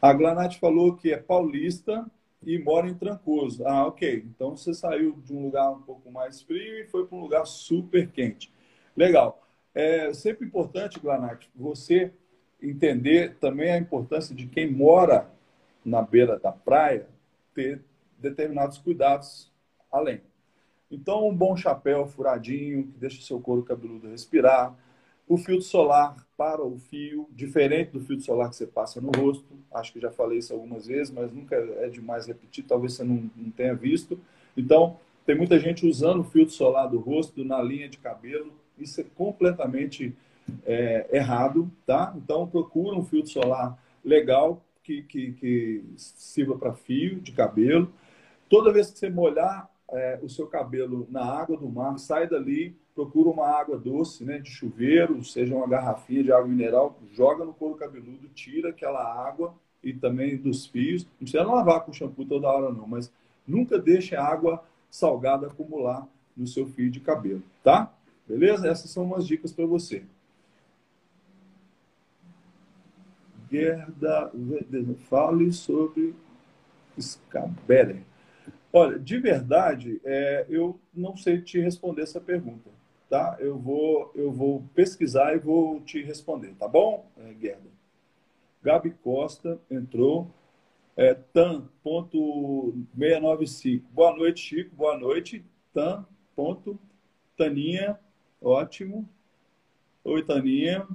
A 0.00 0.12
Glanate 0.12 0.60
falou 0.60 0.94
que 0.94 1.12
é 1.12 1.16
paulista 1.16 2.08
e 2.46 2.60
mora 2.60 2.88
em 2.88 2.94
Trancoso. 2.94 3.66
Ah, 3.66 3.88
ok. 3.88 4.24
Então 4.24 4.56
você 4.56 4.72
saiu 4.72 5.18
de 5.26 5.34
um 5.34 5.42
lugar 5.42 5.68
um 5.68 5.82
pouco 5.82 6.12
mais 6.12 6.40
frio 6.40 6.78
e 6.78 6.86
foi 6.86 7.08
para 7.08 7.18
um 7.18 7.22
lugar 7.22 7.44
super 7.44 8.08
quente. 8.12 8.52
Legal. 8.96 9.44
É 9.74 10.12
sempre 10.12 10.46
importante, 10.46 11.00
Glanate, 11.00 11.50
você 11.56 12.12
entender 12.62 13.36
também 13.36 13.70
a 13.70 13.78
importância 13.78 14.34
de 14.34 14.46
quem 14.46 14.70
mora 14.70 15.30
na 15.84 16.02
beira 16.02 16.38
da 16.38 16.52
praia 16.52 17.06
ter 17.54 17.82
determinados 18.18 18.78
cuidados 18.78 19.50
além. 19.90 20.20
Então, 20.90 21.28
um 21.28 21.34
bom 21.34 21.56
chapéu 21.56 22.06
furadinho, 22.06 22.88
que 22.88 22.98
deixa 22.98 23.22
seu 23.22 23.40
couro 23.40 23.62
cabeludo 23.62 24.08
respirar. 24.08 24.76
O 25.26 25.36
filtro 25.36 25.62
solar 25.62 26.16
para 26.36 26.62
o 26.64 26.76
fio, 26.78 27.28
diferente 27.30 27.92
do 27.92 28.00
filtro 28.00 28.24
solar 28.24 28.50
que 28.50 28.56
você 28.56 28.66
passa 28.66 29.00
no 29.00 29.12
rosto. 29.12 29.54
Acho 29.72 29.92
que 29.92 30.00
já 30.00 30.10
falei 30.10 30.38
isso 30.38 30.52
algumas 30.52 30.88
vezes, 30.88 31.12
mas 31.12 31.32
nunca 31.32 31.54
é 31.54 31.88
demais 31.88 32.26
repetir, 32.26 32.64
talvez 32.64 32.94
você 32.94 33.04
não, 33.04 33.30
não 33.36 33.50
tenha 33.50 33.74
visto. 33.74 34.18
Então, 34.56 34.98
tem 35.24 35.36
muita 35.36 35.60
gente 35.60 35.86
usando 35.86 36.20
o 36.20 36.24
filtro 36.24 36.52
solar 36.52 36.88
do 36.88 36.98
rosto 36.98 37.44
na 37.44 37.62
linha 37.62 37.88
de 37.88 37.98
cabelo. 37.98 38.52
Isso 38.76 39.00
é 39.00 39.04
completamente 39.14 40.16
é, 40.64 41.08
errado, 41.12 41.70
tá? 41.86 42.14
Então 42.16 42.46
procura 42.46 42.96
um 42.96 43.04
filtro 43.04 43.30
solar 43.30 43.78
legal 44.04 44.62
que, 44.82 45.02
que, 45.02 45.32
que 45.32 45.84
sirva 45.96 46.56
para 46.56 46.72
fio 46.72 47.20
de 47.20 47.32
cabelo. 47.32 47.92
Toda 48.48 48.72
vez 48.72 48.90
que 48.90 48.98
você 48.98 49.10
molhar 49.10 49.70
é, 49.90 50.18
o 50.22 50.28
seu 50.28 50.46
cabelo 50.46 51.06
na 51.10 51.24
água 51.24 51.56
do 51.56 51.68
mar, 51.68 51.98
sai 51.98 52.28
dali, 52.28 52.76
procura 52.94 53.30
uma 53.30 53.46
água 53.46 53.78
doce, 53.78 54.24
né, 54.24 54.38
de 54.38 54.50
chuveiro, 54.50 55.22
seja 55.24 55.54
uma 55.54 55.66
garrafinha 55.66 56.22
de 56.22 56.32
água 56.32 56.48
mineral, 56.48 56.98
joga 57.12 57.44
no 57.44 57.52
couro 57.52 57.76
cabeludo, 57.76 58.28
tira 58.34 58.70
aquela 58.70 59.02
água 59.02 59.54
e 59.82 59.92
também 59.92 60.36
dos 60.36 60.66
fios. 60.66 61.04
Não 61.04 61.18
precisa 61.20 61.44
lavar 61.44 61.84
com 61.84 61.92
shampoo 61.92 62.24
toda 62.24 62.48
hora 62.48 62.72
não, 62.72 62.86
mas 62.86 63.12
nunca 63.46 63.78
deixe 63.78 64.14
água 64.14 64.62
salgada 64.90 65.46
acumular 65.46 66.06
no 66.36 66.46
seu 66.46 66.66
fio 66.66 66.90
de 66.90 67.00
cabelo, 67.00 67.42
tá? 67.62 67.92
Beleza? 68.26 68.68
Essas 68.68 68.90
são 68.90 69.04
umas 69.04 69.26
dicas 69.26 69.52
para 69.52 69.66
você. 69.66 70.02
Gerda 73.50 74.32
fale 75.08 75.52
sobre 75.52 76.14
Scabere. 76.98 78.04
Olha, 78.72 78.98
de 78.98 79.18
verdade, 79.18 80.00
é, 80.04 80.46
eu 80.48 80.78
não 80.94 81.16
sei 81.16 81.40
te 81.40 81.58
responder 81.58 82.02
essa 82.02 82.20
pergunta, 82.20 82.70
tá? 83.08 83.36
Eu 83.40 83.58
vou, 83.58 84.12
eu 84.14 84.30
vou 84.30 84.62
pesquisar 84.74 85.34
e 85.34 85.38
vou 85.38 85.80
te 85.80 86.00
responder, 86.02 86.54
tá 86.56 86.68
bom, 86.68 87.10
é, 87.18 87.34
Gerda? 87.40 87.70
Gabi 88.62 88.90
Costa 88.90 89.58
entrou. 89.70 90.30
É, 90.96 91.14
Tan.695. 91.14 93.82
Boa 93.90 94.14
noite, 94.14 94.40
Chico. 94.40 94.76
Boa 94.76 94.98
noite. 94.98 95.42
Tan. 95.72 96.04
Taninha. 97.36 97.98
Ótimo. 98.40 99.08
Oi, 100.04 100.22
Taninha. 100.22 100.86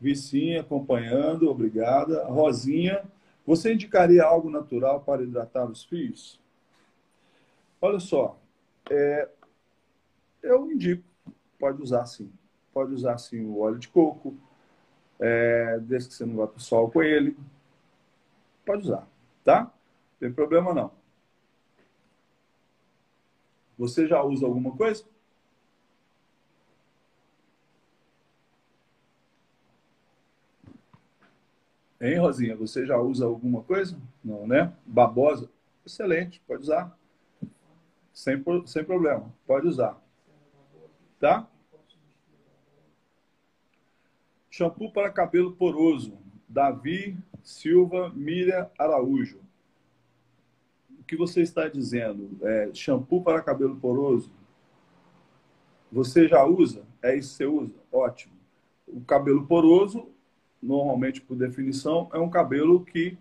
Vicinha 0.00 0.62
acompanhando, 0.62 1.50
obrigada. 1.50 2.24
Rosinha, 2.24 3.04
você 3.46 3.74
indicaria 3.74 4.24
algo 4.24 4.48
natural 4.48 5.00
para 5.00 5.22
hidratar 5.22 5.66
os 5.66 5.84
fios? 5.84 6.40
Olha 7.82 8.00
só, 8.00 8.38
é, 8.90 9.28
eu 10.42 10.70
indico, 10.70 11.04
pode 11.58 11.82
usar 11.82 12.06
sim. 12.06 12.32
Pode 12.72 12.94
usar 12.94 13.18
sim 13.18 13.44
o 13.44 13.58
óleo 13.60 13.78
de 13.78 13.88
coco, 13.88 14.34
é, 15.18 15.78
desde 15.80 16.08
que 16.08 16.14
você 16.14 16.24
não 16.24 16.36
vá 16.36 16.46
para 16.46 16.58
o 16.58 16.62
sol 16.62 16.90
com 16.90 17.02
ele. 17.02 17.36
Pode 18.64 18.84
usar, 18.84 19.06
tá? 19.44 19.64
Não 19.64 19.70
tem 20.18 20.32
problema 20.32 20.72
não. 20.72 20.90
Você 23.76 24.06
já 24.06 24.22
usa 24.22 24.46
alguma 24.46 24.76
coisa? 24.76 25.04
Hein, 32.00 32.18
Rosinha? 32.18 32.56
Você 32.56 32.86
já 32.86 32.98
usa 32.98 33.26
alguma 33.26 33.62
coisa? 33.62 34.00
Não, 34.24 34.46
né? 34.46 34.72
Babosa? 34.86 35.50
Excelente, 35.84 36.40
pode 36.46 36.62
usar. 36.62 36.96
Sem, 38.12 38.42
sem 38.66 38.84
problema, 38.84 39.30
pode 39.46 39.66
usar. 39.66 40.00
Tá? 41.18 41.46
Shampoo 44.50 44.90
para 44.90 45.10
cabelo 45.10 45.52
poroso. 45.52 46.18
Davi 46.48 47.16
Silva 47.42 48.10
Miriam 48.10 48.68
Araújo. 48.78 49.40
O 50.98 51.04
que 51.04 51.16
você 51.16 51.42
está 51.42 51.68
dizendo? 51.68 52.30
É, 52.42 52.70
shampoo 52.72 53.22
para 53.22 53.42
cabelo 53.42 53.76
poroso? 53.76 54.32
Você 55.92 56.26
já 56.28 56.44
usa? 56.44 56.82
É 57.02 57.16
isso 57.16 57.30
que 57.30 57.36
você 57.36 57.46
usa? 57.46 57.74
Ótimo. 57.92 58.34
O 58.86 59.00
cabelo 59.02 59.46
poroso 59.46 60.08
normalmente, 60.62 61.20
por 61.20 61.36
definição, 61.36 62.08
é 62.12 62.18
um 62.18 62.28
cabelo 62.30 62.84
que 62.84 63.16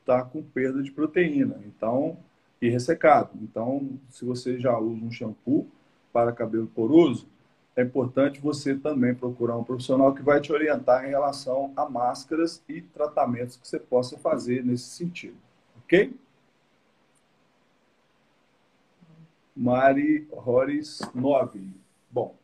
está 0.00 0.22
com 0.22 0.42
perda 0.42 0.82
de 0.82 0.90
proteína, 0.90 1.60
então 1.66 2.16
e 2.60 2.68
ressecado. 2.68 3.30
Então, 3.42 3.98
se 4.10 4.24
você 4.24 4.58
já 4.58 4.78
usa 4.78 5.04
um 5.04 5.10
shampoo 5.10 5.66
para 6.12 6.32
cabelo 6.32 6.66
poroso, 6.66 7.28
é 7.76 7.82
importante 7.82 8.40
você 8.40 8.74
também 8.74 9.14
procurar 9.14 9.56
um 9.56 9.64
profissional 9.64 10.14
que 10.14 10.22
vai 10.22 10.40
te 10.40 10.52
orientar 10.52 11.04
em 11.04 11.08
relação 11.08 11.72
a 11.76 11.88
máscaras 11.88 12.62
e 12.68 12.80
tratamentos 12.80 13.56
que 13.56 13.66
você 13.66 13.78
possa 13.78 14.16
fazer 14.16 14.64
nesse 14.64 14.84
sentido, 14.84 15.36
ok? 15.78 16.14
Mari 19.56 20.26
Rores 20.32 21.00
9. 21.14 21.60
Bom. 22.10 22.34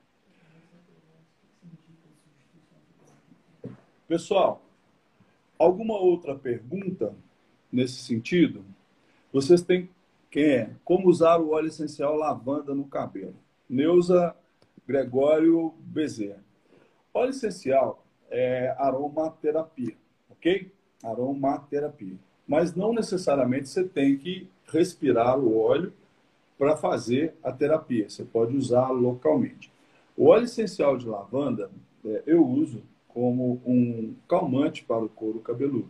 Pessoal, 4.10 4.60
alguma 5.56 5.96
outra 5.96 6.34
pergunta 6.34 7.14
nesse 7.70 8.02
sentido? 8.02 8.64
Vocês 9.32 9.62
têm 9.62 9.88
quem 10.28 10.46
é? 10.46 10.70
Como 10.84 11.08
usar 11.08 11.38
o 11.38 11.50
óleo 11.50 11.68
essencial 11.68 12.16
lavanda 12.16 12.74
no 12.74 12.88
cabelo? 12.88 13.36
Neuza 13.68 14.34
Gregório 14.84 15.72
Bezerra. 15.78 16.42
Óleo 17.14 17.30
essencial 17.30 18.04
é 18.28 18.74
aromaterapia, 18.78 19.94
ok? 20.28 20.72
Aromaterapia. 21.04 22.16
Mas 22.48 22.74
não 22.74 22.92
necessariamente 22.92 23.68
você 23.68 23.84
tem 23.84 24.18
que 24.18 24.50
respirar 24.66 25.38
o 25.38 25.56
óleo 25.56 25.92
para 26.58 26.76
fazer 26.76 27.36
a 27.44 27.52
terapia. 27.52 28.10
Você 28.10 28.24
pode 28.24 28.56
usar 28.56 28.88
localmente. 28.88 29.72
O 30.16 30.26
óleo 30.26 30.46
essencial 30.46 30.96
de 30.96 31.06
lavanda 31.06 31.70
é, 32.04 32.24
eu 32.26 32.44
uso 32.44 32.82
como 33.12 33.60
um 33.64 34.14
calmante 34.28 34.84
para 34.84 35.04
o 35.04 35.08
couro 35.08 35.40
cabeludo 35.40 35.88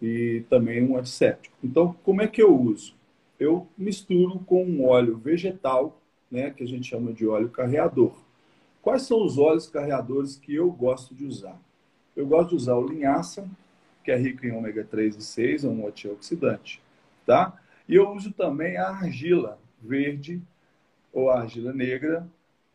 e 0.00 0.44
também 0.50 0.82
um 0.82 0.96
antisséptico. 0.96 1.56
Então, 1.62 1.94
como 2.02 2.20
é 2.20 2.26
que 2.26 2.42
eu 2.42 2.54
uso? 2.54 2.94
Eu 3.38 3.68
misturo 3.78 4.40
com 4.40 4.64
um 4.64 4.84
óleo 4.84 5.16
vegetal, 5.16 6.00
né, 6.28 6.50
que 6.50 6.64
a 6.64 6.66
gente 6.66 6.88
chama 6.88 7.12
de 7.12 7.26
óleo 7.26 7.48
carreador. 7.48 8.12
Quais 8.82 9.02
são 9.02 9.24
os 9.24 9.38
óleos 9.38 9.68
carreadores 9.68 10.36
que 10.36 10.54
eu 10.54 10.70
gosto 10.72 11.14
de 11.14 11.24
usar? 11.24 11.56
Eu 12.16 12.26
gosto 12.26 12.50
de 12.50 12.56
usar 12.56 12.74
o 12.74 12.86
linhaça, 12.86 13.48
que 14.02 14.10
é 14.10 14.16
rico 14.16 14.44
em 14.44 14.50
ômega 14.50 14.82
3 14.82 15.16
e 15.16 15.22
6, 15.22 15.64
é 15.64 15.68
um 15.68 15.86
antioxidante, 15.86 16.82
tá? 17.24 17.56
E 17.88 17.94
eu 17.94 18.10
uso 18.10 18.32
também 18.32 18.76
a 18.76 18.88
argila 18.88 19.58
verde 19.80 20.42
ou 21.12 21.30
a 21.30 21.40
argila 21.40 21.72
negra 21.72 22.26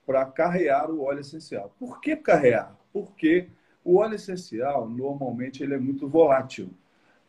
para 0.05 0.23
carrear 0.25 0.89
o 0.89 1.03
óleo 1.03 1.19
essencial. 1.19 1.73
Por 1.77 1.99
que 1.99 2.15
carrear? 2.15 2.76
Porque 3.05 3.47
o 3.83 3.97
óleo 3.97 4.15
essencial, 4.15 4.89
normalmente, 4.89 5.63
ele 5.63 5.73
é 5.73 5.77
muito 5.77 6.07
volátil. 6.07 6.69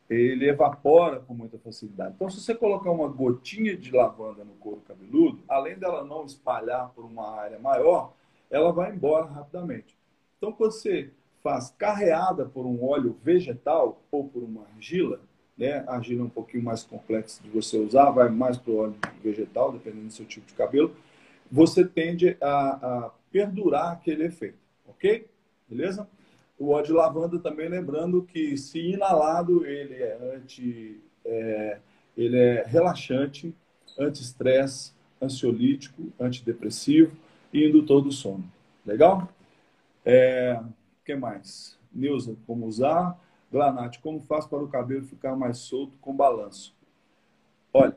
Ele 0.08 0.48
evapora 0.48 1.20
com 1.20 1.34
muita 1.34 1.58
facilidade. 1.58 2.14
Então, 2.14 2.30
se 2.30 2.40
você 2.40 2.54
colocar 2.54 2.90
uma 2.90 3.08
gotinha 3.08 3.76
de 3.76 3.90
lavanda 3.90 4.42
no 4.44 4.54
couro 4.54 4.82
cabeludo, 4.86 5.40
além 5.46 5.78
dela 5.78 6.04
não 6.04 6.24
espalhar 6.24 6.90
por 6.90 7.04
uma 7.04 7.38
área 7.38 7.58
maior, 7.58 8.14
ela 8.50 8.72
vai 8.72 8.90
embora 8.92 9.26
rapidamente. 9.26 9.96
Então, 10.38 10.52
quando 10.52 10.72
você 10.72 11.10
faz 11.42 11.70
carreada 11.76 12.46
por 12.46 12.64
um 12.64 12.82
óleo 12.82 13.16
vegetal 13.22 14.00
ou 14.10 14.24
por 14.28 14.42
uma 14.42 14.62
argila, 14.74 15.20
né? 15.58 15.84
A 15.86 15.96
argila 15.96 16.22
é 16.22 16.24
um 16.24 16.30
pouquinho 16.30 16.62
mais 16.62 16.84
complexa 16.84 17.42
de 17.42 17.50
você 17.50 17.76
usar, 17.76 18.10
vai 18.10 18.28
mais 18.28 18.56
para 18.56 18.70
o 18.70 18.78
óleo 18.78 18.96
vegetal, 19.22 19.72
dependendo 19.72 20.06
do 20.06 20.12
seu 20.12 20.24
tipo 20.24 20.46
de 20.46 20.54
cabelo, 20.54 20.94
você 21.50 21.84
tende 21.84 22.36
a, 22.40 23.06
a 23.06 23.10
perdurar 23.30 23.92
aquele 23.92 24.24
efeito, 24.24 24.58
ok? 24.86 25.26
Beleza? 25.68 26.08
O 26.58 26.70
óleo 26.70 26.86
de 26.86 26.92
lavanda 26.92 27.38
também, 27.38 27.68
lembrando 27.68 28.22
que 28.22 28.56
se 28.56 28.80
inalado, 28.80 29.64
ele 29.64 29.94
é 29.94 30.34
anti, 30.34 31.00
é, 31.24 31.78
ele 32.16 32.36
é 32.36 32.64
relaxante, 32.66 33.54
anti-estresse, 33.98 34.92
ansiolítico, 35.20 36.12
antidepressivo 36.18 37.16
e 37.52 37.64
indutor 37.64 38.02
do 38.02 38.10
sono. 38.10 38.44
Legal? 38.84 39.28
É, 40.04 40.60
que 41.04 41.14
mais? 41.14 41.78
Neuza, 41.92 42.36
como 42.46 42.66
usar? 42.66 43.18
Glanate, 43.50 44.00
como 44.00 44.20
faz 44.20 44.46
para 44.46 44.62
o 44.62 44.68
cabelo 44.68 45.04
ficar 45.04 45.36
mais 45.36 45.58
solto 45.58 45.96
com 45.98 46.14
balanço? 46.14 46.74
Olha, 47.72 47.96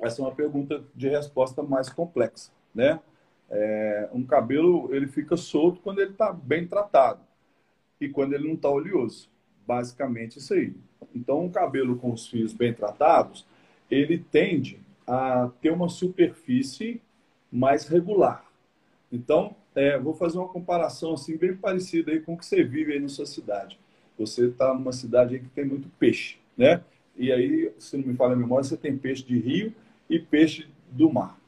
essa 0.00 0.20
é 0.20 0.24
uma 0.24 0.34
pergunta 0.34 0.84
de 0.94 1.08
resposta 1.08 1.62
mais 1.62 1.88
complexa, 1.88 2.50
né? 2.74 3.00
É, 3.54 4.08
um 4.14 4.24
cabelo 4.24 4.88
ele 4.94 5.06
fica 5.06 5.36
solto 5.36 5.80
quando 5.82 6.00
ele 6.00 6.12
está 6.12 6.32
bem 6.32 6.66
tratado 6.66 7.20
e 8.00 8.08
quando 8.08 8.32
ele 8.32 8.48
não 8.48 8.54
está 8.54 8.70
oleoso. 8.70 9.28
Basicamente 9.66 10.38
isso 10.38 10.54
aí. 10.54 10.74
Então, 11.14 11.44
um 11.44 11.50
cabelo 11.50 11.96
com 11.96 12.10
os 12.10 12.26
fios 12.26 12.54
bem 12.54 12.72
tratados, 12.72 13.46
ele 13.90 14.18
tende 14.18 14.80
a 15.06 15.50
ter 15.60 15.70
uma 15.70 15.88
superfície 15.88 17.00
mais 17.50 17.86
regular. 17.86 18.44
Então, 19.12 19.54
é, 19.74 19.98
vou 19.98 20.14
fazer 20.14 20.38
uma 20.38 20.48
comparação 20.48 21.12
assim 21.12 21.36
bem 21.36 21.54
parecida 21.54 22.10
aí 22.10 22.20
com 22.20 22.32
o 22.32 22.38
que 22.38 22.46
você 22.46 22.64
vive 22.64 22.94
aí 22.94 23.00
na 23.00 23.08
sua 23.08 23.26
cidade. 23.26 23.78
Você 24.18 24.46
está 24.46 24.72
numa 24.72 24.92
cidade 24.92 25.38
que 25.38 25.48
tem 25.50 25.64
muito 25.64 25.88
peixe, 25.98 26.38
né? 26.56 26.82
E 27.16 27.30
aí, 27.30 27.70
se 27.78 27.98
não 27.98 28.06
me 28.06 28.14
falha 28.14 28.32
a 28.32 28.36
memória, 28.36 28.64
você 28.64 28.76
tem 28.76 28.96
peixe 28.96 29.22
de 29.22 29.38
rio 29.38 29.74
e 30.08 30.18
peixe 30.18 30.66
do 30.90 31.12
mar. 31.12 31.38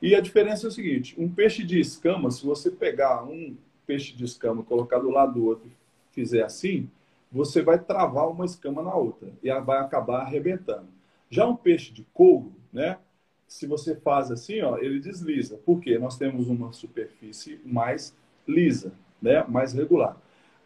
E 0.00 0.14
a 0.14 0.20
diferença 0.20 0.66
é 0.66 0.68
o 0.68 0.72
seguinte: 0.72 1.14
um 1.18 1.28
peixe 1.28 1.62
de 1.62 1.78
escama, 1.80 2.30
se 2.30 2.44
você 2.44 2.70
pegar 2.70 3.24
um 3.24 3.56
peixe 3.86 4.14
de 4.14 4.24
escama, 4.24 4.62
colocar 4.62 4.98
do 4.98 5.10
lado 5.10 5.34
do 5.34 5.44
outro 5.44 5.70
fizer 6.12 6.42
assim, 6.42 6.88
você 7.30 7.62
vai 7.62 7.78
travar 7.78 8.28
uma 8.28 8.44
escama 8.44 8.82
na 8.82 8.94
outra 8.94 9.32
e 9.42 9.52
vai 9.60 9.78
acabar 9.78 10.22
arrebentando. 10.22 10.88
Já 11.28 11.46
um 11.46 11.54
peixe 11.56 11.92
de 11.92 12.04
couro, 12.12 12.52
né? 12.72 12.98
Se 13.46 13.66
você 13.66 13.96
faz 13.96 14.30
assim, 14.30 14.60
ó, 14.60 14.78
ele 14.78 15.00
desliza. 15.00 15.56
Por 15.58 15.80
quê? 15.80 15.98
Nós 15.98 16.16
temos 16.16 16.48
uma 16.48 16.72
superfície 16.72 17.60
mais 17.64 18.14
lisa, 18.46 18.92
né? 19.20 19.44
Mais 19.48 19.72
regular. 19.72 20.16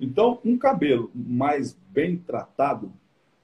Então, 0.01 0.39
um 0.45 0.57
cabelo 0.59 1.11
mais 1.15 1.77
bem 1.91 2.17
tratado, 2.17 2.93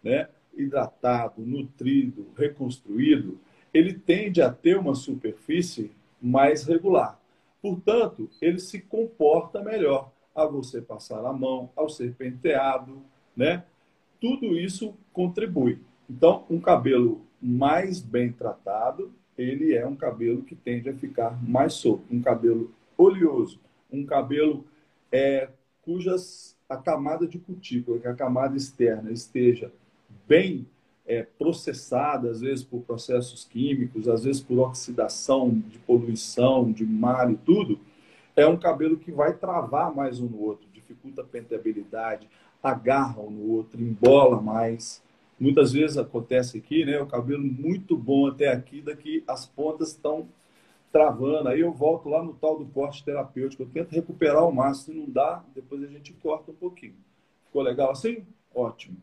né? 0.02 0.28
hidratado, 0.56 1.40
nutrido, 1.42 2.26
reconstruído, 2.36 3.38
ele 3.72 3.94
tende 3.94 4.42
a 4.42 4.50
ter 4.50 4.76
uma 4.76 4.94
superfície 4.94 5.90
mais 6.20 6.64
regular. 6.64 7.18
Portanto, 7.62 8.28
ele 8.40 8.58
se 8.58 8.80
comporta 8.80 9.62
melhor 9.62 10.10
a 10.34 10.44
você 10.46 10.80
passar 10.80 11.24
a 11.24 11.32
mão, 11.32 11.70
ao 11.76 11.88
ser 11.88 12.14
penteado, 12.14 13.02
né? 13.36 13.64
Tudo 14.20 14.58
isso 14.58 14.94
contribui. 15.12 15.78
Então, 16.08 16.44
um 16.50 16.60
cabelo 16.60 17.22
mais 17.40 18.00
bem 18.00 18.32
tratado, 18.32 19.12
ele 19.36 19.74
é 19.74 19.86
um 19.86 19.96
cabelo 19.96 20.42
que 20.42 20.54
tende 20.54 20.88
a 20.88 20.94
ficar 20.94 21.42
mais 21.42 21.74
solto. 21.74 22.04
Um 22.10 22.20
cabelo 22.20 22.72
oleoso, 22.96 23.60
um 23.90 24.04
cabelo 24.04 24.64
é, 25.10 25.48
cujas 25.82 26.56
a 26.68 26.76
camada 26.76 27.26
de 27.26 27.38
cutícula, 27.38 27.98
que 27.98 28.06
é 28.06 28.10
a 28.10 28.14
camada 28.14 28.56
externa 28.56 29.10
esteja 29.10 29.72
bem 30.28 30.66
é, 31.10 31.26
processada, 31.36 32.30
às 32.30 32.40
vezes 32.40 32.64
por 32.64 32.82
processos 32.82 33.44
químicos, 33.44 34.06
às 34.06 34.22
vezes 34.22 34.40
por 34.40 34.60
oxidação, 34.60 35.50
de 35.50 35.76
poluição, 35.80 36.70
de 36.70 36.86
mar 36.86 37.28
e 37.32 37.36
tudo, 37.36 37.80
é 38.36 38.46
um 38.46 38.56
cabelo 38.56 38.96
que 38.96 39.10
vai 39.10 39.32
travar 39.32 39.92
mais 39.92 40.20
um 40.20 40.28
no 40.28 40.40
outro, 40.40 40.68
dificulta 40.72 41.22
a 41.22 41.24
penteabilidade, 41.24 42.28
agarra 42.62 43.20
um 43.20 43.28
no 43.28 43.50
outro, 43.50 43.82
embola 43.82 44.40
mais. 44.40 45.02
Muitas 45.38 45.72
vezes 45.72 45.98
acontece 45.98 46.58
aqui, 46.58 46.84
né? 46.84 47.00
O 47.02 47.06
cabelo 47.06 47.42
muito 47.42 47.96
bom 47.96 48.28
até 48.28 48.46
aqui, 48.46 48.80
daqui 48.80 49.24
as 49.26 49.44
pontas 49.44 49.88
estão 49.88 50.28
travando. 50.92 51.48
Aí 51.48 51.60
eu 51.60 51.72
volto 51.72 52.08
lá 52.08 52.22
no 52.22 52.34
tal 52.34 52.56
do 52.56 52.66
corte 52.66 53.02
terapêutico. 53.02 53.64
Eu 53.64 53.68
tento 53.68 53.90
recuperar 53.90 54.46
o 54.46 54.52
máximo. 54.52 54.94
Se 54.94 55.00
não 55.00 55.10
dá, 55.10 55.42
depois 55.54 55.82
a 55.82 55.86
gente 55.86 56.12
corta 56.12 56.52
um 56.52 56.54
pouquinho. 56.54 56.94
Ficou 57.46 57.62
legal 57.62 57.90
assim? 57.90 58.24
Ótimo. 58.54 58.98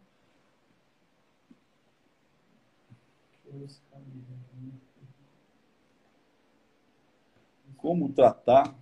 Como 7.78 8.12
tratar 8.14 8.76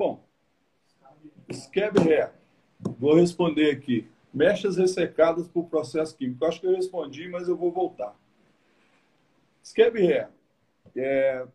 Bom, 0.00 0.24
Hair. 2.06 2.32
Vou 2.98 3.16
responder 3.16 3.70
aqui. 3.70 4.08
Mechas 4.32 4.78
ressecadas 4.78 5.46
por 5.46 5.66
processo 5.66 6.16
químico. 6.16 6.46
Acho 6.46 6.58
que 6.58 6.66
eu 6.66 6.74
respondi, 6.74 7.28
mas 7.28 7.48
eu 7.48 7.54
vou 7.54 7.70
voltar. 7.70 8.16
Scab 9.64 9.98
Hair. 9.98 10.28
É, 10.96 11.46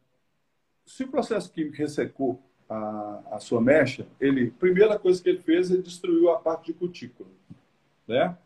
se 0.86 1.04
o 1.04 1.08
processo 1.08 1.52
químico 1.52 1.78
ressecou 1.78 2.42
a, 2.70 3.22
a 3.32 3.40
sua 3.40 3.62
mecha, 3.62 4.08
ele, 4.20 4.52
primeira 4.52 4.98
coisa 4.98 5.22
que 5.22 5.30
ele 5.30 5.40
fez, 5.40 5.70
ele 5.72 5.82
destruiu 5.82 6.30
a 6.32 6.40
parte 6.40 6.68
de 6.68 6.74
cutícula. 6.74 7.30
Né? 8.08 8.38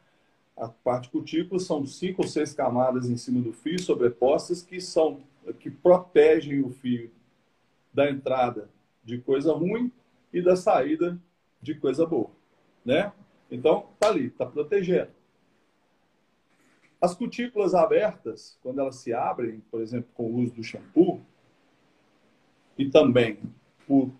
A 0.57 0.68
parte 0.68 1.03
de 1.03 1.10
cutícula 1.10 1.60
são 1.60 1.86
cinco 1.86 2.22
ou 2.22 2.28
seis 2.28 2.53
camadas 2.53 3.10
em 3.10 3.18
cima 3.18 3.41
do 3.41 3.53
fio 3.53 3.80
sobrepostas 3.80 4.62
que 4.62 4.80
são 4.80 5.22
que 5.60 5.70
protegem 5.70 6.62
o 6.62 6.70
fio 6.70 7.10
da 7.93 8.10
entrada 8.10 8.70
de 9.03 9.18
coisa 9.18 9.53
ruim 9.53 9.91
e 10.32 10.41
da 10.41 10.55
saída 10.55 11.18
de 11.62 11.74
coisa 11.74 12.05
boa, 12.05 12.30
né? 12.86 13.12
Então, 13.49 13.88
tá 13.99 14.10
ali, 14.10 14.30
tá 14.30 14.45
protegendo. 14.45 15.10
As 17.02 17.16
cutículas 17.16 17.74
abertas, 17.74 18.58
quando 18.62 18.80
elas 18.80 18.97
se 18.97 19.14
abrem, 19.14 19.62
por 19.72 19.82
exemplo, 19.82 20.10
com 20.14 20.24
o 20.24 20.36
uso 20.39 20.54
do 20.54 20.64
shampoo, 20.64 21.22
e 22.78 22.89
também 22.89 23.39
por 23.88 24.12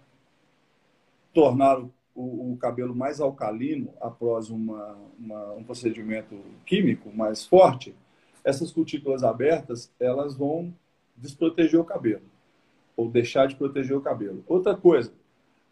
tornar 1.34 1.80
o, 1.80 1.92
o, 2.16 2.54
o 2.54 2.58
cabelo 2.58 2.96
mais 2.96 3.22
alcalino 3.22 3.94
após 4.02 4.50
uma, 4.50 4.98
uma, 5.18 5.54
um 5.54 5.64
procedimento 5.64 6.38
químico 6.66 7.12
mais 7.16 7.46
forte, 7.46 7.96
essas 8.44 8.72
cutículas 8.72 9.24
abertas 9.24 9.92
elas 10.00 10.36
vão 10.36 10.74
desproteger 11.16 11.80
o 11.80 11.86
cabelo 11.86 12.24
ou 12.96 13.10
deixar 13.10 13.48
de 13.48 13.56
proteger 13.56 13.96
o 13.96 14.02
cabelo. 14.02 14.44
Outra 14.48 14.76
coisa, 14.76 15.14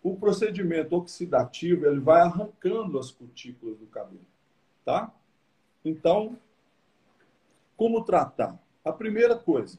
o 0.01 0.15
procedimento 0.15 0.95
oxidativo 0.95 1.85
ele 1.85 1.99
vai 1.99 2.21
arrancando 2.21 2.97
as 2.97 3.11
cutículas 3.11 3.77
do 3.77 3.85
cabelo, 3.87 4.25
tá? 4.85 5.13
Então, 5.83 6.37
como 7.77 8.03
tratar? 8.03 8.59
A 8.83 8.91
primeira 8.91 9.35
coisa, 9.35 9.77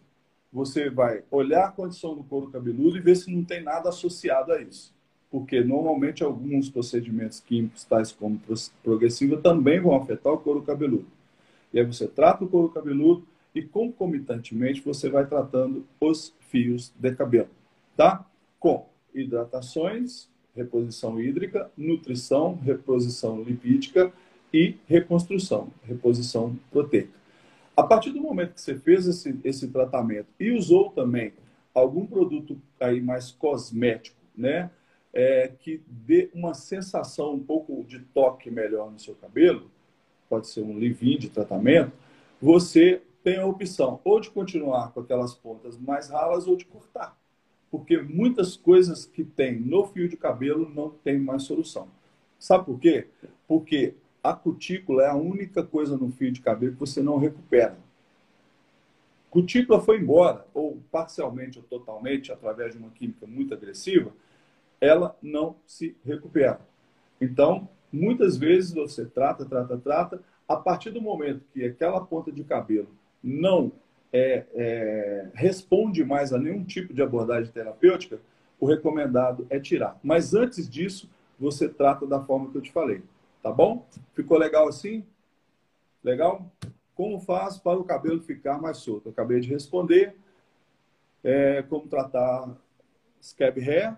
você 0.52 0.88
vai 0.88 1.22
olhar 1.30 1.66
a 1.66 1.72
condição 1.72 2.14
do 2.14 2.22
couro 2.22 2.50
cabeludo 2.50 2.96
e 2.96 3.00
ver 3.00 3.16
se 3.16 3.30
não 3.30 3.44
tem 3.44 3.62
nada 3.62 3.88
associado 3.88 4.52
a 4.52 4.62
isso. 4.62 4.94
Porque 5.30 5.60
normalmente 5.62 6.22
alguns 6.22 6.70
procedimentos 6.70 7.40
químicos, 7.40 7.84
tais 7.84 8.12
como 8.12 8.40
progressiva, 8.82 9.36
também 9.36 9.80
vão 9.80 9.94
afetar 9.94 10.32
o 10.32 10.38
couro 10.38 10.62
cabeludo. 10.62 11.06
E 11.72 11.78
aí 11.78 11.84
você 11.84 12.06
trata 12.06 12.44
o 12.44 12.48
couro 12.48 12.70
cabeludo 12.70 13.26
e 13.54 13.60
concomitantemente 13.60 14.80
você 14.80 15.10
vai 15.10 15.26
tratando 15.26 15.84
os 16.00 16.32
fios 16.38 16.92
de 16.98 17.14
cabelo, 17.14 17.50
tá? 17.96 18.24
Com 18.58 18.86
hidratações, 19.12 20.28
reposição 20.54 21.20
hídrica, 21.20 21.70
nutrição, 21.76 22.54
reposição 22.54 23.42
lipídica 23.42 24.12
e 24.52 24.76
reconstrução, 24.86 25.68
reposição 25.82 26.56
proteica. 26.70 27.17
A 27.78 27.84
partir 27.84 28.10
do 28.10 28.20
momento 28.20 28.54
que 28.54 28.60
você 28.60 28.76
fez 28.76 29.06
esse, 29.06 29.38
esse 29.44 29.68
tratamento 29.68 30.26
e 30.40 30.50
usou 30.50 30.90
também 30.90 31.32
algum 31.72 32.04
produto 32.04 32.60
aí 32.80 33.00
mais 33.00 33.30
cosmético, 33.30 34.16
né? 34.36 34.68
É, 35.12 35.52
que 35.60 35.80
dê 35.86 36.28
uma 36.34 36.54
sensação 36.54 37.34
um 37.34 37.38
pouco 37.38 37.84
de 37.84 38.00
toque 38.00 38.50
melhor 38.50 38.90
no 38.90 38.98
seu 38.98 39.14
cabelo, 39.14 39.70
pode 40.28 40.48
ser 40.48 40.62
um 40.62 40.76
leave 40.76 41.18
de 41.18 41.28
tratamento, 41.28 41.92
você 42.42 43.00
tem 43.22 43.36
a 43.36 43.46
opção 43.46 44.00
ou 44.02 44.18
de 44.18 44.28
continuar 44.28 44.90
com 44.90 44.98
aquelas 44.98 45.32
pontas 45.32 45.78
mais 45.78 46.10
ralas 46.10 46.48
ou 46.48 46.56
de 46.56 46.64
cortar. 46.64 47.16
Porque 47.70 47.96
muitas 48.02 48.56
coisas 48.56 49.06
que 49.06 49.22
tem 49.22 49.54
no 49.54 49.86
fio 49.86 50.08
de 50.08 50.16
cabelo 50.16 50.68
não 50.68 50.90
tem 50.90 51.16
mais 51.16 51.44
solução. 51.44 51.86
Sabe 52.40 52.64
por 52.64 52.80
quê? 52.80 53.06
Porque 53.46 53.94
a 54.22 54.32
cutícula 54.32 55.04
é 55.04 55.08
a 55.08 55.14
única 55.14 55.62
coisa 55.62 55.96
no 55.96 56.10
fio 56.10 56.32
de 56.32 56.40
cabelo 56.40 56.72
que 56.72 56.80
você 56.80 57.02
não 57.02 57.18
recupera. 57.18 57.76
Cutícula 59.30 59.80
foi 59.80 60.00
embora, 60.00 60.46
ou 60.54 60.78
parcialmente 60.90 61.58
ou 61.58 61.64
totalmente, 61.64 62.32
através 62.32 62.72
de 62.72 62.78
uma 62.78 62.90
química 62.90 63.26
muito 63.26 63.52
agressiva, 63.52 64.10
ela 64.80 65.16
não 65.22 65.56
se 65.66 65.94
recupera. 66.04 66.60
Então, 67.20 67.68
muitas 67.92 68.36
vezes 68.36 68.72
você 68.72 69.04
trata, 69.04 69.44
trata, 69.44 69.76
trata, 69.76 70.22
a 70.48 70.56
partir 70.56 70.90
do 70.90 71.00
momento 71.00 71.44
que 71.52 71.64
aquela 71.64 72.00
ponta 72.00 72.32
de 72.32 72.42
cabelo 72.42 72.88
não 73.22 73.70
é, 74.12 74.44
é, 74.54 75.28
responde 75.34 76.04
mais 76.04 76.32
a 76.32 76.38
nenhum 76.38 76.64
tipo 76.64 76.94
de 76.94 77.02
abordagem 77.02 77.52
terapêutica, 77.52 78.18
o 78.58 78.66
recomendado 78.66 79.46
é 79.50 79.60
tirar. 79.60 79.98
Mas 80.02 80.34
antes 80.34 80.68
disso, 80.68 81.08
você 81.38 81.68
trata 81.68 82.06
da 82.06 82.20
forma 82.20 82.50
que 82.50 82.56
eu 82.56 82.62
te 82.62 82.72
falei. 82.72 83.02
Tá 83.42 83.52
bom? 83.52 83.86
Ficou 84.14 84.36
legal 84.38 84.68
assim? 84.68 85.06
Legal? 86.02 86.50
Como 86.94 87.20
faz 87.20 87.58
para 87.58 87.78
o 87.78 87.84
cabelo 87.84 88.20
ficar 88.20 88.60
mais 88.60 88.78
solto? 88.78 89.06
Eu 89.06 89.12
acabei 89.12 89.40
de 89.40 89.48
responder. 89.48 90.16
É, 91.22 91.62
como 91.62 91.88
tratar 91.88 92.56
scab 93.22 93.60
hair? 93.60 93.96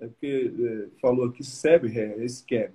É 0.00 0.08
porque 0.08 0.52
é, 0.58 1.00
falou 1.00 1.26
aqui 1.26 1.44
seb 1.44 1.86
hair, 1.86 2.20
é 2.20 2.28
scab. 2.28 2.72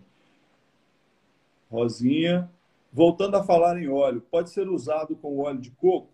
Rosinha. 1.70 2.50
Voltando 2.92 3.36
a 3.36 3.44
falar 3.44 3.78
em 3.78 3.90
óleo, 3.90 4.22
pode 4.22 4.50
ser 4.50 4.70
usado 4.70 5.16
com 5.16 5.38
óleo 5.40 5.60
de 5.60 5.72
coco? 5.72 6.10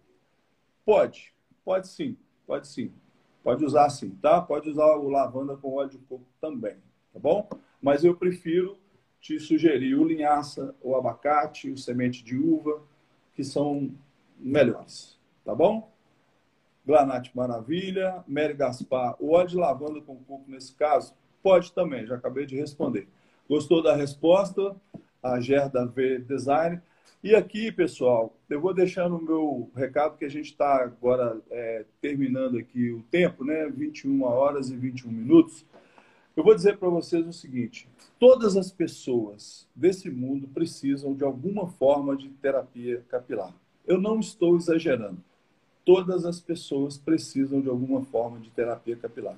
Pode, 0.84 1.32
pode 1.64 1.88
sim, 1.88 2.18
pode 2.48 2.68
sim. 2.68 2.92
Pode 3.44 3.64
usar 3.64 3.90
sim, 3.90 4.10
tá? 4.22 4.42
Pode 4.42 4.70
usar 4.70 4.88
o 4.96 5.08
lavanda 5.08 5.56
com 5.56 5.76
óleo 5.76 5.92
de 5.92 5.98
coco 6.00 6.26
também, 6.42 6.76
tá 7.14 7.20
bom? 7.20 7.48
Mas 7.82 8.04
eu 8.04 8.16
prefiro 8.16 8.78
te 9.24 9.40
sugerir 9.40 9.96
o 9.96 10.04
linhaça, 10.04 10.76
o 10.82 10.98
abacate, 10.98 11.72
o 11.72 11.78
semente 11.78 12.22
de 12.22 12.36
uva, 12.38 12.82
que 13.34 13.42
são 13.42 13.90
melhores, 14.38 15.18
tá 15.46 15.56
bom? 15.56 15.90
Granate 16.86 17.32
Maravilha, 17.34 18.22
Mary 18.28 18.54
Gaspar, 18.54 19.16
o 19.22 19.32
óleo 19.32 19.48
de 19.48 19.56
lavanda 19.56 20.02
com 20.02 20.18
coco 20.18 20.44
nesse 20.52 20.76
caso? 20.76 21.16
Pode 21.42 21.72
também, 21.72 22.06
já 22.06 22.16
acabei 22.16 22.46
de 22.46 22.58
responder. 22.58 23.08
Gostou 23.48 23.82
da 23.82 23.96
resposta? 23.96 24.76
A 25.22 25.40
Gerda 25.40 25.86
V 25.86 26.20
Design. 26.20 26.82
E 27.24 27.34
aqui, 27.34 27.72
pessoal, 27.72 28.36
eu 28.50 28.60
vou 28.60 28.74
deixando 28.74 29.16
o 29.16 29.24
meu 29.24 29.72
recado, 29.74 30.18
que 30.18 30.26
a 30.26 30.30
gente 30.30 30.48
está 30.48 30.84
agora 30.84 31.40
é, 31.50 31.86
terminando 32.02 32.58
aqui 32.58 32.92
o 32.92 33.02
tempo, 33.04 33.46
né? 33.46 33.70
21 33.70 34.22
horas 34.24 34.70
e 34.70 34.76
21 34.76 35.10
minutos. 35.10 35.66
Eu 36.36 36.44
vou 36.44 36.56
dizer 36.56 36.78
para 36.78 36.90
vocês 36.90 37.26
o 37.28 37.34
seguinte: 37.34 37.88
todas 38.20 38.58
as 38.58 38.72
pessoas 38.72 39.68
desse 39.76 40.10
mundo 40.10 40.48
precisam 40.48 41.14
de 41.14 41.24
alguma 41.24 41.68
forma 41.68 42.16
de 42.16 42.30
terapia 42.30 43.04
capilar. 43.08 43.54
Eu 43.86 44.00
não 44.02 44.20
estou 44.20 44.56
exagerando. 44.56 45.18
Todas 45.86 46.26
as 46.26 46.40
pessoas 46.40 46.98
precisam 46.98 47.62
de 47.62 47.70
alguma 47.70 48.04
forma 48.06 48.40
de 48.40 48.50
terapia 48.50 48.96
capilar. 48.96 49.38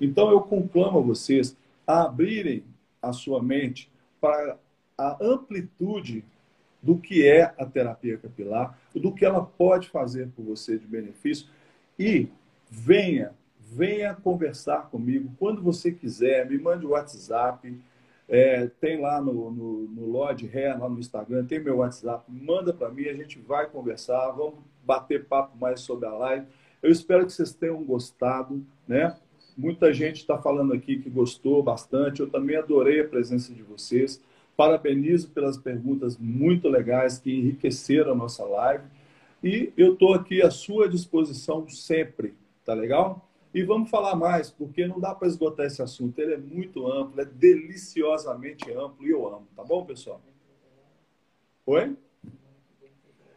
Então 0.00 0.30
eu 0.30 0.40
conclamo 0.40 0.98
a 0.98 1.02
vocês 1.02 1.56
a 1.86 2.02
abrirem 2.02 2.64
a 3.00 3.12
sua 3.12 3.42
mente 3.42 3.88
para 4.20 4.58
a 4.98 5.16
amplitude 5.24 6.24
do 6.82 6.98
que 6.98 7.26
é 7.26 7.54
a 7.56 7.64
terapia 7.64 8.18
capilar, 8.18 8.78
do 8.94 9.12
que 9.12 9.24
ela 9.24 9.42
pode 9.42 9.88
fazer 9.88 10.28
por 10.36 10.44
você 10.44 10.76
de 10.76 10.86
benefício 10.86 11.48
e 11.98 12.28
venha 12.68 13.32
venha 13.74 14.14
conversar 14.14 14.88
comigo 14.90 15.30
quando 15.38 15.60
você 15.60 15.90
quiser, 15.90 16.48
me 16.48 16.58
mande 16.58 16.86
o 16.86 16.90
WhatsApp, 16.90 17.76
é, 18.28 18.68
tem 18.80 19.00
lá 19.00 19.20
no, 19.20 19.50
no, 19.50 19.80
no 19.88 20.06
Lodge 20.06 20.46
Ré, 20.46 20.72
lá 20.72 20.88
no 20.88 20.98
Instagram, 20.98 21.44
tem 21.44 21.58
meu 21.58 21.78
WhatsApp, 21.78 22.24
manda 22.28 22.72
para 22.72 22.88
mim, 22.88 23.06
a 23.06 23.14
gente 23.14 23.38
vai 23.38 23.68
conversar, 23.68 24.30
vamos 24.30 24.60
bater 24.84 25.24
papo 25.24 25.56
mais 25.58 25.80
sobre 25.80 26.06
a 26.06 26.12
live. 26.12 26.46
Eu 26.82 26.90
espero 26.90 27.26
que 27.26 27.32
vocês 27.32 27.52
tenham 27.52 27.82
gostado, 27.82 28.64
né? 28.86 29.16
Muita 29.56 29.92
gente 29.92 30.16
está 30.16 30.38
falando 30.38 30.72
aqui 30.72 30.98
que 30.98 31.10
gostou 31.10 31.62
bastante, 31.62 32.20
eu 32.20 32.28
também 32.28 32.56
adorei 32.56 33.00
a 33.00 33.08
presença 33.08 33.52
de 33.52 33.62
vocês. 33.62 34.20
Parabenizo 34.56 35.30
pelas 35.30 35.56
perguntas 35.56 36.16
muito 36.16 36.68
legais 36.68 37.18
que 37.18 37.32
enriqueceram 37.32 38.12
a 38.12 38.14
nossa 38.14 38.44
live. 38.44 38.84
E 39.42 39.72
eu 39.76 39.94
estou 39.94 40.14
aqui 40.14 40.42
à 40.42 40.50
sua 40.50 40.88
disposição 40.88 41.68
sempre, 41.68 42.34
tá 42.64 42.72
legal? 42.72 43.28
E 43.54 43.62
vamos 43.62 43.88
falar 43.88 44.16
mais, 44.16 44.50
porque 44.50 44.84
não 44.84 44.98
dá 44.98 45.14
para 45.14 45.28
esgotar 45.28 45.64
esse 45.64 45.80
assunto. 45.80 46.18
Ele 46.18 46.34
é 46.34 46.36
muito 46.36 46.90
amplo, 46.90 47.20
é 47.20 47.24
deliciosamente 47.24 48.68
amplo 48.72 49.06
e 49.06 49.10
eu 49.10 49.28
amo. 49.28 49.46
Tá 49.54 49.62
bom, 49.62 49.86
pessoal? 49.86 50.20
Oi? 51.64 51.96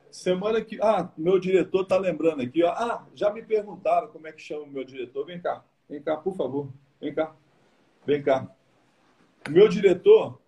Semana 0.10 0.60
que. 0.66 0.82
Ah, 0.82 1.12
meu 1.16 1.40
diretor 1.40 1.86
tá 1.86 2.00
lembrando 2.00 2.42
aqui, 2.42 2.64
ó. 2.64 2.72
Ah, 2.72 3.08
já 3.14 3.32
me 3.32 3.44
perguntaram 3.44 4.08
como 4.08 4.26
é 4.26 4.32
que 4.32 4.42
chama 4.42 4.64
o 4.64 4.68
meu 4.68 4.84
diretor. 4.84 5.24
Vem 5.24 5.40
cá, 5.40 5.64
vem 5.88 6.02
cá, 6.02 6.18
por 6.18 6.36
favor. 6.36 6.68
Vem 7.00 7.14
cá. 7.14 7.36
Vem 8.04 8.24
cá. 8.24 8.52
Meu 9.48 9.70
diretor. 9.70 10.42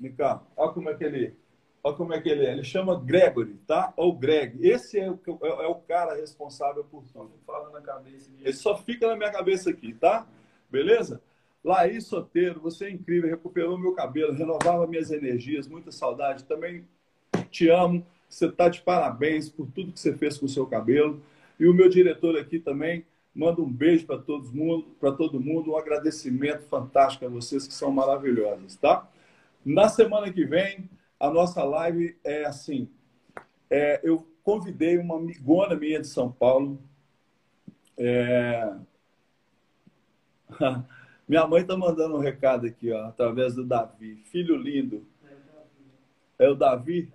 Vem 0.00 0.14
cá, 0.14 0.42
olha 0.56 0.72
como 0.72 0.88
é 0.88 0.94
que 0.94 1.04
ele 1.04 1.36
Olha 1.82 1.96
como 1.96 2.12
é 2.12 2.20
que 2.20 2.28
ele 2.28 2.44
é. 2.44 2.52
Ele 2.52 2.64
chama 2.64 3.00
Gregory, 3.00 3.54
tá? 3.66 3.92
Ou 3.96 4.12
Greg. 4.12 4.58
Esse 4.66 4.98
é 4.98 5.10
o, 5.10 5.18
é, 5.42 5.48
é 5.64 5.66
o 5.66 5.76
cara 5.76 6.14
responsável 6.14 6.84
por 6.84 7.04
tudo. 7.12 7.32
Fala 7.46 7.70
na 7.70 7.80
cabeça. 7.80 8.30
Ele 8.38 8.52
só 8.52 8.76
fica 8.76 9.08
na 9.08 9.16
minha 9.16 9.30
cabeça 9.30 9.70
aqui, 9.70 9.94
tá? 9.94 10.26
Beleza? 10.70 11.22
Laís 11.64 12.06
Soteiro, 12.06 12.60
você 12.60 12.86
é 12.86 12.90
incrível, 12.90 13.28
recuperou 13.28 13.78
meu 13.78 13.92
cabelo, 13.92 14.32
renovava 14.32 14.86
minhas 14.86 15.10
energias, 15.10 15.66
muita 15.66 15.90
saudade. 15.90 16.44
Também 16.44 16.84
te 17.50 17.68
amo. 17.68 18.04
Você 18.28 18.46
está 18.46 18.68
de 18.68 18.80
parabéns 18.82 19.48
por 19.48 19.66
tudo 19.74 19.92
que 19.92 20.00
você 20.00 20.14
fez 20.16 20.38
com 20.38 20.46
o 20.46 20.48
seu 20.48 20.66
cabelo. 20.66 21.20
E 21.58 21.66
o 21.66 21.74
meu 21.74 21.88
diretor 21.88 22.38
aqui 22.38 22.58
também 22.58 23.04
manda 23.34 23.60
um 23.60 23.70
beijo 23.70 24.06
para 24.06 24.18
todo 24.18 24.52
mundo, 24.52 24.86
para 24.98 25.12
todo 25.12 25.40
mundo, 25.40 25.72
um 25.72 25.76
agradecimento 25.76 26.62
fantástico 26.64 27.24
a 27.24 27.28
vocês 27.28 27.66
que 27.66 27.74
são 27.74 27.90
maravilhosos, 27.90 28.76
tá? 28.76 29.08
Na 29.64 29.88
semana 29.88 30.32
que 30.32 30.44
vem 30.44 30.88
a 31.20 31.30
nossa 31.30 31.62
live 31.62 32.16
é 32.24 32.44
assim. 32.46 32.88
É, 33.68 34.00
eu 34.02 34.26
convidei 34.42 34.98
uma 34.98 35.16
amigona 35.16 35.76
minha 35.76 36.00
de 36.00 36.08
São 36.08 36.32
Paulo. 36.32 36.82
É, 37.96 38.74
Minha 41.28 41.46
mãe 41.46 41.64
tá 41.64 41.76
mandando 41.76 42.16
um 42.16 42.20
recado 42.20 42.66
aqui, 42.66 42.90
ó, 42.90 43.06
através 43.06 43.54
do 43.54 43.64
Davi. 43.64 44.16
Filho 44.24 44.56
lindo. 44.56 45.04
É 46.38 46.48
o 46.48 46.54
Davi? 46.54 47.12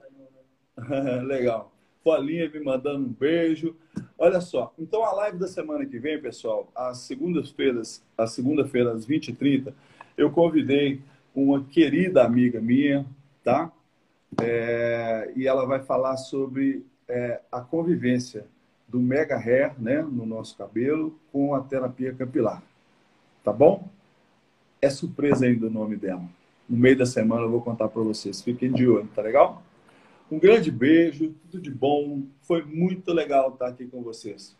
Legal. 1.25 1.71
Paulinha 2.03 2.49
me 2.49 2.59
mandando 2.59 3.05
um 3.05 3.11
beijo. 3.11 3.75
Olha 4.17 4.39
só, 4.39 4.73
então 4.79 5.03
a 5.03 5.11
live 5.11 5.37
da 5.37 5.47
semana 5.47 5.85
que 5.85 5.99
vem, 5.99 6.21
pessoal, 6.21 6.71
às 6.73 6.99
segundas-feiras, 6.99 8.01
às 8.17 8.31
segunda-feira, 8.31 8.93
às 8.93 9.05
20h30, 9.05 9.73
eu 10.17 10.31
convidei 10.31 11.01
uma 11.33 11.63
querida 11.65 12.23
amiga 12.23 12.61
minha, 12.61 13.05
tá? 13.43 13.71
É, 14.41 15.31
e 15.35 15.47
ela 15.47 15.65
vai 15.65 15.79
falar 15.79 16.17
sobre 16.17 16.85
é, 17.07 17.41
a 17.51 17.61
convivência 17.61 18.45
do 18.87 18.99
mega 18.99 19.37
hair, 19.37 19.73
né, 19.79 20.01
no 20.01 20.25
nosso 20.25 20.57
cabelo, 20.57 21.19
com 21.31 21.53
a 21.53 21.61
terapia 21.61 22.13
capilar. 22.13 22.63
Tá 23.43 23.51
bom? 23.51 23.89
É 24.81 24.89
surpresa 24.89 25.45
ainda 25.45 25.67
o 25.67 25.69
nome 25.69 25.95
dela. 25.95 26.23
No 26.67 26.77
meio 26.77 26.97
da 26.97 27.05
semana 27.05 27.43
eu 27.43 27.49
vou 27.49 27.61
contar 27.61 27.87
para 27.87 28.01
vocês. 28.01 28.41
Fiquem 28.41 28.71
de 28.71 28.87
olho, 28.87 29.07
tá 29.15 29.21
legal? 29.21 29.61
Um 30.31 30.39
grande 30.39 30.71
beijo, 30.71 31.33
tudo 31.51 31.61
de 31.61 31.71
bom. 31.71 32.23
Foi 32.41 32.63
muito 32.63 33.11
legal 33.13 33.49
estar 33.49 33.67
aqui 33.67 33.85
com 33.85 34.01
vocês. 34.01 34.55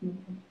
Thank. 0.00 0.49